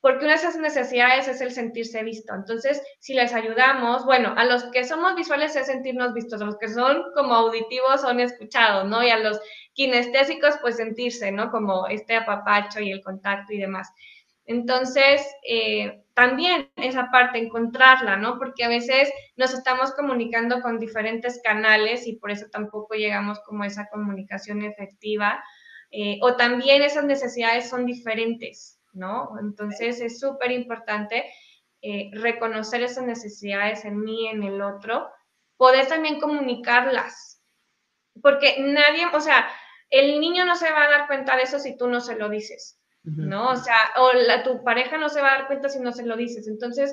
porque 0.00 0.24
una 0.24 0.34
de 0.34 0.38
esas 0.40 0.56
necesidades 0.56 1.28
es 1.28 1.40
el 1.40 1.50
sentirse 1.52 2.02
visto. 2.02 2.34
Entonces, 2.34 2.80
si 3.00 3.14
les 3.14 3.34
ayudamos, 3.34 4.04
bueno, 4.04 4.34
a 4.36 4.44
los 4.44 4.64
que 4.70 4.84
somos 4.84 5.16
visuales 5.16 5.56
es 5.56 5.66
sentirnos 5.66 6.14
vistos, 6.14 6.40
a 6.40 6.44
los 6.44 6.58
que 6.58 6.68
son 6.68 7.02
como 7.14 7.34
auditivos 7.34 8.02
son 8.02 8.20
escuchados, 8.20 8.86
¿no? 8.86 9.02
Y 9.02 9.10
a 9.10 9.18
los 9.18 9.40
kinestésicos, 9.74 10.56
pues 10.60 10.76
sentirse, 10.76 11.32
¿no? 11.32 11.50
Como 11.50 11.86
este 11.88 12.14
apapacho 12.16 12.80
y 12.80 12.92
el 12.92 13.02
contacto 13.02 13.52
y 13.52 13.58
demás. 13.58 13.88
Entonces, 14.46 15.26
eh, 15.48 16.02
también 16.14 16.70
esa 16.76 17.10
parte, 17.10 17.38
encontrarla, 17.38 18.16
¿no? 18.16 18.38
Porque 18.38 18.64
a 18.64 18.68
veces 18.68 19.10
nos 19.36 19.52
estamos 19.52 19.92
comunicando 19.92 20.62
con 20.62 20.78
diferentes 20.78 21.40
canales 21.42 22.06
y 22.06 22.14
por 22.16 22.30
eso 22.30 22.46
tampoco 22.50 22.94
llegamos 22.94 23.40
como 23.40 23.64
a 23.64 23.66
esa 23.66 23.88
comunicación 23.88 24.62
efectiva. 24.62 25.42
Eh, 25.90 26.18
o 26.22 26.36
también 26.36 26.82
esas 26.82 27.04
necesidades 27.04 27.68
son 27.68 27.86
diferentes. 27.86 28.75
¿No? 28.96 29.38
Entonces 29.38 30.00
es 30.00 30.18
súper 30.18 30.50
importante 30.50 31.24
eh, 31.82 32.10
reconocer 32.12 32.82
esas 32.82 33.04
necesidades 33.04 33.84
en 33.84 34.00
mí, 34.00 34.28
en 34.28 34.42
el 34.42 34.60
otro, 34.62 35.08
poder 35.56 35.86
también 35.86 36.20
comunicarlas, 36.20 37.42
porque 38.22 38.56
nadie, 38.58 39.06
o 39.12 39.20
sea, 39.20 39.48
el 39.90 40.20
niño 40.20 40.44
no 40.44 40.56
se 40.56 40.70
va 40.70 40.84
a 40.84 40.90
dar 40.90 41.06
cuenta 41.06 41.36
de 41.36 41.42
eso 41.42 41.58
si 41.58 41.76
tú 41.76 41.86
no 41.88 42.00
se 42.00 42.16
lo 42.16 42.28
dices, 42.28 42.80
¿no? 43.04 43.50
O 43.50 43.56
sea, 43.56 43.76
o 43.98 44.12
la, 44.14 44.42
tu 44.42 44.64
pareja 44.64 44.98
no 44.98 45.08
se 45.08 45.20
va 45.20 45.28
a 45.28 45.38
dar 45.38 45.46
cuenta 45.46 45.68
si 45.68 45.78
no 45.78 45.92
se 45.92 46.04
lo 46.04 46.16
dices. 46.16 46.48
Entonces, 46.48 46.92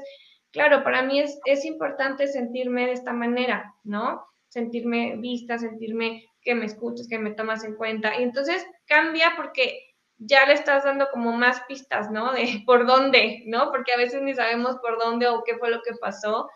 claro, 0.52 0.84
para 0.84 1.02
mí 1.02 1.20
es, 1.20 1.40
es 1.46 1.66
importante 1.66 2.28
sentirme 2.28 2.86
de 2.86 2.92
esta 2.94 3.14
manera, 3.14 3.74
¿no? 3.84 4.24
Sentirme 4.50 5.16
vista, 5.16 5.58
sentirme 5.58 6.24
que 6.42 6.54
me 6.54 6.66
escuchas, 6.66 7.08
que 7.08 7.18
me 7.18 7.32
tomas 7.32 7.64
en 7.64 7.76
cuenta. 7.76 8.20
Y 8.20 8.24
entonces 8.24 8.64
cambia 8.86 9.34
porque 9.36 9.93
ya 10.26 10.46
le 10.46 10.54
estás 10.54 10.84
dando 10.84 11.10
como 11.12 11.32
más 11.32 11.62
pistas, 11.68 12.12
¿no? 12.12 12.32
De 12.34 12.64
por 12.66 12.86
dónde, 12.86 13.44
¿no? 13.48 13.72
Porque 13.72 13.94
a 13.94 13.98
veces 13.98 14.22
ni 14.22 14.34
sabemos 14.34 14.78
por 14.78 15.00
dónde 15.00 15.28
o 15.28 15.44
qué 15.44 15.58
fue 15.58 15.70
lo 15.70 15.82
que 15.82 15.94
pasó. 16.00 16.50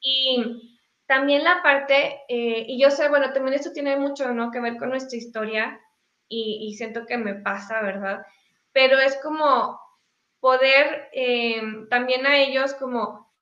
Y 0.00 0.80
también 1.06 1.44
la 1.44 1.62
parte, 1.62 2.20
eh, 2.28 2.64
y 2.66 2.80
yo 2.80 2.90
sé, 2.90 3.08
bueno, 3.08 3.32
también 3.32 3.54
esto 3.54 3.72
tiene 3.72 3.96
mucho, 3.96 4.32
¿no? 4.32 4.50
Que 4.50 4.60
ver 4.60 4.76
con 4.76 4.90
nuestra 4.90 5.18
historia 5.18 5.80
y, 6.28 6.74
siento 6.76 7.06
que 7.06 7.18
me 7.18 7.34
pasa, 7.34 7.82
¿verdad? 7.82 8.24
Pero 8.72 8.98
es 8.98 9.16
como 9.22 9.78
poder 10.40 11.08
eh, 11.12 11.62
también 11.90 12.26
a 12.26 12.38
ellos 12.38 12.74
como 12.74 13.32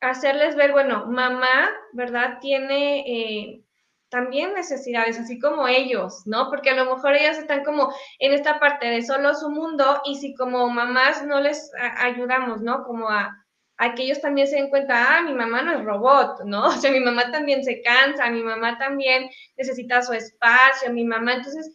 hacerles 0.00 0.56
ver, 0.56 0.72
bueno, 0.72 1.06
mamá, 1.06 1.70
¿verdad? 1.92 2.38
Tiene... 2.40 3.00
Eh, 3.00 3.64
también 4.10 4.52
necesidades, 4.54 5.18
así 5.18 5.38
como 5.38 5.68
ellos, 5.68 6.22
¿no? 6.26 6.50
Porque 6.50 6.70
a 6.70 6.74
lo 6.74 6.96
mejor 6.96 7.14
ellas 7.14 7.38
están 7.38 7.64
como 7.64 7.94
en 8.18 8.32
esta 8.32 8.58
parte 8.58 8.88
de 8.88 9.02
solo 9.02 9.34
su 9.34 9.50
mundo 9.50 10.02
y 10.04 10.16
si 10.16 10.34
como 10.34 10.68
mamás 10.68 11.24
no 11.24 11.40
les 11.40 11.70
ayudamos, 11.98 12.60
¿no? 12.60 12.82
Como 12.84 13.08
a, 13.08 13.32
a, 13.78 13.94
que 13.94 14.02
ellos 14.02 14.20
también 14.20 14.48
se 14.48 14.56
den 14.56 14.68
cuenta, 14.68 15.16
ah, 15.16 15.22
mi 15.22 15.32
mamá 15.32 15.62
no 15.62 15.72
es 15.72 15.84
robot, 15.84 16.40
¿no? 16.44 16.64
O 16.66 16.72
sea, 16.72 16.90
mi 16.90 17.00
mamá 17.00 17.30
también 17.30 17.64
se 17.64 17.82
cansa, 17.82 18.30
mi 18.30 18.42
mamá 18.42 18.76
también 18.78 19.30
necesita 19.56 20.02
su 20.02 20.12
espacio, 20.12 20.92
mi 20.92 21.04
mamá, 21.04 21.34
entonces, 21.34 21.72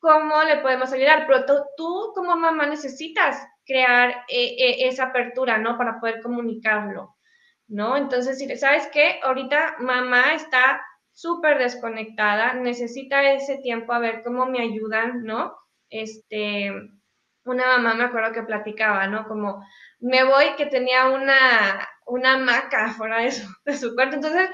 ¿cómo 0.00 0.42
le 0.42 0.58
podemos 0.58 0.92
ayudar? 0.92 1.26
Pero 1.28 1.44
tú, 1.76 2.12
como 2.14 2.36
mamá 2.36 2.66
necesitas 2.66 3.46
crear 3.64 4.10
eh, 4.28 4.56
eh, 4.58 4.88
esa 4.88 5.04
apertura, 5.04 5.58
¿no? 5.58 5.78
Para 5.78 6.00
poder 6.00 6.20
comunicarlo, 6.20 7.16
¿no? 7.68 7.96
Entonces, 7.96 8.60
¿sabes 8.60 8.88
qué? 8.92 9.20
Ahorita 9.22 9.76
mamá 9.78 10.34
está 10.34 10.82
súper 11.12 11.58
desconectada, 11.58 12.54
necesita 12.54 13.32
ese 13.32 13.58
tiempo 13.58 13.92
a 13.92 13.98
ver 13.98 14.22
cómo 14.22 14.46
me 14.46 14.60
ayudan, 14.60 15.24
¿no? 15.24 15.54
Este, 15.90 16.72
una 17.44 17.66
mamá 17.66 17.94
me 17.94 18.04
acuerdo 18.04 18.32
que 18.32 18.42
platicaba, 18.42 19.06
¿no? 19.06 19.26
Como 19.26 19.64
me 20.00 20.24
voy 20.24 20.54
que 20.56 20.66
tenía 20.66 21.08
una, 21.08 21.88
una 22.06 22.34
hamaca 22.34 22.88
fuera 22.96 23.18
de 23.18 23.32
su, 23.32 23.48
de 23.64 23.76
su 23.76 23.94
cuarto, 23.94 24.16
entonces 24.16 24.50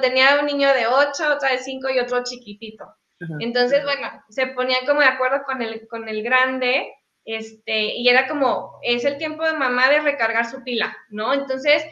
tenía 0.00 0.38
un 0.40 0.46
niño 0.46 0.72
de 0.74 0.86
8, 0.86 1.34
otra 1.34 1.52
de 1.52 1.58
5 1.58 1.90
y 1.90 1.98
otro 1.98 2.22
chiquitito. 2.24 2.84
Entonces, 3.38 3.84
bueno, 3.84 4.08
se 4.30 4.46
ponía 4.46 4.78
como 4.86 5.00
de 5.00 5.06
acuerdo 5.06 5.42
con 5.44 5.60
el, 5.60 5.86
con 5.88 6.08
el 6.08 6.22
grande, 6.22 6.90
este, 7.26 7.94
y 7.94 8.08
era 8.08 8.26
como, 8.26 8.78
es 8.82 9.04
el 9.04 9.18
tiempo 9.18 9.44
de 9.44 9.52
mamá 9.52 9.90
de 9.90 10.00
recargar 10.00 10.46
su 10.46 10.64
pila, 10.64 10.96
¿no? 11.10 11.34
Entonces, 11.34 11.84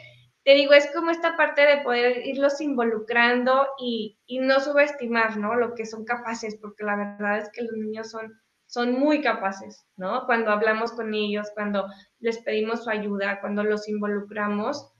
te 0.43 0.53
digo, 0.53 0.73
es 0.73 0.89
como 0.91 1.11
esta 1.11 1.35
parte 1.35 1.65
de 1.65 1.81
poder 1.81 2.25
irlos 2.25 2.61
involucrando 2.61 3.67
y, 3.77 4.17
no 4.41 4.59
subestimar, 4.59 5.37
¿no? 5.37 5.55
Lo 5.55 5.75
que 5.75 5.85
son 5.85 6.05
capaces, 6.05 6.57
porque 6.61 6.83
la 6.83 6.95
verdad 6.95 7.39
es 7.39 7.49
que 7.51 7.63
los 7.63 7.73
niños 7.73 8.09
son, 8.09 8.39
son 8.65 8.93
muy 8.93 9.21
capaces, 9.21 9.85
¿no? 9.97 10.25
Cuando 10.25 10.51
hablamos 10.51 10.91
con 10.93 11.13
ellos, 11.13 11.49
cuando 11.53 11.87
les 12.19 12.39
pedimos 12.39 12.83
su 12.83 12.89
ayuda, 12.89 13.41
cuando 13.41 13.63
los 13.63 13.87
involucramos, 13.89 14.91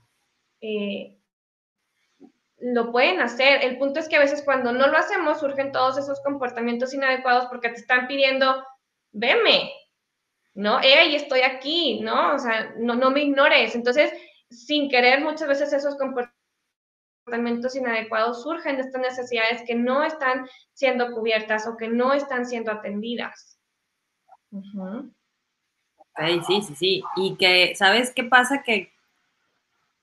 eh, 0.60 1.16
lo 2.58 2.92
pueden 2.92 3.20
hacer. 3.20 3.64
El 3.64 3.78
punto 3.78 4.00
es 4.00 4.08
que 4.08 4.16
a 4.16 4.20
veces 4.20 4.42
cuando 4.44 4.72
no 4.72 4.88
lo 4.88 4.98
hacemos 4.98 5.40
surgen 5.40 5.72
todos 5.72 5.96
esos 5.96 6.20
comportamientos 6.20 6.92
inadecuados 6.92 7.46
porque 7.46 7.70
te 7.70 7.80
están 7.80 8.06
pidiendo, 8.06 8.62
veme, 9.12 9.72
¿no? 10.54 10.78
Hey, 10.82 11.16
estoy 11.16 11.40
aquí, 11.40 12.00
¿no? 12.02 12.34
O 12.34 12.38
sea, 12.38 12.74
no, 12.76 12.94
no 12.94 13.10
me 13.10 13.22
ignores. 13.22 13.74
Entonces, 13.74 14.12
sin 14.50 14.90
querer 14.90 15.22
muchas 15.22 15.48
veces 15.48 15.72
esos 15.72 15.96
comportamientos 15.96 17.76
inadecuados 17.76 18.42
surgen 18.42 18.76
de 18.76 18.82
estas 18.82 19.00
necesidades 19.00 19.62
que 19.66 19.74
no 19.74 20.02
están 20.02 20.46
siendo 20.72 21.12
cubiertas 21.12 21.66
o 21.66 21.76
que 21.76 21.88
no 21.88 22.12
están 22.12 22.44
siendo 22.46 22.72
atendidas. 22.72 23.58
sí, 26.46 26.62
sí, 26.62 26.74
sí. 26.74 27.02
Y 27.16 27.36
que, 27.36 27.74
¿sabes 27.76 28.12
qué 28.12 28.24
pasa? 28.24 28.62
Que 28.62 28.92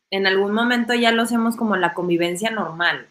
en 0.09 0.25
algún 0.25 0.53
momento 0.53 0.93
ya 0.93 1.11
lo 1.11 1.23
hacemos 1.23 1.57
como 1.57 1.75
la 1.75 1.93
convivencia 1.93 2.49
normal. 2.49 3.09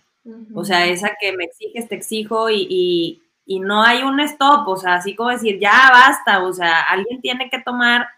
O 0.54 0.64
sea, 0.64 0.86
esa 0.86 1.10
que 1.20 1.36
me 1.36 1.44
exiges, 1.44 1.88
te 1.88 1.94
exijo 1.94 2.50
y, 2.50 3.20
y, 3.44 3.60
no 3.60 3.82
hay 3.82 4.02
un 4.02 4.18
stop. 4.20 4.66
O 4.66 4.76
sea, 4.76 4.94
así 4.94 5.14
como 5.14 5.30
decir, 5.30 5.60
ya 5.60 5.90
basta. 5.92 6.42
O 6.42 6.52
sea, 6.52 6.82
alguien 6.82 7.20
tiene 7.20 7.48
que 7.48 7.60
tomar 7.60 8.08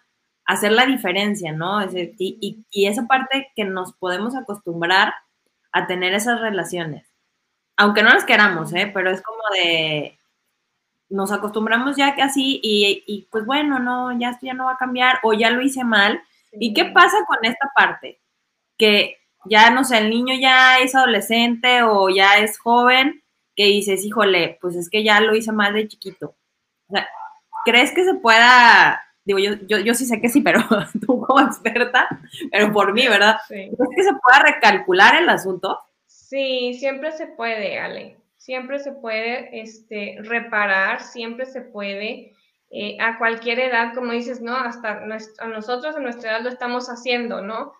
hacer 0.48 0.72
la 0.72 0.86
diferencia, 0.86 1.52
¿no? 1.52 1.84
y, 1.92 2.64
y, 2.70 2.86
esa 2.86 3.06
parte 3.06 3.52
que 3.54 3.64
nos 3.64 3.92
podemos 3.92 4.34
acostumbrar 4.34 5.14
a 5.72 5.86
tener 5.86 6.14
esas 6.14 6.40
relaciones. 6.40 7.06
Aunque 7.76 8.02
no 8.02 8.08
las 8.08 8.24
queramos, 8.24 8.72
¿eh? 8.72 8.90
Pero 8.92 9.10
es 9.10 9.22
como 9.22 9.42
de, 9.54 10.18
nos 11.10 11.32
acostumbramos 11.32 11.96
ya 11.96 12.14
que 12.14 12.22
así 12.22 12.60
y, 12.62 13.04
y, 13.06 13.28
pues 13.30 13.44
bueno, 13.44 13.78
no, 13.78 14.18
ya 14.18 14.30
esto 14.30 14.46
ya 14.46 14.54
no 14.54 14.64
va 14.64 14.72
a 14.72 14.78
cambiar 14.78 15.20
o 15.22 15.34
ya 15.34 15.50
lo 15.50 15.60
hice 15.60 15.84
mal. 15.84 16.22
¿Y 16.52 16.72
qué 16.72 16.86
pasa 16.86 17.18
con 17.26 17.38
esta 17.42 17.70
parte? 17.76 18.18
Que 18.78 19.18
ya, 19.44 19.70
no 19.70 19.84
sé, 19.84 19.98
el 19.98 20.08
niño 20.08 20.34
ya 20.40 20.78
es 20.78 20.94
adolescente 20.94 21.82
o 21.82 22.08
ya 22.08 22.38
es 22.38 22.58
joven, 22.58 23.22
que 23.54 23.66
dices, 23.66 24.02
híjole, 24.02 24.58
pues 24.62 24.76
es 24.76 24.88
que 24.88 25.04
ya 25.04 25.20
lo 25.20 25.36
hice 25.36 25.52
mal 25.52 25.74
de 25.74 25.88
chiquito. 25.88 26.36
O 26.88 26.92
sea, 26.94 27.06
¿crees 27.66 27.92
que 27.92 28.04
se 28.04 28.14
pueda 28.14 29.02
digo, 29.28 29.38
yo, 29.38 29.54
yo, 29.66 29.78
yo 29.78 29.94
sí 29.94 30.06
sé 30.06 30.20
que 30.20 30.28
sí, 30.28 30.40
pero 30.40 30.60
tú 31.06 31.20
como 31.26 31.40
experta, 31.40 32.08
pero 32.50 32.72
por 32.72 32.92
mí, 32.94 33.06
¿verdad? 33.06 33.36
Sí. 33.46 33.70
¿Es 33.70 33.88
que 33.96 34.02
se 34.02 34.12
pueda 34.12 34.42
recalcular 34.54 35.14
el 35.16 35.28
asunto? 35.28 35.78
Sí, 36.06 36.74
siempre 36.74 37.12
se 37.12 37.26
puede, 37.28 37.78
Ale. 37.78 38.16
Siempre 38.36 38.78
se 38.78 38.92
puede 38.92 39.60
este, 39.60 40.16
reparar, 40.22 41.02
siempre 41.02 41.46
se 41.46 41.60
puede. 41.62 42.32
eh, 42.70 42.96
a 43.00 43.18
cualquier 43.18 43.60
edad, 43.60 43.94
como 43.94 44.12
dices, 44.12 44.40
¿no? 44.42 44.54
Hasta 44.56 45.02
a 45.38 45.46
nosotros 45.48 45.96
a 45.96 46.00
nuestra 46.00 46.32
edad 46.32 46.42
lo 46.42 46.50
estamos 46.50 46.88
haciendo, 46.88 47.40
¿no? 47.42 47.72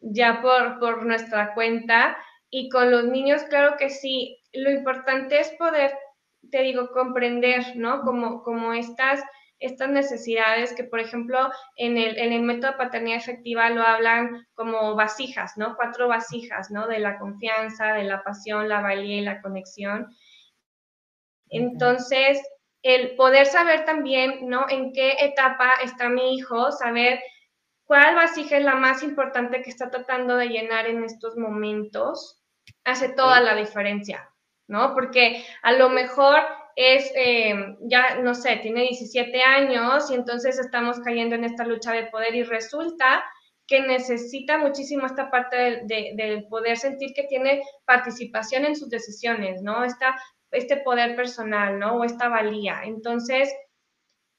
Ya 0.00 0.40
por, 0.42 0.78
por 0.78 1.04
nuestra 1.06 1.54
cuenta. 1.54 2.16
Y 2.50 2.68
con 2.70 2.90
los 2.90 3.04
niños, 3.04 3.42
claro 3.44 3.76
que 3.78 3.90
sí. 3.90 4.38
Lo 4.52 4.70
importante 4.70 5.40
es 5.40 5.50
poder, 5.58 5.92
te 6.50 6.62
digo, 6.62 6.90
comprender, 6.92 7.76
¿no? 7.76 8.02
Como, 8.02 8.42
como 8.42 8.72
estas 8.72 9.20
estas 9.60 9.90
necesidades 9.90 10.74
que, 10.74 10.84
por 10.84 11.00
ejemplo, 11.00 11.50
en 11.76 11.98
el, 11.98 12.18
en 12.18 12.32
el 12.32 12.42
método 12.42 12.72
de 12.72 12.78
paternidad 12.78 13.18
efectiva 13.18 13.70
lo 13.70 13.82
hablan 13.82 14.46
como 14.54 14.96
vasijas, 14.96 15.56
¿no? 15.56 15.76
Cuatro 15.76 16.08
vasijas, 16.08 16.70
¿no? 16.70 16.88
De 16.88 16.98
la 16.98 17.18
confianza, 17.18 17.92
de 17.92 18.04
la 18.04 18.24
pasión, 18.24 18.68
la 18.68 18.80
valía 18.80 19.16
y 19.16 19.20
la 19.20 19.42
conexión. 19.42 20.08
Entonces, 21.50 22.40
el 22.82 23.14
poder 23.16 23.46
saber 23.46 23.84
también, 23.84 24.48
¿no? 24.48 24.66
En 24.68 24.92
qué 24.92 25.16
etapa 25.20 25.74
está 25.84 26.08
mi 26.08 26.34
hijo, 26.34 26.72
saber 26.72 27.20
cuál 27.84 28.14
vasija 28.14 28.56
es 28.56 28.64
la 28.64 28.76
más 28.76 29.02
importante 29.02 29.62
que 29.62 29.70
está 29.70 29.90
tratando 29.90 30.36
de 30.36 30.48
llenar 30.48 30.86
en 30.86 31.04
estos 31.04 31.36
momentos, 31.36 32.42
hace 32.84 33.10
toda 33.10 33.40
la 33.40 33.54
diferencia, 33.56 34.30
¿no? 34.68 34.94
Porque 34.94 35.44
a 35.62 35.72
lo 35.72 35.90
mejor 35.90 36.40
es, 36.76 37.10
eh, 37.14 37.54
ya 37.82 38.16
no 38.16 38.34
sé, 38.34 38.56
tiene 38.56 38.82
17 38.82 39.42
años 39.42 40.10
y 40.10 40.14
entonces 40.14 40.58
estamos 40.58 41.00
cayendo 41.00 41.34
en 41.34 41.44
esta 41.44 41.64
lucha 41.64 41.92
de 41.92 42.06
poder 42.06 42.34
y 42.34 42.42
resulta 42.42 43.24
que 43.66 43.80
necesita 43.82 44.58
muchísimo 44.58 45.06
esta 45.06 45.30
parte 45.30 45.84
del 45.84 46.46
poder 46.48 46.76
sentir 46.76 47.12
que 47.14 47.24
tiene 47.24 47.62
participación 47.84 48.64
en 48.64 48.74
sus 48.74 48.90
decisiones, 48.90 49.62
¿no? 49.62 49.84
Esta, 49.84 50.16
este 50.50 50.78
poder 50.78 51.14
personal, 51.14 51.78
¿no? 51.78 51.96
O 51.96 52.04
esta 52.04 52.28
valía. 52.28 52.80
Entonces, 52.82 53.54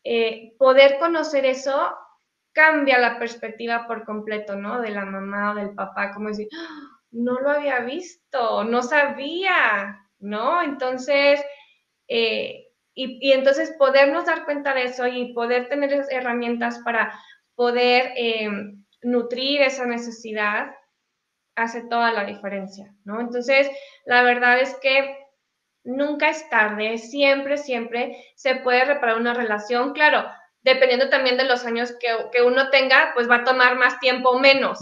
eh, 0.03 0.53
poder 0.57 0.99
conocer 0.99 1.45
eso 1.45 1.95
cambia 2.51 2.99
la 2.99 3.17
perspectiva 3.19 3.87
por 3.87 4.03
completo, 4.03 4.55
¿no? 4.55 4.81
De 4.81 4.89
la 4.89 5.05
mamá 5.05 5.51
o 5.51 5.55
del 5.55 5.73
papá, 5.75 6.11
como 6.11 6.27
decir, 6.27 6.49
¡Ah! 6.53 7.01
no 7.11 7.39
lo 7.39 7.51
había 7.51 7.79
visto, 7.79 8.63
no 8.63 8.81
sabía, 8.81 9.97
¿no? 10.19 10.61
Entonces, 10.61 11.41
eh, 12.13 12.67
y, 12.93 13.31
entonces 13.31 13.73
podernos 13.79 14.25
dar 14.25 14.43
cuenta 14.43 14.73
de 14.73 14.83
eso 14.83 15.07
y 15.07 15.33
poder 15.33 15.69
tener 15.69 16.05
herramientas 16.09 16.79
para 16.83 17.17
poder 17.55 18.11
eh, 18.17 18.49
nutrir 19.01 19.61
esa 19.61 19.85
necesidad 19.85 20.75
hace 21.55 21.83
toda 21.89 22.11
la 22.11 22.25
diferencia, 22.25 22.93
¿no? 23.05 23.21
Entonces, 23.21 23.69
la 24.05 24.23
verdad 24.23 24.59
es 24.59 24.75
que 24.81 25.17
nunca 25.85 26.29
es 26.29 26.49
tarde, 26.49 26.97
siempre, 26.97 27.57
siempre 27.57 28.17
se 28.35 28.55
puede 28.55 28.83
reparar 28.83 29.17
una 29.17 29.33
relación. 29.33 29.93
Claro, 29.93 30.29
dependiendo 30.61 31.09
también 31.09 31.37
de 31.37 31.45
los 31.45 31.65
años 31.65 31.93
que, 31.97 32.41
uno 32.41 32.69
tenga, 32.71 33.11
pues 33.13 33.29
va 33.29 33.37
a 33.37 33.43
tomar 33.45 33.77
más 33.77 33.99
tiempo 34.01 34.31
o 34.31 34.39
menos, 34.39 34.79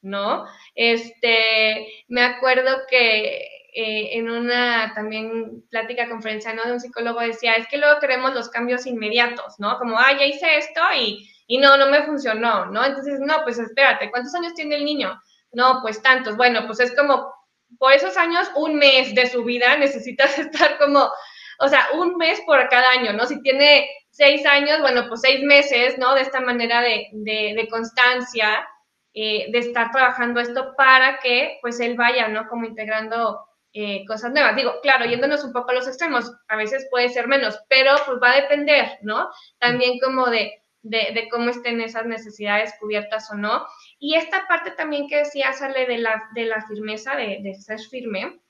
¿no? 0.00 0.46
Este, 0.74 1.86
me 2.08 2.22
acuerdo 2.22 2.80
que 2.88 3.51
eh, 3.74 4.18
en 4.18 4.30
una 4.30 4.92
también 4.94 5.64
plática 5.70 6.06
conferencia 6.06 6.52
¿no? 6.52 6.62
de 6.64 6.72
un 6.72 6.80
psicólogo 6.80 7.20
decía, 7.20 7.54
es 7.54 7.66
que 7.68 7.78
luego 7.78 8.00
queremos 8.00 8.34
los 8.34 8.50
cambios 8.50 8.86
inmediatos, 8.86 9.54
¿no? 9.58 9.78
Como, 9.78 9.98
ah, 9.98 10.12
ya 10.12 10.26
hice 10.26 10.58
esto 10.58 10.82
y, 10.94 11.26
y 11.46 11.56
no, 11.56 11.78
no 11.78 11.88
me 11.88 12.02
funcionó, 12.02 12.66
¿no? 12.66 12.84
Entonces, 12.84 13.18
no, 13.20 13.42
pues 13.44 13.58
espérate, 13.58 14.10
¿cuántos 14.10 14.34
años 14.34 14.52
tiene 14.52 14.76
el 14.76 14.84
niño? 14.84 15.18
No, 15.52 15.78
pues 15.80 16.02
tantos. 16.02 16.36
Bueno, 16.36 16.66
pues 16.66 16.80
es 16.80 16.94
como, 16.94 17.32
por 17.78 17.92
esos 17.92 18.14
años, 18.18 18.50
un 18.56 18.74
mes 18.76 19.14
de 19.14 19.26
su 19.26 19.42
vida 19.42 19.74
necesitas 19.78 20.38
estar 20.38 20.76
como, 20.78 21.10
o 21.58 21.68
sea, 21.68 21.88
un 21.94 22.16
mes 22.16 22.42
por 22.44 22.68
cada 22.68 22.90
año, 22.90 23.14
¿no? 23.14 23.24
Si 23.24 23.40
tiene 23.40 23.88
seis 24.10 24.44
años, 24.44 24.80
bueno, 24.80 25.06
pues 25.08 25.22
seis 25.22 25.42
meses, 25.44 25.96
¿no? 25.96 26.14
De 26.14 26.20
esta 26.20 26.40
manera 26.40 26.82
de, 26.82 27.08
de, 27.12 27.54
de 27.56 27.68
constancia, 27.70 28.68
eh, 29.14 29.46
de 29.50 29.58
estar 29.60 29.90
trabajando 29.92 30.40
esto 30.40 30.74
para 30.76 31.20
que, 31.20 31.58
pues, 31.62 31.80
él 31.80 31.96
vaya, 31.96 32.28
¿no? 32.28 32.46
Como 32.48 32.66
integrando 32.66 33.46
eh, 33.74 34.04
cosas 34.06 34.32
nuevas. 34.32 34.54
Digo, 34.56 34.80
claro, 34.82 35.06
yéndonos 35.06 35.44
un 35.44 35.52
poco 35.52 35.70
a 35.70 35.74
los 35.74 35.88
extremos, 35.88 36.30
a 36.48 36.56
veces 36.56 36.86
puede 36.90 37.08
ser 37.08 37.26
menos, 37.26 37.58
pero 37.68 37.92
pues 38.04 38.18
va 38.22 38.32
a 38.32 38.40
depender, 38.42 38.98
¿no? 39.02 39.30
También 39.58 39.98
como 39.98 40.28
de, 40.28 40.62
de, 40.82 41.28
cómo 41.30 41.50
estén 41.50 41.80
esas 41.80 42.04
necesidades 42.06 42.74
cubiertas 42.78 43.30
o 43.30 43.34
no. 43.34 43.64
Y 43.98 44.14
esta 44.16 44.46
parte 44.46 44.72
también 44.72 45.08
que 45.08 45.18
decía 45.18 45.52
sale 45.52 45.86
de 45.86 45.98
la, 45.98 46.22
de 46.34 46.44
la 46.44 46.66
firmeza, 46.66 47.16
de, 47.16 47.38
de 47.42 47.54
ser 47.54 47.80
firme. 47.80 48.40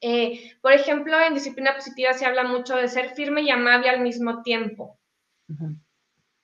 Eh, 0.00 0.56
por 0.60 0.72
ejemplo, 0.72 1.18
en 1.20 1.34
disciplina 1.34 1.74
positiva 1.74 2.12
se 2.12 2.26
habla 2.26 2.44
mucho 2.44 2.76
de 2.76 2.88
ser 2.88 3.10
firme 3.14 3.42
y 3.42 3.50
amable 3.50 3.88
al 3.88 4.00
mismo 4.00 4.42
tiempo. 4.42 4.98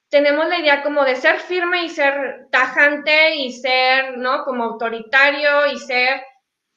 Tenemos 0.08 0.48
la 0.48 0.58
idea 0.58 0.82
como 0.82 1.04
de 1.04 1.16
ser 1.16 1.38
firme 1.38 1.84
y 1.84 1.88
ser 1.88 2.48
tajante 2.50 3.36
y 3.36 3.52
ser, 3.52 4.18
¿no? 4.18 4.44
Como 4.44 4.64
autoritario 4.64 5.66
y 5.72 5.78
ser 5.78 6.22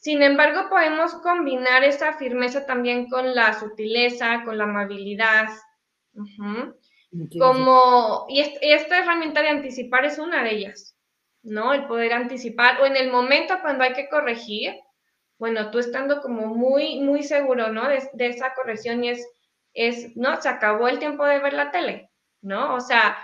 sin 0.04 0.22
embargo, 0.22 0.68
podemos 0.70 1.14
combinar 1.14 1.86
esa 1.86 2.18
firmeza 2.18 2.66
también 2.66 3.08
con 3.08 3.34
la 3.34 3.58
sutileza, 3.58 4.44
con 4.44 4.58
la 4.58 4.66
amabilidad. 4.66 5.48
Como, 7.40 8.26
y, 8.28 8.42
esta 8.42 9.00
herramienta 9.00 9.42
de 9.42 9.48
anticipar 9.48 10.04
es 10.04 10.20
una 10.20 10.44
de 10.44 10.56
ellas, 10.56 10.98
¿no? 11.42 11.74
El 11.74 11.88
poder 11.88 12.12
anticipar, 12.12 12.82
o 12.82 12.86
en 12.86 12.98
el 12.98 13.12
momento 13.12 13.62
cuando 13.62 13.86
hay 13.86 13.94
que 13.94 14.10
corregir, 14.10 14.76
bueno, 15.38 15.72
tú 15.72 15.80
estando 15.80 16.20
como 16.20 16.48
muy, 16.48 17.00
muy 17.00 17.24
seguro, 17.24 17.70
¿no? 17.70 17.88
De, 17.88 18.28
esa 18.28 18.54
corrección 18.56 19.06
y 19.06 19.12
es, 19.12 19.26
es, 19.74 20.18
¿no? 20.18 20.42
Se 20.42 20.50
acabó 20.50 20.90
el 20.90 21.00
tiempo 21.00 21.26
de 21.26 21.40
ver 21.40 21.54
la 21.54 21.72
tele, 21.72 22.12
¿no? 22.42 22.76
O 22.76 22.82
sea, 22.82 23.18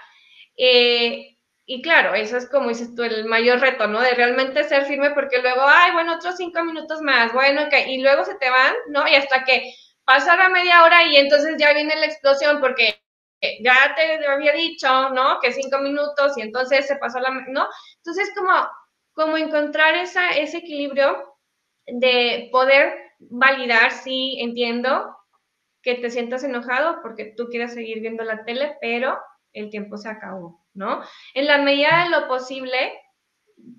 eh, 0.55 1.38
y 1.71 1.83
claro, 1.83 2.15
eso 2.15 2.35
es 2.35 2.49
como 2.49 2.69
dices 2.69 2.95
tú, 2.95 3.03
el 3.03 3.25
mayor 3.25 3.59
reto, 3.59 3.85
¿no? 3.87 4.01
De 4.01 4.15
realmente 4.15 4.63
ser 4.63 4.85
firme 4.85 5.11
porque 5.11 5.37
luego, 5.39 5.61
ay, 5.67 5.91
bueno, 5.91 6.15
otros 6.15 6.35
cinco 6.35 6.63
minutos 6.63 6.99
más, 7.03 7.31
bueno, 7.31 7.61
ok, 7.65 7.73
y 7.87 8.01
luego 8.01 8.25
se 8.25 8.33
te 8.39 8.49
van, 8.49 8.73
¿no? 8.87 9.07
Y 9.07 9.13
hasta 9.13 9.43
que 9.43 9.71
pasa 10.03 10.35
la 10.35 10.49
media 10.49 10.83
hora 10.83 11.03
y 11.03 11.17
entonces 11.17 11.57
ya 11.59 11.71
viene 11.73 11.95
la 11.95 12.07
explosión 12.07 12.59
porque 12.59 12.99
ya 13.63 13.93
te 13.95 14.25
había 14.27 14.53
dicho, 14.53 15.11
¿no? 15.11 15.39
Que 15.41 15.53
cinco 15.53 15.77
minutos 15.77 16.35
y 16.37 16.41
entonces 16.41 16.87
se 16.87 16.95
pasó 16.95 17.19
la, 17.19 17.29
¿no? 17.49 17.67
Entonces, 17.97 18.31
como, 18.35 18.67
como 19.13 19.37
encontrar 19.37 19.93
esa, 19.93 20.29
ese 20.31 20.57
equilibrio 20.57 21.35
de 21.85 22.49
poder 22.51 22.95
validar, 23.19 23.91
sí, 23.91 24.39
entiendo 24.41 25.15
que 25.83 25.95
te 25.95 26.09
sientas 26.09 26.43
enojado 26.43 26.99
porque 27.03 27.33
tú 27.37 27.45
quieres 27.49 27.75
seguir 27.75 27.99
viendo 28.01 28.23
la 28.23 28.43
tele, 28.43 28.75
pero 28.81 29.19
el 29.53 29.69
tiempo 29.69 29.97
se 29.97 30.09
acabó, 30.09 30.65
¿no? 30.79 31.03
En 31.33 31.45
la 31.45 31.57
medida 31.59 32.05
de 32.05 32.09
lo 32.09 32.27
posible, 32.27 32.93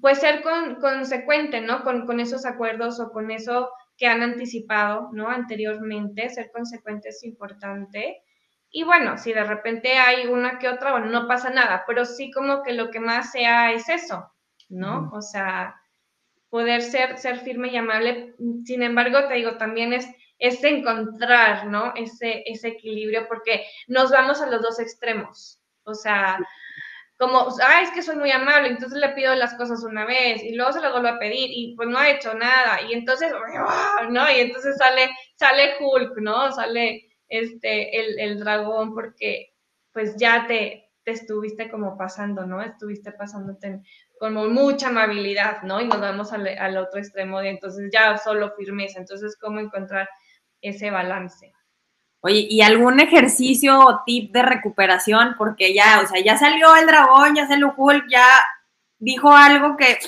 pues 0.02 0.20
ser 0.20 0.42
consecuente, 0.42 1.60
¿no? 1.62 1.82
Con, 1.82 2.20
esos 2.20 2.44
acuerdos 2.44 3.00
o 3.00 3.10
con 3.10 3.30
eso 3.30 3.70
que 3.96 4.06
han 4.06 4.22
anticipado, 4.22 5.08
¿no? 5.12 5.28
Anteriormente, 5.28 6.28
ser 6.28 6.50
consecuente 6.52 7.08
es 7.08 7.24
importante. 7.24 8.22
Y 8.70 8.84
bueno, 8.84 9.16
si 9.16 9.32
de 9.32 9.44
repente 9.44 9.94
hay 9.94 10.26
una 10.26 10.58
que 10.58 10.68
otra, 10.68 10.92
bueno, 10.92 11.06
no 11.06 11.26
pasa 11.26 11.48
nada, 11.50 11.84
pero 11.86 12.04
sí 12.04 12.30
como 12.30 12.62
que 12.62 12.74
lo 12.74 12.90
que 12.90 13.00
más 13.00 13.32
sea 13.32 13.72
es 13.72 13.88
eso, 13.88 14.30
¿no? 14.68 15.10
O 15.12 15.22
sea, 15.22 15.74
poder 16.50 16.82
ser, 16.82 17.16
ser 17.16 17.38
firme 17.38 17.68
y 17.68 17.78
amable. 17.78 18.34
Sin 18.64 18.82
embargo, 18.82 19.26
te 19.26 19.34
digo, 19.34 19.56
también 19.56 19.94
es, 19.94 20.06
es 20.38 20.62
encontrar, 20.64 21.66
¿no? 21.66 21.94
Ese, 21.96 22.42
ese 22.44 22.68
equilibrio, 22.68 23.26
porque 23.26 23.64
nos 23.88 24.10
vamos 24.10 24.42
a 24.42 24.50
los 24.50 24.60
dos 24.60 24.78
extremos, 24.78 25.60
o 25.84 25.94
sea, 25.94 26.38
como, 27.20 27.48
ah, 27.62 27.82
es 27.82 27.90
que 27.90 28.00
soy 28.00 28.16
muy 28.16 28.30
amable, 28.30 28.68
entonces 28.68 28.98
le 28.98 29.10
pido 29.10 29.34
las 29.34 29.52
cosas 29.52 29.84
una 29.84 30.06
vez 30.06 30.42
y 30.42 30.54
luego 30.54 30.72
se 30.72 30.80
las 30.80 30.90
vuelvo 30.90 31.08
a 31.08 31.18
pedir 31.18 31.50
y 31.50 31.74
pues 31.76 31.86
no 31.86 31.98
ha 31.98 32.08
hecho 32.08 32.32
nada 32.32 32.80
y 32.88 32.94
entonces, 32.94 33.30
¿no? 34.10 34.30
Y 34.30 34.40
entonces 34.40 34.78
sale, 34.78 35.10
sale 35.36 35.74
Hulk, 35.78 36.16
¿no? 36.16 36.50
Sale 36.50 37.10
este, 37.28 38.00
el, 38.00 38.18
el 38.18 38.40
dragón 38.40 38.94
porque 38.94 39.52
pues 39.92 40.16
ya 40.16 40.46
te, 40.46 40.88
te 41.04 41.10
estuviste 41.10 41.70
como 41.70 41.98
pasando, 41.98 42.46
¿no? 42.46 42.62
Estuviste 42.62 43.12
pasándote 43.12 43.82
como 44.18 44.48
mucha 44.48 44.88
amabilidad, 44.88 45.60
¿no? 45.62 45.78
Y 45.78 45.88
nos 45.88 46.00
vamos 46.00 46.32
al, 46.32 46.48
al 46.48 46.78
otro 46.78 47.00
extremo 47.00 47.40
de 47.40 47.50
entonces 47.50 47.90
ya 47.92 48.16
solo 48.16 48.54
firmeza, 48.56 48.98
entonces 48.98 49.36
cómo 49.38 49.60
encontrar 49.60 50.08
ese 50.62 50.90
balance. 50.90 51.52
Oye, 52.22 52.46
¿y 52.50 52.60
algún 52.60 53.00
ejercicio 53.00 53.78
o 53.78 54.02
tip 54.04 54.32
de 54.32 54.42
recuperación? 54.42 55.34
Porque 55.38 55.72
ya, 55.72 56.00
o 56.04 56.06
sea, 56.06 56.22
ya 56.22 56.36
salió 56.36 56.76
el 56.76 56.86
dragón, 56.86 57.34
ya 57.34 57.46
salió 57.48 57.72
Hulk, 57.76 58.04
ya 58.10 58.26
dijo 58.98 59.32
algo 59.32 59.76
que 59.76 59.98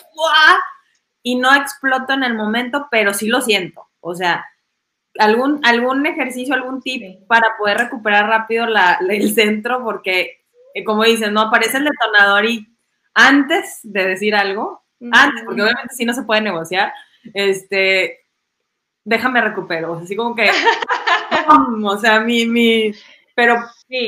y 1.22 1.36
no 1.36 1.54
exploto 1.54 2.12
en 2.12 2.24
el 2.24 2.34
momento, 2.34 2.88
pero 2.90 3.14
sí 3.14 3.28
lo 3.28 3.40
siento. 3.40 3.88
O 4.00 4.14
sea, 4.14 4.44
algún, 5.18 5.60
algún 5.64 6.04
ejercicio, 6.06 6.54
algún 6.54 6.82
tip 6.82 7.26
para 7.26 7.56
poder 7.56 7.78
recuperar 7.78 8.26
rápido 8.26 8.66
la, 8.66 8.98
el 9.08 9.32
centro, 9.32 9.82
porque 9.84 10.42
eh, 10.74 10.84
como 10.84 11.04
dicen, 11.04 11.32
no 11.32 11.42
aparece 11.42 11.78
el 11.78 11.84
detonador 11.84 12.44
y 12.46 12.66
antes 13.14 13.80
de 13.82 14.06
decir 14.06 14.34
algo, 14.34 14.84
antes, 15.10 15.42
porque 15.44 15.62
obviamente 15.62 15.94
sí 15.94 16.04
no 16.04 16.14
se 16.14 16.22
puede 16.22 16.40
negociar, 16.40 16.92
este, 17.34 18.20
déjame 19.04 19.40
recupero, 19.40 19.96
así 19.96 20.14
como 20.16 20.34
que 20.34 20.48
o 21.84 21.96
sea, 21.98 22.20
mi, 22.20 22.46
mi, 22.46 22.92
pero 23.34 23.56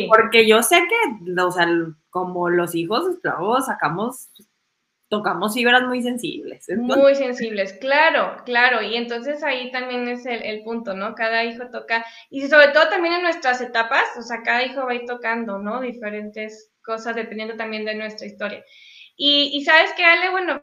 porque 0.09 0.47
yo 0.47 0.63
sé 0.63 0.83
que, 0.89 1.41
o 1.41 1.51
sea, 1.51 1.67
como 2.11 2.49
los 2.49 2.75
hijos 2.75 3.09
esclavos 3.09 3.67
sacamos, 3.67 4.29
tocamos 5.09 5.55
fibras 5.55 5.83
muy 5.83 6.03
sensibles. 6.03 6.67
Muy 6.77 7.15
sensibles, 7.15 7.75
claro, 7.75 8.37
claro. 8.45 8.83
Y 8.83 8.97
entonces 8.97 9.43
ahí 9.43 9.71
también 9.71 10.09
es 10.09 10.27
el, 10.27 10.63
punto, 10.63 10.95
¿no? 10.95 11.15
Cada 11.15 11.45
hijo 11.45 11.69
toca, 11.71 12.05
y 12.31 12.47
sobre 12.49 12.69
todo 12.69 12.89
también 12.89 13.15
en 13.15 13.23
nuestras 13.23 13.61
etapas, 13.61 14.05
o 14.19 14.23
sea, 14.23 14.43
cada 14.43 14.65
hijo 14.65 14.85
va 14.85 14.93
a 14.93 14.97
ir 14.97 15.07
tocando, 15.07 15.59
¿no? 15.59 15.81
Diferentes 15.81 16.73
cosas 16.83 17.17
dependiendo 17.17 17.57
también 17.57 17.85
de 17.85 17.95
nuestra 17.95 18.27
historia. 18.27 18.65
Y, 19.17 19.51
y 19.53 19.65
sabes 19.65 19.93
que, 19.95 20.05
Ale, 20.05 20.31
bueno, 20.31 20.63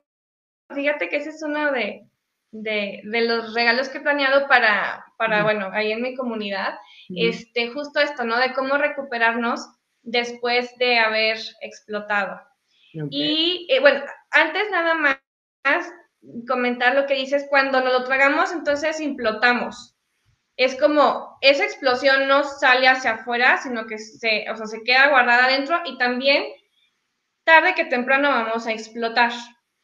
fíjate 0.73 1.09
que 1.09 1.17
ese 1.17 1.29
es 1.29 1.41
uno 1.43 1.71
de, 1.71 2.05
de, 2.51 3.01
los 3.03 3.53
regalos 3.53 3.89
que 3.89 3.99
he 3.99 4.01
planeado 4.01 4.47
para, 4.47 5.05
para 5.17 5.43
bueno, 5.43 5.69
ahí 5.73 5.91
en 5.91 6.01
mi 6.01 6.15
comunidad, 6.15 6.75
este, 7.09 7.69
justo 7.69 7.99
esto, 7.99 8.23
¿no? 8.23 8.37
De 8.37 8.53
cómo 8.53 8.77
recuperarnos 8.77 9.67
después 10.03 10.77
de 10.77 10.99
haber 10.99 11.37
explotado. 11.61 12.41
Y 13.09 13.67
eh, 13.69 13.79
bueno, 13.79 14.03
antes 14.31 14.69
nada 14.69 14.95
más 14.95 15.91
comentar 16.47 16.95
lo 16.95 17.05
que 17.05 17.15
dices, 17.15 17.45
cuando 17.49 17.81
nos 17.81 17.93
lo 17.93 18.03
tragamos, 18.03 18.51
entonces 18.51 18.99
implotamos. 18.99 19.95
Es 20.57 20.79
como 20.79 21.37
esa 21.41 21.63
explosión 21.63 22.27
no 22.27 22.43
sale 22.43 22.87
hacia 22.87 23.13
afuera, 23.13 23.57
sino 23.57 23.87
que 23.87 23.97
se, 23.97 24.49
o 24.51 24.55
sea, 24.57 24.65
se 24.67 24.83
queda 24.83 25.09
guardada 25.09 25.45
adentro 25.45 25.79
y 25.85 25.97
también 25.97 26.45
tarde 27.43 27.73
que 27.75 27.85
temprano 27.85 28.29
vamos 28.29 28.67
a 28.67 28.71
explotar. 28.71 29.31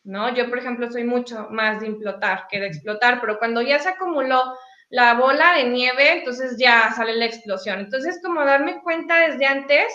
¿No? 0.08 0.34
Yo, 0.34 0.50
por 0.50 0.58
ejemplo, 0.58 0.90
soy 0.90 1.04
mucho 1.04 1.48
más 1.52 1.82
de 1.82 1.88
implotar 1.88 2.48
que 2.50 2.60
de 2.60 2.68
explotar, 2.68 3.20
pero 3.20 3.38
cuando 3.38 3.62
ya 3.62 3.78
se 3.78 3.90
acumuló 3.90 4.58
la 4.90 5.16
bola 5.16 5.54
de 5.54 5.66
nieve, 5.66 6.20
entonces 6.20 6.56
ya 6.58 6.94
sale 6.96 7.14
la 7.16 7.26
explosión. 7.26 7.80
Entonces, 7.80 8.20
como 8.24 8.44
darme 8.46 8.82
cuenta 8.82 9.28
desde 9.28 9.46
antes 9.46 9.94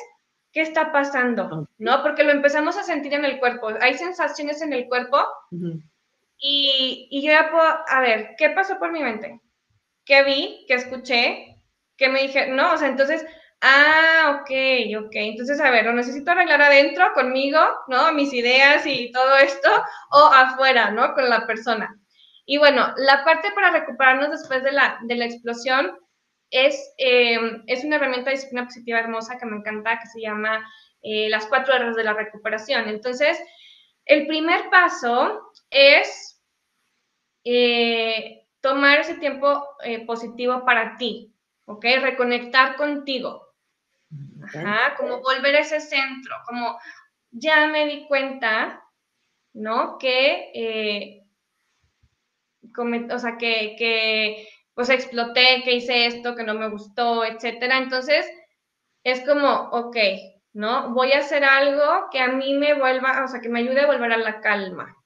qué 0.52 0.60
está 0.60 0.92
pasando, 0.92 1.66
¿no? 1.78 2.02
Porque 2.02 2.24
lo 2.24 2.30
empezamos 2.30 2.76
a 2.76 2.82
sentir 2.82 3.14
en 3.14 3.24
el 3.24 3.38
cuerpo. 3.38 3.70
Hay 3.80 3.94
sensaciones 3.96 4.60
en 4.60 4.74
el 4.74 4.86
cuerpo 4.86 5.18
y, 6.38 7.08
y, 7.10 7.22
yo 7.22 7.32
ya 7.32 7.50
puedo, 7.50 7.64
a 7.88 8.00
ver, 8.00 8.34
¿qué 8.36 8.50
pasó 8.50 8.78
por 8.78 8.92
mi 8.92 9.02
mente? 9.02 9.40
¿Qué 10.04 10.24
vi? 10.24 10.66
¿Qué 10.68 10.74
escuché? 10.74 11.56
¿Qué 11.96 12.10
me 12.10 12.20
dije? 12.20 12.48
No, 12.48 12.74
o 12.74 12.76
sea, 12.76 12.88
entonces 12.88 13.24
Ah, 13.64 14.40
ok, 14.40 14.50
ok. 15.06 15.10
Entonces, 15.14 15.60
a 15.60 15.70
ver, 15.70 15.84
lo 15.86 15.92
necesito 15.92 16.32
arreglar 16.32 16.60
adentro 16.62 17.12
conmigo, 17.14 17.58
¿no? 17.88 18.12
Mis 18.12 18.32
ideas 18.32 18.84
y 18.86 19.12
todo 19.12 19.36
esto, 19.36 19.70
o 20.10 20.18
afuera, 20.34 20.90
¿no? 20.90 21.14
Con 21.14 21.28
la 21.28 21.46
persona. 21.46 21.96
Y 22.44 22.58
bueno, 22.58 22.92
la 22.96 23.24
parte 23.24 23.52
para 23.54 23.70
recuperarnos 23.70 24.30
después 24.30 24.64
de 24.64 24.72
la, 24.72 24.98
de 25.02 25.14
la 25.14 25.26
explosión 25.26 25.96
es, 26.50 26.92
em, 26.98 27.62
es 27.68 27.84
una 27.84 27.96
herramienta 27.96 28.30
de 28.30 28.36
disciplina 28.36 28.64
positiva 28.66 28.98
hermosa 28.98 29.38
que 29.38 29.46
me 29.46 29.56
encanta, 29.58 29.98
que 30.00 30.08
se 30.08 30.20
llama 30.20 30.60
eh, 31.02 31.28
las 31.30 31.46
cuatro 31.46 31.72
errores 31.74 31.96
de 31.96 32.04
la 32.04 32.14
recuperación. 32.14 32.88
Entonces, 32.88 33.38
el 34.06 34.26
primer 34.26 34.70
paso 34.70 35.52
es 35.70 36.40
eh, 37.44 38.46
tomar 38.60 39.00
ese 39.00 39.14
tiempo 39.16 39.66
eh, 39.84 40.04
positivo 40.06 40.64
para 40.64 40.96
ti, 40.96 41.32
¿ok? 41.66 41.84
Reconectar 42.00 42.76
contigo. 42.76 43.51
Ajá, 44.54 44.94
como 44.96 45.20
volver 45.20 45.56
a 45.56 45.60
ese 45.60 45.80
centro, 45.80 46.34
como 46.46 46.78
ya 47.30 47.66
me 47.68 47.86
di 47.86 48.06
cuenta, 48.06 48.82
¿no? 49.54 49.98
Que, 49.98 50.50
eh, 50.54 51.22
o 53.10 53.18
sea, 53.18 53.36
que, 53.38 53.74
que, 53.78 54.48
pues 54.74 54.88
exploté, 54.90 55.62
que 55.64 55.74
hice 55.74 56.06
esto, 56.06 56.34
que 56.34 56.44
no 56.44 56.54
me 56.54 56.68
gustó, 56.70 57.24
etcétera. 57.24 57.78
Entonces, 57.78 58.26
es 59.04 59.20
como, 59.26 59.70
ok, 59.70 59.96
¿no? 60.54 60.94
Voy 60.94 61.12
a 61.12 61.18
hacer 61.18 61.44
algo 61.44 62.08
que 62.10 62.20
a 62.20 62.28
mí 62.28 62.54
me 62.54 62.74
vuelva, 62.74 63.24
o 63.24 63.28
sea, 63.28 63.40
que 63.40 63.48
me 63.48 63.60
ayude 63.60 63.80
a 63.82 63.86
volver 63.86 64.12
a 64.12 64.16
la 64.18 64.40
calma. 64.40 64.96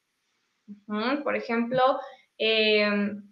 Por 1.23 1.37
ejemplo, 1.37 2.01
em, 2.39 3.23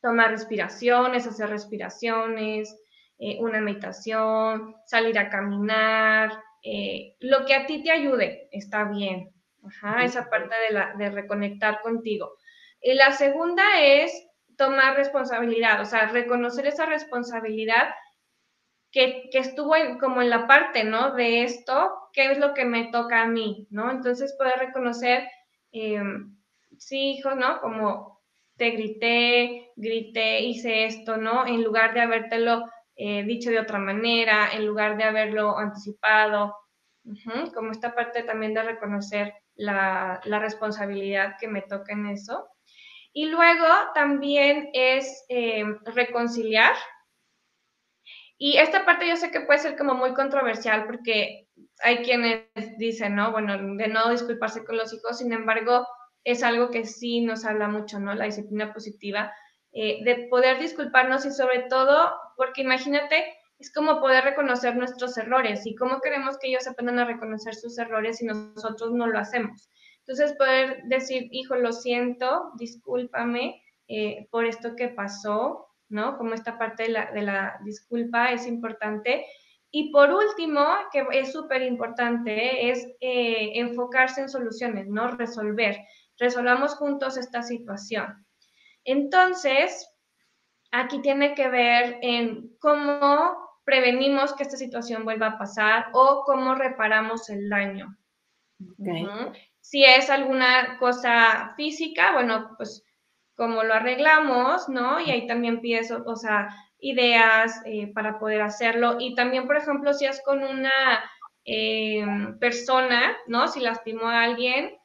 tomar 0.00 0.30
respiraciones, 0.30 1.26
hacer 1.26 1.48
respiraciones, 1.50 2.74
eh, 3.22 3.36
una 3.38 3.60
meditación, 3.60 4.76
salir 4.86 5.18
a 5.18 5.28
caminar, 5.28 6.42
eh, 6.62 7.16
lo 7.20 7.44
que 7.44 7.54
a 7.54 7.66
ti 7.66 7.82
te 7.82 7.90
ayude, 7.90 8.48
está 8.50 8.84
bien. 8.84 9.30
Ajá, 9.62 10.04
esa 10.04 10.30
parte 10.30 10.54
de, 10.68 10.74
la, 10.74 10.94
de 10.96 11.10
reconectar 11.10 11.82
contigo. 11.82 12.38
Y 12.80 12.94
la 12.94 13.12
segunda 13.12 13.62
es 13.82 14.26
tomar 14.56 14.96
responsabilidad, 14.96 15.82
o 15.82 15.84
sea, 15.84 16.06
reconocer 16.06 16.66
esa 16.66 16.86
responsabilidad 16.86 17.90
que, 18.90 19.28
que 19.30 19.38
estuvo 19.38 19.74
como 20.00 20.22
en 20.22 20.30
la 20.30 20.46
parte, 20.46 20.84
¿no? 20.84 21.12
De 21.12 21.42
esto, 21.42 21.92
¿qué 22.14 22.32
es 22.32 22.38
lo 22.38 22.54
que 22.54 22.64
me 22.64 22.90
toca 22.90 23.20
a 23.20 23.26
mí, 23.26 23.66
¿no? 23.70 23.90
Entonces 23.90 24.34
poder 24.38 24.58
reconocer, 24.58 25.28
em, 25.72 26.38
sí, 26.78 27.18
hijo, 27.18 27.34
¿no? 27.34 27.60
Como 27.60 28.22
te 28.56 28.70
grité, 28.70 29.72
grité, 29.76 30.40
hice 30.40 30.86
esto, 30.86 31.18
¿no? 31.18 31.46
En 31.46 31.62
lugar 31.62 31.92
de 31.92 32.00
habértelo 32.00 32.64
eh, 32.96 33.22
dicho 33.24 33.50
de 33.50 33.60
otra 33.60 33.78
manera, 33.78 34.50
en 34.52 34.66
lugar 34.66 34.96
de 34.96 35.04
haberlo 35.04 35.56
anticipado, 35.58 36.54
como 37.54 37.72
esta 37.72 37.94
parte 37.94 38.22
también 38.22 38.54
de 38.54 38.62
reconocer 38.62 39.34
la, 39.54 40.20
responsabilidad 40.24 41.36
que 41.40 41.48
me 41.48 41.62
toca 41.62 41.92
en 41.92 42.06
eso. 42.06 42.48
Y 43.12 43.26
luego 43.26 43.66
también 43.94 44.70
es 44.72 45.24
eh, 45.28 45.64
reconciliar. 45.84 46.74
Y 48.38 48.56
esta 48.56 48.84
parte 48.86 49.08
yo 49.08 49.16
sé 49.16 49.30
que 49.30 49.40
puede 49.40 49.58
ser 49.58 49.76
como 49.76 49.94
muy 49.94 50.14
controversial 50.14 50.86
porque 50.86 51.48
hay 51.82 51.98
quienes 51.98 52.46
dicen, 52.78 53.16
¿no? 53.16 53.32
Bueno, 53.32 53.56
de 53.76 53.88
no 53.88 54.10
disculparse 54.10 54.64
con 54.64 54.76
los 54.76 54.92
hijos, 54.94 55.18
sin 55.18 55.32
embargo, 55.32 55.86
es 56.24 56.42
algo 56.42 56.70
que 56.70 56.86
sí 56.86 57.20
nos 57.20 57.44
habla 57.44 57.68
mucho, 57.68 57.98
¿no? 57.98 58.14
La 58.14 58.26
disciplina 58.26 58.72
positiva 58.72 59.32
eh, 59.72 60.02
de 60.04 60.28
poder 60.28 60.58
disculparnos 60.58 61.24
y 61.24 61.30
sobre 61.30 61.60
todo, 61.68 62.12
porque 62.36 62.62
imagínate, 62.62 63.24
es 63.58 63.72
como 63.72 64.00
poder 64.00 64.24
reconocer 64.24 64.74
nuestros 64.74 65.16
errores 65.18 65.66
y 65.66 65.74
cómo 65.74 66.00
queremos 66.00 66.38
que 66.38 66.48
ellos 66.48 66.66
aprendan 66.66 66.98
a 66.98 67.04
reconocer 67.04 67.54
sus 67.54 67.78
errores 67.78 68.16
si 68.16 68.26
nosotros 68.26 68.92
no 68.92 69.06
lo 69.06 69.18
hacemos. 69.18 69.68
Entonces, 70.00 70.36
poder 70.36 70.82
decir, 70.86 71.28
hijo, 71.30 71.54
lo 71.56 71.72
siento, 71.72 72.52
discúlpame 72.56 73.62
eh, 73.86 74.26
por 74.30 74.46
esto 74.46 74.74
que 74.74 74.88
pasó, 74.88 75.68
¿no? 75.88 76.16
Como 76.16 76.34
esta 76.34 76.58
parte 76.58 76.84
de 76.84 76.88
la, 76.88 77.12
de 77.12 77.22
la 77.22 77.60
disculpa 77.64 78.32
es 78.32 78.46
importante. 78.46 79.26
Y 79.70 79.92
por 79.92 80.10
último, 80.10 80.64
que 80.92 81.06
es 81.12 81.32
súper 81.32 81.62
importante, 81.62 82.70
es 82.70 82.84
eh, 83.00 83.52
enfocarse 83.54 84.22
en 84.22 84.28
soluciones, 84.28 84.88
¿no? 84.88 85.12
Resolver. 85.12 85.76
Resolvamos 86.18 86.74
juntos 86.74 87.16
esta 87.16 87.42
situación. 87.42 88.26
Entonces, 88.90 89.88
aquí 90.70 91.00
tiene 91.02 91.34
que 91.34 91.48
ver 91.48 91.98
en 92.02 92.56
cómo 92.58 93.36
prevenimos 93.64 94.34
que 94.34 94.42
esta 94.42 94.56
situación 94.56 95.04
vuelva 95.04 95.26
a 95.28 95.38
pasar 95.38 95.86
o 95.92 96.24
cómo 96.24 96.54
reparamos 96.54 97.28
el 97.30 97.48
daño. 97.48 97.96
Si 99.60 99.84
es 99.84 100.10
alguna 100.10 100.78
cosa 100.78 101.54
física, 101.56 102.12
bueno, 102.12 102.54
pues 102.56 102.84
cómo 103.36 103.62
lo 103.62 103.74
arreglamos, 103.74 104.68
¿no? 104.68 105.00
Y 105.00 105.10
ahí 105.10 105.26
también 105.26 105.60
pides, 105.60 105.90
o 105.90 106.16
sea, 106.16 106.48
ideas 106.78 107.62
eh, 107.64 107.92
para 107.94 108.18
poder 108.18 108.42
hacerlo. 108.42 108.96
Y 108.98 109.14
también, 109.14 109.46
por 109.46 109.56
ejemplo, 109.56 109.94
si 109.94 110.06
es 110.06 110.20
con 110.24 110.42
una 110.42 110.70
eh, 111.44 112.04
persona, 112.38 113.16
¿no? 113.26 113.48
Si 113.48 113.60
lastimó 113.60 114.08
a 114.08 114.24
alguien, 114.24 114.76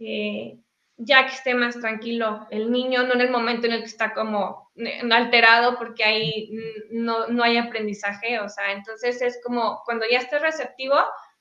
eh, 0.00 0.58
ya 0.98 1.26
que 1.26 1.32
esté 1.32 1.54
más 1.54 1.78
tranquilo 1.80 2.46
el 2.50 2.72
niño, 2.72 3.04
no 3.04 3.14
en 3.14 3.20
el 3.20 3.30
momento 3.30 3.66
en 3.66 3.72
el 3.74 3.80
que 3.80 3.86
está 3.86 4.12
como 4.12 4.70
eh, 4.74 5.00
alterado 5.10 5.78
porque 5.78 6.04
ahí 6.04 6.50
no, 6.90 7.28
no 7.28 7.44
hay 7.44 7.56
aprendizaje, 7.56 8.40
o 8.40 8.48
sea, 8.48 8.72
entonces 8.72 9.22
es 9.22 9.40
como 9.44 9.80
cuando 9.84 10.04
ya 10.10 10.18
esté 10.18 10.40
receptivo, 10.40 10.96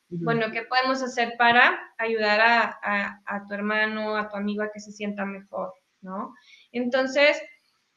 bueno, 0.10 0.52
¿qué 0.54 0.62
podemos 0.62 1.02
hacer 1.02 1.34
para 1.38 1.78
ayudar 1.98 2.40
a, 2.40 3.20
a, 3.26 3.46
tu 3.46 3.54
hermano, 3.54 4.16
a 4.16 4.30
tu 4.30 4.38
amigo 4.38 4.64
a 4.64 4.72
que 4.72 4.80
se 4.80 4.94
sienta 4.94 5.26
mejor, 5.26 5.74
¿no? 6.00 6.34
Entonces, 6.72 7.42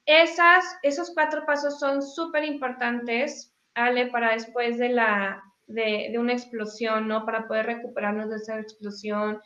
esas, 0.06 0.64
esos 0.82 1.12
cuatro 1.14 1.46
pasos 1.46 1.78
son 1.78 2.02
súper 2.02 2.42
importantes, 2.42 3.54
Ale, 3.74 4.08
para 4.08 4.32
después 4.32 4.78
de, 4.78 4.88
la, 4.88 5.40
de, 5.68 6.08
de 6.10 6.18
una 6.18 6.32
explosión, 6.32 7.06
¿no? 7.06 7.24
Para 7.24 7.46
poder 7.46 7.66
recuperarnos 7.66 8.28
de 8.30 8.36
esa 8.36 8.58
explosión, 8.58 9.40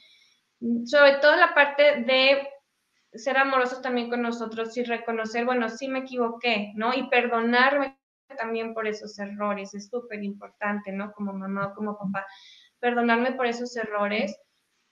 sobre 0.84 1.14
todo 1.20 1.36
la 1.36 1.54
parte 1.54 2.02
de 2.02 2.48
ser 3.12 3.36
amorosos 3.36 3.80
también 3.82 4.10
con 4.10 4.22
nosotros 4.22 4.76
y 4.76 4.84
reconocer, 4.84 5.44
bueno, 5.44 5.68
sí 5.68 5.88
me 5.88 6.00
equivoqué, 6.00 6.72
¿no? 6.74 6.92
Y 6.94 7.08
perdonarme 7.08 7.98
también 8.36 8.74
por 8.74 8.86
esos 8.88 9.18
errores, 9.18 9.74
es 9.74 9.88
súper 9.88 10.22
importante, 10.24 10.90
¿no? 10.92 11.12
Como 11.12 11.32
mamá 11.32 11.68
o 11.68 11.74
como 11.74 11.96
papá, 11.96 12.26
perdonarme 12.80 13.32
por 13.32 13.46
esos 13.46 13.76
errores. 13.76 14.36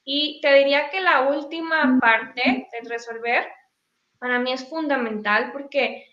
Y 0.05 0.41
te 0.41 0.55
diría 0.55 0.91
que 0.91 1.01
la 1.01 1.29
última 1.29 1.99
parte 2.01 2.69
de 2.73 2.89
resolver 2.89 3.47
para 4.19 4.39
mí 4.39 4.53
es 4.53 4.69
fundamental 4.69 5.51
porque 5.53 6.07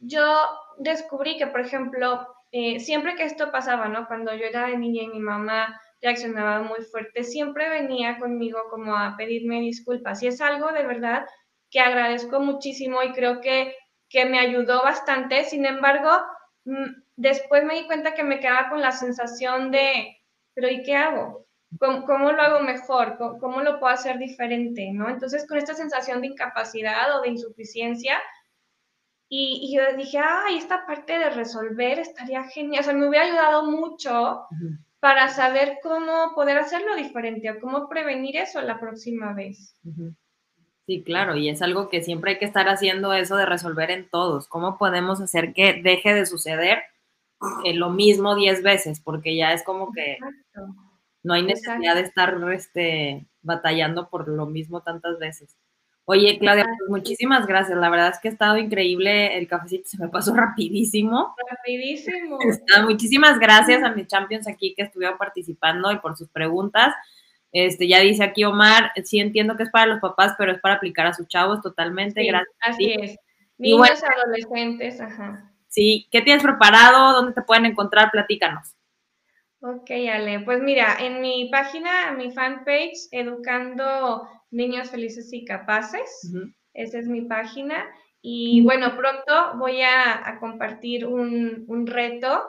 yo 0.00 0.42
descubrí 0.78 1.36
que, 1.38 1.46
por 1.46 1.60
ejemplo, 1.60 2.26
eh, 2.52 2.80
siempre 2.80 3.14
que 3.14 3.24
esto 3.24 3.52
pasaba, 3.52 3.88
¿no? 3.88 4.06
Cuando 4.06 4.34
yo 4.34 4.44
era 4.44 4.66
de 4.66 4.76
niña 4.76 5.02
y 5.04 5.08
mi 5.08 5.20
mamá 5.20 5.80
reaccionaba 6.02 6.62
muy 6.62 6.82
fuerte, 6.82 7.24
siempre 7.24 7.68
venía 7.68 8.18
conmigo 8.18 8.58
como 8.70 8.96
a 8.96 9.16
pedirme 9.16 9.60
disculpas. 9.60 10.22
Y 10.22 10.28
es 10.28 10.40
algo 10.40 10.72
de 10.72 10.86
verdad 10.86 11.26
que 11.70 11.80
agradezco 11.80 12.40
muchísimo 12.40 13.02
y 13.02 13.12
creo 13.12 13.40
que, 13.40 13.74
que 14.08 14.24
me 14.24 14.38
ayudó 14.38 14.82
bastante. 14.82 15.44
Sin 15.44 15.66
embargo, 15.66 16.10
mm, 16.64 17.02
después 17.16 17.64
me 17.64 17.74
di 17.74 17.86
cuenta 17.86 18.14
que 18.14 18.24
me 18.24 18.40
quedaba 18.40 18.70
con 18.70 18.80
la 18.80 18.92
sensación 18.92 19.70
de, 19.70 20.16
pero 20.54 20.68
¿y 20.68 20.82
qué 20.82 20.96
hago? 20.96 21.46
¿Cómo, 21.78 22.32
lo 22.32 22.42
hago 22.42 22.60
mejor? 22.60 23.16
¿Cómo, 23.16 23.60
lo 23.60 23.78
puedo 23.78 23.92
hacer 23.92 24.18
diferente? 24.18 24.90
¿no? 24.92 25.08
Entonces, 25.08 25.46
con 25.46 25.56
esta 25.56 25.74
sensación 25.74 26.20
de 26.20 26.28
incapacidad 26.28 27.16
o 27.16 27.22
de 27.22 27.28
insuficiencia, 27.28 28.20
y, 29.32 29.72
yo 29.72 29.96
dije, 29.96 30.18
ay, 30.18 30.56
esta 30.58 30.84
parte 30.84 31.16
de 31.16 31.30
resolver 31.30 32.00
estaría 32.00 32.42
genial. 32.44 32.80
O 32.80 32.82
sea, 32.82 32.92
me 32.94 33.08
hubiera 33.08 33.26
ayudado 33.26 33.70
mucho 33.70 34.46
para 35.00 35.28
saber 35.28 35.78
cómo 35.82 36.34
poder 36.34 36.58
hacerlo 36.58 36.94
diferente 36.94 37.50
o 37.50 37.58
cómo 37.60 37.88
prevenir 37.88 38.36
eso 38.36 38.60
la 38.60 38.78
próxima 38.78 39.32
vez. 39.32 39.74
Sí, 40.86 41.02
claro, 41.02 41.36
y 41.36 41.48
es 41.48 41.62
algo 41.62 41.88
que 41.88 42.02
siempre 42.02 42.32
hay 42.32 42.38
que 42.38 42.44
estar 42.44 42.68
haciendo 42.68 43.12
eso 43.14 43.36
de 43.36 43.46
resolver 43.46 43.90
en 43.90 44.08
todos. 44.10 44.46
¿Cómo 44.46 44.76
podemos 44.76 45.20
hacer 45.20 45.52
que 45.54 45.80
deje 45.82 46.14
de 46.14 46.26
suceder 46.26 46.82
eh, 47.64 47.74
lo 47.74 47.90
mismo 47.90 48.34
diez 48.34 48.62
veces? 48.62 49.00
Porque 49.00 49.36
ya 49.36 49.52
es 49.52 49.62
como 49.64 49.92
que 49.92 50.18
no 51.22 51.34
hay 51.34 51.44
necesidad 51.44 51.94
de 51.94 52.02
estar 52.02 52.36
este, 52.52 53.26
batallando 53.42 54.10
por 54.10 54.28
lo 54.28 54.46
mismo 54.46 54.82
tantas 54.82 55.18
veces. 55.18 55.56
Oye, 56.12 56.40
Claudia, 56.40 56.64
pues 56.64 56.90
muchísimas 56.90 57.46
gracias. 57.46 57.78
La 57.78 57.88
verdad 57.88 58.08
es 58.08 58.18
que 58.18 58.26
ha 58.26 58.32
estado 58.32 58.56
increíble. 58.56 59.38
El 59.38 59.46
cafecito 59.46 59.88
se 59.88 59.96
me 59.96 60.08
pasó 60.08 60.34
rapidísimo. 60.34 61.36
Rapidísimo. 61.48 62.36
muchísimas 62.82 63.38
gracias 63.38 63.84
a 63.84 63.92
mis 63.92 64.08
champions 64.08 64.48
aquí 64.48 64.74
que 64.74 64.82
estuvieron 64.82 65.16
participando 65.16 65.92
y 65.92 65.98
por 66.00 66.16
sus 66.16 66.28
preguntas. 66.28 66.92
Este, 67.52 67.86
ya 67.86 68.00
dice 68.00 68.24
aquí 68.24 68.42
Omar, 68.42 68.90
sí 69.04 69.20
entiendo 69.20 69.56
que 69.56 69.62
es 69.62 69.70
para 69.70 69.86
los 69.86 70.00
papás, 70.00 70.34
pero 70.36 70.50
es 70.50 70.60
para 70.60 70.74
aplicar 70.74 71.06
a 71.06 71.14
sus 71.14 71.28
chavos 71.28 71.62
totalmente. 71.62 72.26
gracias. 72.26 72.56
Así 72.60 72.92
es. 72.92 73.16
Niños, 73.56 74.02
adolescentes, 74.02 75.00
ajá. 75.00 75.48
Sí, 75.68 76.08
¿qué 76.10 76.22
tienes 76.22 76.42
preparado? 76.42 77.12
¿Dónde 77.12 77.34
te 77.34 77.42
pueden 77.42 77.66
encontrar? 77.66 78.10
Platícanos. 78.10 78.74
Ok, 79.60 79.88
Ale. 80.12 80.40
Pues 80.40 80.60
mira, 80.60 80.96
en 80.98 81.20
mi 81.20 81.50
página, 81.52 82.10
mi 82.16 82.32
fanpage, 82.32 83.06
Educando 83.12 84.26
Niños 84.50 84.90
Felices 84.90 85.32
y 85.32 85.44
Capaces. 85.44 86.32
Esa 86.74 86.98
es 86.98 87.08
mi 87.08 87.22
página. 87.22 87.86
Y 88.22 88.62
bueno, 88.62 88.96
pronto 88.96 89.56
voy 89.56 89.80
a, 89.82 90.36
compartir 90.40 91.06
un, 91.06 91.86
reto 91.86 92.42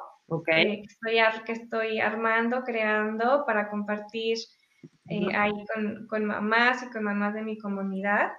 que, 0.45 0.81
estoy, 0.81 1.17
que, 1.45 1.51
estoy, 1.53 1.99
armando, 1.99 2.63
creando 2.63 3.45
para 3.45 3.69
compartir 3.69 4.37
eh, 5.09 5.27
ahí 5.33 5.53
con, 6.09 6.25
mamás 6.25 6.83
y 6.83 6.89
con 6.89 7.03
mamás 7.03 7.33
de 7.33 7.43
mi 7.43 7.57
comunidad. 7.57 8.31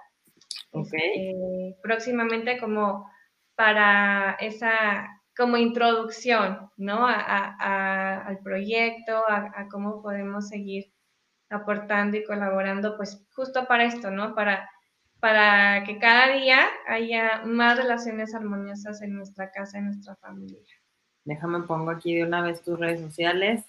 Este, 0.73 1.75
próximamente 1.81 2.59
como 2.59 3.07
para 3.55 4.37
esa, 4.39 5.07
como 5.35 5.57
introducción, 5.57 6.69
¿no? 6.77 7.05
al 7.07 8.39
proyecto, 8.43 9.23
a 9.27 9.67
cómo 9.71 10.01
podemos 10.01 10.49
seguir 10.49 10.92
aportando 11.49 12.17
y 12.17 12.23
colaborando, 12.23 12.97
pues 12.97 13.23
justo 13.35 13.65
para 13.67 13.85
esto, 13.85 14.11
¿no? 14.11 14.35
Para, 14.35 14.69
para 15.19 15.83
que 15.83 15.99
cada 15.99 16.29
día 16.33 16.59
haya 16.87 17.43
más 17.45 17.77
relaciones 17.77 18.33
armoniosas 18.33 19.01
en 19.01 19.15
nuestra 19.15 19.51
casa, 19.51 19.77
en 19.77 19.85
nuestra 19.85 20.15
familia. 20.15 20.59
Déjame 21.25 21.61
pongo 21.61 21.91
aquí 21.91 22.15
de 22.15 22.23
una 22.23 22.41
vez 22.41 22.61
tus 22.61 22.79
redes 22.79 23.01
sociales. 23.01 23.63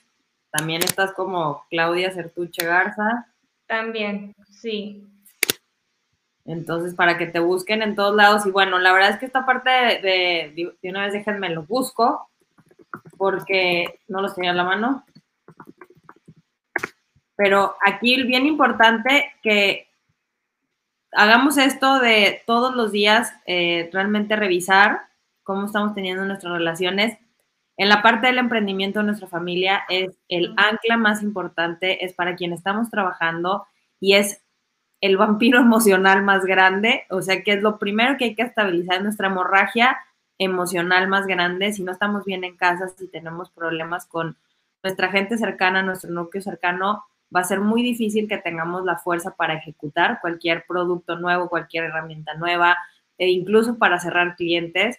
También 0.51 0.83
estás 0.83 1.13
como 1.13 1.65
Claudia 1.71 2.13
Certuche 2.13 2.65
Garza. 2.65 3.27
También, 3.67 4.35
sí. 4.51 5.07
Entonces, 6.45 6.95
para 6.95 7.17
que 7.17 7.27
te 7.27 7.39
busquen 7.39 7.83
en 7.83 7.95
todos 7.95 8.15
lados. 8.15 8.47
Y 8.47 8.51
bueno, 8.51 8.79
la 8.79 8.93
verdad 8.93 9.11
es 9.11 9.19
que 9.19 9.27
esta 9.27 9.47
parte 9.47 9.71
de, 9.71 10.77
de, 10.81 10.91
una 10.91 11.05
vez 11.05 11.13
déjenme 11.13 11.51
lo 11.51 11.63
busco, 11.63 12.29
porque 13.17 14.01
no 14.09 14.21
lo 14.21 14.33
tenía 14.33 14.51
a 14.51 14.55
la 14.55 14.65
mano. 14.65 15.05
Pero 17.37 17.77
aquí 17.85 18.23
bien 18.23 18.47
importante 18.47 19.33
que 19.43 19.89
hagamos 21.13 21.59
esto 21.59 22.01
de 22.01 22.43
todos 22.47 22.75
los 22.75 22.93
días, 22.93 23.33
eh, 23.47 23.91
realmente 23.93 24.37
revisar 24.37 25.03
cómo 25.43 25.67
estamos 25.67 25.95
teniendo 25.95 26.25
nuestras 26.25 26.53
relaciones. 26.53 27.19
En 27.77 27.89
la 27.89 28.03
parte 28.03 28.29
del 28.29 28.39
emprendimiento 28.39 29.01
de 29.01 29.07
nuestra 29.07 29.27
familia 29.27 29.83
es 29.89 30.17
el 30.29 30.55
ancla 30.57 30.97
más 30.97 31.23
importante, 31.23 32.05
es 32.05 32.13
para 32.13 32.37
quien 32.37 32.53
estamos 32.53 32.91
trabajando 32.91 33.67
y 34.01 34.15
es 34.15 34.43
el 35.01 35.17
vampiro 35.17 35.59
emocional 35.61 36.23
más 36.23 36.45
grande, 36.45 37.05
o 37.11 37.23
sea 37.23 37.43
que 37.43 37.53
es 37.53 37.63
lo 37.63 37.79
primero 37.79 38.17
que 38.17 38.25
hay 38.27 38.35
que 38.35 38.43
estabilizar 38.43 39.03
nuestra 39.03 39.29
hemorragia 39.29 39.99
emocional 40.39 41.07
más 41.09 41.27
grande, 41.27 41.73
si 41.73 41.85
no 41.85 41.93
estamos 41.93 42.25
bien 42.25 42.43
en 42.43 42.57
casa, 42.57 42.89
si 42.89 43.07
tenemos 43.09 43.51
problemas 43.51 44.07
con 44.07 44.37
nuestra 44.83 45.09
gente 45.11 45.39
cercana, 45.39 45.83
nuestro 45.83 46.11
núcleo 46.11 46.43
cercano, 46.43 47.05
va 47.35 47.41
a 47.41 47.45
ser 47.45 47.61
muy 47.61 47.83
difícil 47.83 48.29
que 48.29 48.39
tengamos 48.39 48.85
la 48.85 48.99
fuerza 48.99 49.35
para 49.35 49.55
ejecutar 49.55 50.21
cualquier 50.21 50.65
producto 50.67 51.17
nuevo, 51.17 51.49
cualquier 51.49 51.85
herramienta 51.85 52.35
nueva, 52.35 52.77
e 53.19 53.31
incluso 53.31 53.79
para 53.79 53.99
cerrar 53.99 54.37
clientes. 54.37 54.99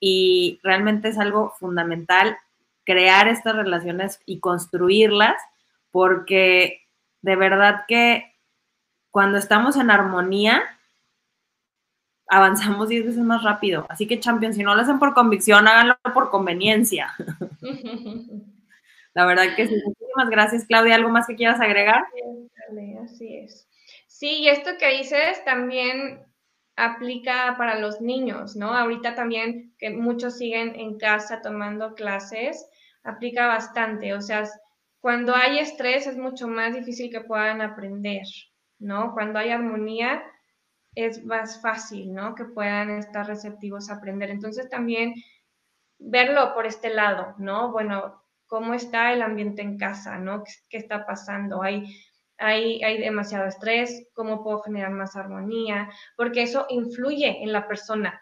Y 0.00 0.60
realmente 0.62 1.08
es 1.08 1.18
algo 1.18 1.52
fundamental 1.58 2.36
crear 2.84 3.28
estas 3.28 3.56
relaciones 3.56 4.20
y 4.26 4.40
construirlas, 4.40 5.36
porque 5.90 6.82
de 7.22 7.36
verdad 7.36 7.84
que 7.88 8.32
cuando 9.10 9.38
estamos 9.38 9.76
en 9.76 9.90
armonía, 9.90 10.62
avanzamos 12.28 12.88
10 12.88 13.06
veces 13.06 13.22
más 13.22 13.42
rápido. 13.42 13.86
Así 13.88 14.06
que, 14.06 14.20
Champions, 14.20 14.56
si 14.56 14.62
no 14.62 14.74
lo 14.74 14.82
hacen 14.82 14.98
por 14.98 15.14
convicción, 15.14 15.66
háganlo 15.68 15.96
por 16.12 16.30
conveniencia. 16.30 17.14
La 19.16 19.24
verdad 19.24 19.56
que 19.56 19.66
sí. 19.66 19.82
Muchísimas 19.82 20.28
gracias, 20.28 20.66
Claudia. 20.66 20.94
¿Algo 20.94 21.08
más 21.08 21.26
que 21.26 21.36
quieras 21.36 21.58
agregar? 21.58 22.04
Así 23.02 23.38
es. 23.38 23.66
Sí, 24.06 24.40
y 24.40 24.48
esto 24.48 24.72
que 24.78 24.98
dices 24.98 25.42
también 25.46 26.22
aplica 26.76 27.54
para 27.56 27.78
los 27.78 28.02
niños, 28.02 28.56
¿no? 28.56 28.74
Ahorita 28.74 29.14
también 29.14 29.74
que 29.78 29.88
muchos 29.88 30.36
siguen 30.36 30.78
en 30.78 30.98
casa 30.98 31.40
tomando 31.40 31.94
clases, 31.94 32.68
aplica 33.04 33.46
bastante. 33.46 34.12
O 34.12 34.20
sea, 34.20 34.44
cuando 35.00 35.34
hay 35.34 35.60
estrés 35.60 36.06
es 36.06 36.18
mucho 36.18 36.46
más 36.46 36.74
difícil 36.74 37.10
que 37.10 37.22
puedan 37.22 37.62
aprender, 37.62 38.26
¿no? 38.78 39.14
Cuando 39.14 39.38
hay 39.38 39.48
armonía 39.48 40.22
es 40.94 41.24
más 41.24 41.62
fácil, 41.62 42.12
¿no? 42.12 42.34
Que 42.34 42.44
puedan 42.44 42.90
estar 42.90 43.26
receptivos 43.26 43.88
a 43.88 43.94
aprender. 43.94 44.28
Entonces 44.28 44.68
también 44.68 45.14
verlo 45.98 46.52
por 46.52 46.66
este 46.66 46.90
lado, 46.90 47.34
¿no? 47.38 47.72
Bueno, 47.72 48.25
cómo 48.46 48.74
está 48.74 49.12
el 49.12 49.22
ambiente 49.22 49.62
en 49.62 49.78
casa, 49.78 50.18
¿no? 50.18 50.44
¿Qué, 50.68 50.76
está 50.76 51.06
pasando? 51.06 51.62
¿Hay, 51.62 51.84
hay, 52.38 52.82
hay 52.82 52.98
demasiado 52.98 53.46
estrés? 53.46 54.08
¿Cómo 54.14 54.42
puedo 54.42 54.60
generar 54.62 54.90
más 54.90 55.16
armonía? 55.16 55.90
Porque 56.16 56.42
eso 56.42 56.66
influye 56.68 57.42
en 57.42 57.52
la 57.52 57.66
persona, 57.66 58.20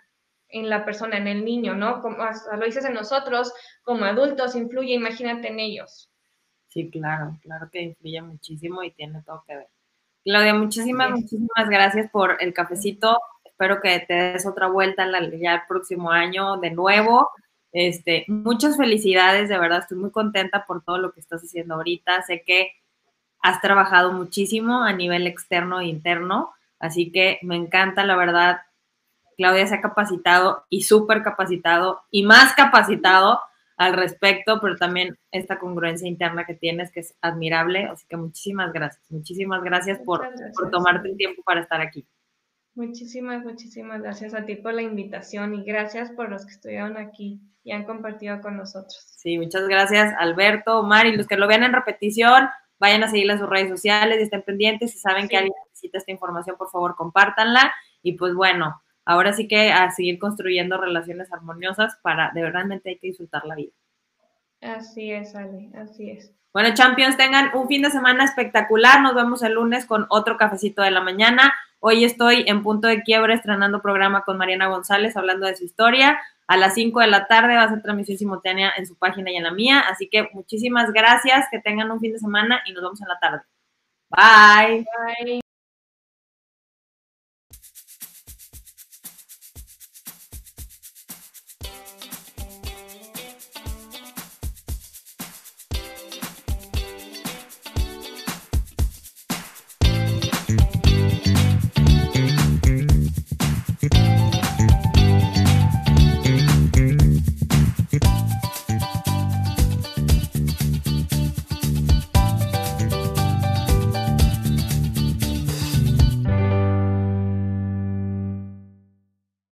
en 0.48 0.68
la 0.70 0.84
persona, 0.84 1.16
en 1.18 1.28
el 1.28 1.44
niño, 1.44 1.74
¿no? 1.74 2.00
Como 2.00 2.16
lo 2.16 2.64
dices 2.64 2.84
en 2.84 2.94
nosotros, 2.94 3.52
como 3.82 4.04
adultos, 4.04 4.56
influye, 4.56 4.94
imagínate 4.94 5.48
en 5.48 5.60
ellos. 5.60 6.10
Sí, 6.68 6.90
claro, 6.90 7.38
claro 7.42 7.68
que 7.70 7.82
influye 7.82 8.20
muchísimo 8.22 8.82
y 8.82 8.90
tiene 8.90 9.22
todo 9.22 9.44
que 9.46 9.56
ver. 9.56 9.68
Claudia, 10.24 10.54
muchísimas, 10.54 11.10
muchísimas 11.10 11.68
gracias 11.68 12.10
por 12.10 12.42
el 12.42 12.54
cafecito. 12.54 13.18
Espero 13.44 13.80
que 13.80 14.00
te 14.00 14.14
des 14.14 14.46
otra 14.46 14.66
vuelta 14.68 15.06
ya 15.38 15.54
el 15.54 15.60
próximo 15.68 16.10
año 16.10 16.56
de 16.56 16.70
nuevo. 16.70 17.28
Este, 17.74 18.24
muchas 18.28 18.76
felicidades, 18.76 19.48
de 19.48 19.58
verdad, 19.58 19.80
estoy 19.80 19.98
muy 19.98 20.12
contenta 20.12 20.64
por 20.64 20.84
todo 20.84 20.98
lo 20.98 21.12
que 21.12 21.18
estás 21.18 21.42
haciendo 21.42 21.74
ahorita. 21.74 22.22
Sé 22.22 22.44
que 22.46 22.70
has 23.42 23.60
trabajado 23.60 24.12
muchísimo 24.12 24.84
a 24.84 24.92
nivel 24.92 25.26
externo 25.26 25.80
e 25.80 25.86
interno, 25.86 26.54
así 26.78 27.10
que 27.10 27.40
me 27.42 27.56
encanta, 27.56 28.04
la 28.04 28.16
verdad. 28.16 28.60
Claudia 29.36 29.66
se 29.66 29.74
ha 29.74 29.80
capacitado 29.80 30.64
y 30.68 30.84
súper 30.84 31.24
capacitado 31.24 32.02
y 32.12 32.22
más 32.22 32.54
capacitado 32.54 33.40
al 33.76 33.94
respecto, 33.94 34.60
pero 34.60 34.76
también 34.76 35.18
esta 35.32 35.58
congruencia 35.58 36.06
interna 36.06 36.46
que 36.46 36.54
tienes 36.54 36.92
que 36.92 37.00
es 37.00 37.16
admirable. 37.20 37.86
Así 37.86 38.06
que 38.08 38.16
muchísimas 38.16 38.72
gracias, 38.72 39.04
muchísimas 39.10 39.64
gracias, 39.64 39.98
por, 39.98 40.24
por 40.56 40.70
tomarte 40.70 41.08
el 41.08 41.16
tiempo 41.16 41.42
para 41.42 41.62
estar 41.62 41.80
aquí. 41.80 42.06
Muchísimas, 42.74 43.44
muchísimas 43.44 44.02
gracias 44.02 44.34
a 44.34 44.44
ti 44.44 44.56
por 44.56 44.74
la 44.74 44.82
invitación 44.82 45.54
y 45.54 45.62
gracias 45.62 46.10
por 46.10 46.28
los 46.28 46.44
que 46.44 46.52
estuvieron 46.52 46.96
aquí 46.96 47.40
y 47.62 47.70
han 47.70 47.84
compartido 47.84 48.40
con 48.40 48.56
nosotros. 48.56 49.00
Sí, 49.16 49.38
muchas 49.38 49.68
gracias 49.68 50.12
Alberto, 50.18 50.80
Omar 50.80 51.06
y 51.06 51.16
los 51.16 51.26
que 51.26 51.36
lo 51.36 51.46
vean 51.46 51.62
en 51.62 51.72
repetición, 51.72 52.48
vayan 52.78 53.04
a 53.04 53.08
seguirle 53.08 53.34
en 53.34 53.38
sus 53.38 53.48
redes 53.48 53.70
sociales 53.70 54.18
y 54.18 54.24
estén 54.24 54.42
pendientes. 54.42 54.92
Si 54.92 54.98
saben 54.98 55.28
que 55.28 55.36
alguien 55.36 55.54
necesita 55.66 55.98
esta 55.98 56.10
información, 56.10 56.56
por 56.56 56.70
favor, 56.70 56.96
compártanla. 56.96 57.72
Y 58.02 58.14
pues 58.14 58.34
bueno, 58.34 58.82
ahora 59.04 59.32
sí 59.32 59.46
que 59.46 59.72
a 59.72 59.90
seguir 59.92 60.18
construyendo 60.18 60.76
relaciones 60.76 61.32
armoniosas 61.32 61.96
para 62.02 62.32
de 62.34 62.42
verdad 62.42 62.64
hay 62.70 62.98
que 62.98 63.06
disfrutar 63.06 63.46
la 63.46 63.54
vida. 63.54 63.72
Así 64.60 65.12
es, 65.12 65.34
Ale, 65.36 65.70
así 65.74 66.10
es. 66.10 66.34
Bueno, 66.52 66.72
Champions, 66.72 67.16
tengan 67.16 67.50
un 67.54 67.68
fin 67.68 67.82
de 67.82 67.90
semana 67.90 68.24
espectacular. 68.24 69.00
Nos 69.02 69.14
vemos 69.14 69.42
el 69.42 69.54
lunes 69.54 69.86
con 69.86 70.06
otro 70.08 70.36
cafecito 70.36 70.82
de 70.82 70.90
la 70.90 71.00
mañana. 71.00 71.54
Hoy 71.86 72.02
estoy 72.02 72.44
en 72.46 72.62
punto 72.62 72.88
de 72.88 73.02
quiebre 73.02 73.34
estrenando 73.34 73.82
programa 73.82 74.22
con 74.24 74.38
Mariana 74.38 74.68
González 74.68 75.18
hablando 75.18 75.46
de 75.46 75.54
su 75.54 75.64
historia. 75.64 76.18
A 76.46 76.56
las 76.56 76.72
5 76.72 76.98
de 77.00 77.08
la 77.08 77.26
tarde 77.26 77.56
va 77.56 77.64
a 77.64 77.68
ser 77.68 77.82
transmisión 77.82 78.16
simultánea 78.16 78.72
en 78.78 78.86
su 78.86 78.96
página 78.96 79.30
y 79.30 79.36
en 79.36 79.42
la 79.42 79.52
mía. 79.52 79.80
Así 79.80 80.08
que 80.08 80.30
muchísimas 80.32 80.94
gracias, 80.94 81.44
que 81.50 81.58
tengan 81.58 81.90
un 81.90 82.00
fin 82.00 82.14
de 82.14 82.18
semana 82.18 82.62
y 82.64 82.72
nos 82.72 82.84
vemos 82.84 83.02
en 83.02 83.08
la 83.08 83.18
tarde. 83.18 83.42
Bye. 84.08 84.86
Bye. 85.26 85.43